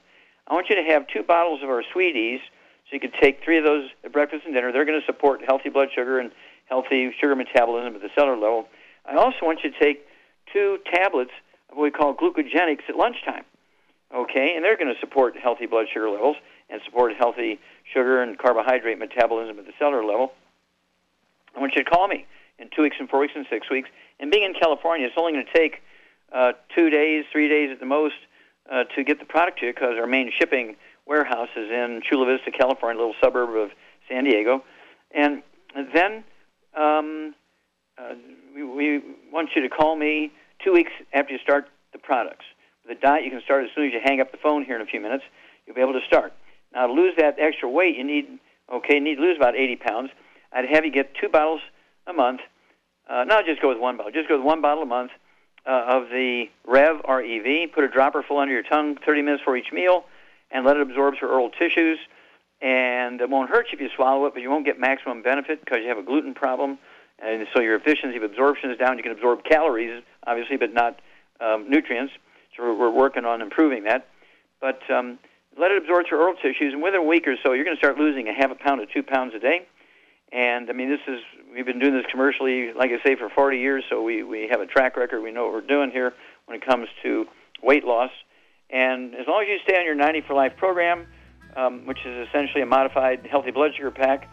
I 0.48 0.54
want 0.54 0.70
you 0.70 0.76
to 0.76 0.84
have 0.84 1.08
two 1.08 1.24
bottles 1.24 1.64
of 1.64 1.70
our 1.70 1.82
Sweet 1.92 2.16
Eze, 2.16 2.42
so 2.88 2.94
you 2.94 3.00
could 3.00 3.16
take 3.20 3.44
three 3.44 3.58
of 3.58 3.64
those 3.64 3.90
at 4.04 4.14
breakfast 4.14 4.44
and 4.46 4.54
dinner. 4.54 4.72
They're 4.72 4.86
going 4.86 5.00
to 5.00 5.06
support 5.08 5.42
healthy 5.44 5.70
blood 5.70 5.88
sugar 5.96 6.20
and 6.20 6.30
healthy 6.66 7.10
sugar 7.20 7.36
metabolism 7.36 7.96
at 7.96 8.02
the 8.02 8.10
cellular 8.14 8.38
level. 8.38 8.68
I 9.04 9.16
also 9.16 9.38
want 9.42 9.62
you 9.64 9.72
to 9.72 9.80
take 9.80 10.06
two 10.54 10.78
tablets 10.94 11.32
of 11.72 11.78
what 11.78 11.86
we 11.86 11.90
call 11.92 12.14
glucogenics 12.14 12.88
at 12.88 12.96
lunchtime. 12.96 13.46
Okay, 14.14 14.54
and 14.56 14.64
they're 14.64 14.78
going 14.78 14.94
to 14.94 15.00
support 15.00 15.36
healthy 15.42 15.66
blood 15.66 15.88
sugar 15.92 16.08
levels 16.08 16.36
and 16.72 16.82
support 16.86 17.14
healthy 17.18 17.60
sugar 17.94 18.22
and 18.24 18.38
carbohydrate 18.38 18.98
metabolism 18.98 19.60
at 19.60 19.66
the 19.66 19.74
cellular 19.78 20.04
level. 20.04 20.32
I 21.56 21.60
want 21.60 21.76
you 21.76 21.84
to 21.84 21.90
call 21.90 22.08
me 22.08 22.26
in 22.60 22.70
two 22.76 22.84
weeks 22.84 22.96
and 23.00 23.10
four 23.10 23.20
weeks 23.20 23.34
and 23.36 23.46
six 23.50 23.70
weeks. 23.70 23.90
And 24.20 24.32
being 24.32 24.44
in 24.44 24.54
California, 24.54 25.08
it's 25.08 25.16
only 25.18 25.34
going 25.34 25.46
to 25.46 25.54
take 25.54 25.82
uh, 26.32 26.54
two 26.76 26.90
days, 26.90 27.26
three 27.32 27.50
days 27.50 27.70
at 27.72 27.80
the 27.80 27.86
most 27.86 28.16
uh, 28.72 28.86
to 28.96 29.04
get 29.04 29.20
the 29.20 29.26
product 29.26 29.60
to 29.60 29.66
you 29.66 29.74
because 29.74 29.96
our 30.00 30.08
main 30.08 30.32
shipping 30.40 30.76
warehouse 31.06 31.50
is 31.58 31.70
in 31.70 32.02
Chula 32.08 32.26
Vista, 32.26 32.52
California, 32.52 32.98
a 32.98 33.02
little 33.02 33.16
suburb 33.22 33.50
of 33.56 33.72
San 34.08 34.24
Diego. 34.24 34.64
And 35.14 35.44
then 35.94 36.24
um, 36.78 37.36
uh, 37.98 38.14
we, 38.56 38.64
we 38.64 39.02
want 39.32 39.50
you 39.56 39.62
to 39.64 39.70
call 39.70 39.96
me 39.96 40.32
two 40.64 40.72
weeks 40.72 40.92
after 41.14 41.34
you 41.34 41.40
start 41.40 41.68
the 41.92 42.00
products. 42.00 42.46
The 42.88 42.96
diet 42.96 43.26
you 43.26 43.32
can 43.32 43.42
start 43.42 43.66
as 43.66 43.72
soon 43.76 43.88
as 43.88 43.94
you 43.94 44.00
hang 44.04 44.22
up 44.22 44.32
the 44.32 44.38
phone 44.38 44.64
here 44.64 44.76
in 44.76 44.82
a 44.82 44.86
few 44.86 45.02
minutes. 45.02 45.24
You'll 45.66 45.76
be 45.76 45.82
able 45.82 45.94
to 45.94 46.06
start. 46.08 46.34
Now, 46.74 46.88
to 46.88 46.94
lose 46.94 47.14
that 47.18 47.38
extra 47.40 47.70
weight, 47.70 47.98
you 47.98 48.04
need 48.04 48.40
okay, 48.72 48.96
you 48.96 49.02
need 49.02 49.16
to 49.16 49.22
lose 49.22 49.38
about 49.38 49.56
80 49.56 49.76
pounds. 49.78 50.10
I'd 50.54 50.70
have 50.70 50.86
you 50.86 50.92
get 50.92 51.14
two 51.16 51.30
bottles 51.30 51.62
a 52.08 52.14
month. 52.14 52.42
Uh, 53.10 53.26
not 53.26 53.46
just 53.46 53.62
go 53.62 53.70
with 53.70 53.80
one 53.80 53.98
bottle. 53.98 54.12
Just 54.12 54.30
go 54.30 54.38
with 54.38 54.46
one 54.46 54.62
bottle 54.62 54.84
a 54.84 54.86
month 54.86 55.12
uh, 55.66 55.86
of 55.88 56.10
the 56.10 56.46
Rev 56.66 57.02
REV. 57.08 57.72
Put 57.74 57.84
a 57.84 57.90
dropper 57.90 58.24
full 58.24 58.38
under 58.38 58.54
your 58.54 58.64
tongue, 58.64 58.98
30 59.06 59.22
minutes 59.22 59.44
for 59.44 59.58
each 59.58 59.72
meal, 59.74 60.06
and 60.50 60.66
let 60.66 60.78
it 60.78 60.82
absorb 60.82 61.16
through 61.18 61.30
oral 61.30 61.50
tissues. 61.50 62.00
And 62.62 63.20
it 63.20 63.30
won't 63.30 63.50
hurt 63.50 63.68
you 63.72 63.78
if 63.78 63.82
you 63.82 63.90
swallow 63.96 64.26
it, 64.28 64.34
but 64.34 64.42
you 64.42 64.50
won't 64.50 64.66
get 64.66 64.80
maximum 64.80 65.24
benefit 65.24 65.60
because 65.66 65.80
you 65.82 65.90
have 65.90 65.98
a 65.98 66.04
gluten 66.04 66.34
problem, 66.34 66.78
and 67.20 67.48
so 67.54 67.60
your 67.60 67.76
efficiency 67.76 68.18
of 68.18 68.24
absorption 68.24 68.70
is 68.70 68.78
down. 68.78 68.98
You 68.98 69.04
can 69.04 69.12
absorb 69.12 69.44
calories, 69.44 70.04
obviously, 70.28 70.58
but 70.58 70.74
not 70.74 71.00
um, 71.40 71.70
nutrients. 71.70 72.14
So 72.56 72.76
we're 72.76 72.92
working 72.92 73.26
on 73.26 73.42
improving 73.42 73.84
that. 73.86 74.08
But 74.60 74.80
um, 74.92 75.18
let 75.60 75.72
it 75.72 75.78
absorb 75.78 76.08
through 76.08 76.20
oral 76.20 76.36
tissues, 76.36 76.74
and 76.74 76.82
within 76.82 77.00
a 77.00 77.04
week 77.04 77.28
or 77.28 77.36
so, 77.44 77.54
you're 77.54 77.66
going 77.66 77.76
to 77.76 77.80
start 77.80 77.98
losing 77.98 78.28
a 78.28 78.34
half 78.34 78.52
a 78.52 78.56
pound 78.56 78.82
to 78.82 78.92
two 78.92 79.04
pounds 79.04 79.34
a 79.36 79.40
day. 79.40 79.68
And 80.32 80.70
I 80.70 80.74
mean, 80.74 80.90
this 80.90 81.02
is 81.08 81.20
we've 81.54 81.66
been 81.66 81.80
doing 81.80 81.94
this 81.94 82.06
commercially, 82.10 82.72
like 82.74 82.92
I 82.92 83.04
say, 83.04 83.16
for 83.16 83.30
40 83.30 83.58
years, 83.58 83.84
so 83.90 84.02
we 84.02 84.24
we 84.24 84.48
have 84.50 84.62
a 84.62 84.66
track 84.66 84.96
record. 84.96 85.22
We 85.22 85.32
know 85.32 85.46
what 85.46 85.54
we're 85.54 85.62
doing 85.62 85.92
here 85.92 86.14
when 86.46 86.58
it 86.58 86.66
comes 86.66 86.88
to 87.04 87.26
weight 87.62 87.84
loss. 87.84 88.12
And 88.70 89.14
as 89.16 89.28
long 89.28 89.44
as 89.44 89.50
you 89.50 89.60
stay 89.64 89.78
on 89.78 89.86
your 89.86 89.96
90 89.96 90.22
for 90.22 90.34
Life 90.34 90.56
program, 90.56 91.06
um, 91.58 91.86
which 91.86 92.00
is 92.06 92.28
essentially 92.30 92.62
a 92.62 92.66
modified 92.66 93.28
healthy 93.30 93.52
blood 93.52 93.72
sugar 93.76 93.92
pack, 93.92 94.30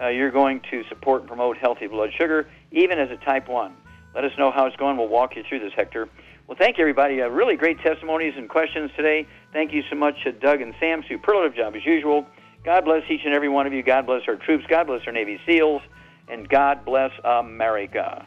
uh, 0.00 0.08
you're 0.08 0.30
going 0.30 0.60
to 0.70 0.84
support 0.88 1.22
and 1.22 1.28
promote 1.28 1.56
healthy 1.56 1.86
blood 1.86 2.10
sugar, 2.18 2.48
even 2.70 2.98
as 2.98 3.10
a 3.10 3.16
type 3.24 3.48
1. 3.48 3.74
Let 4.14 4.24
us 4.24 4.32
know 4.38 4.50
how 4.50 4.66
it's 4.66 4.76
going. 4.76 4.98
We'll 4.98 5.08
walk 5.08 5.34
you 5.36 5.42
through 5.48 5.60
this, 5.60 5.72
Hector. 5.74 6.08
Well, 6.46 6.56
thank 6.58 6.78
you, 6.78 6.82
everybody. 6.82 7.22
Uh, 7.22 7.28
really 7.28 7.56
great 7.56 7.78
testimonies 7.80 8.34
and 8.36 8.48
questions 8.48 8.90
today. 8.96 9.26
Thank 9.52 9.72
you 9.72 9.82
so 9.88 9.96
much, 9.96 10.14
to 10.24 10.32
Doug 10.32 10.60
and 10.60 10.74
Sam. 10.78 11.02
Superlative 11.08 11.56
job 11.56 11.74
as 11.74 11.84
usual. 11.84 12.26
God 12.64 12.84
bless 12.84 13.02
each 13.10 13.22
and 13.24 13.34
every 13.34 13.48
one 13.48 13.66
of 13.66 13.72
you. 13.72 13.82
God 13.82 14.06
bless 14.06 14.22
our 14.28 14.36
troops. 14.36 14.64
God 14.68 14.86
bless 14.86 15.00
our 15.06 15.12
Navy 15.12 15.40
SEALs. 15.46 15.82
And 16.28 16.48
God 16.48 16.84
bless 16.84 17.10
America. 17.24 18.26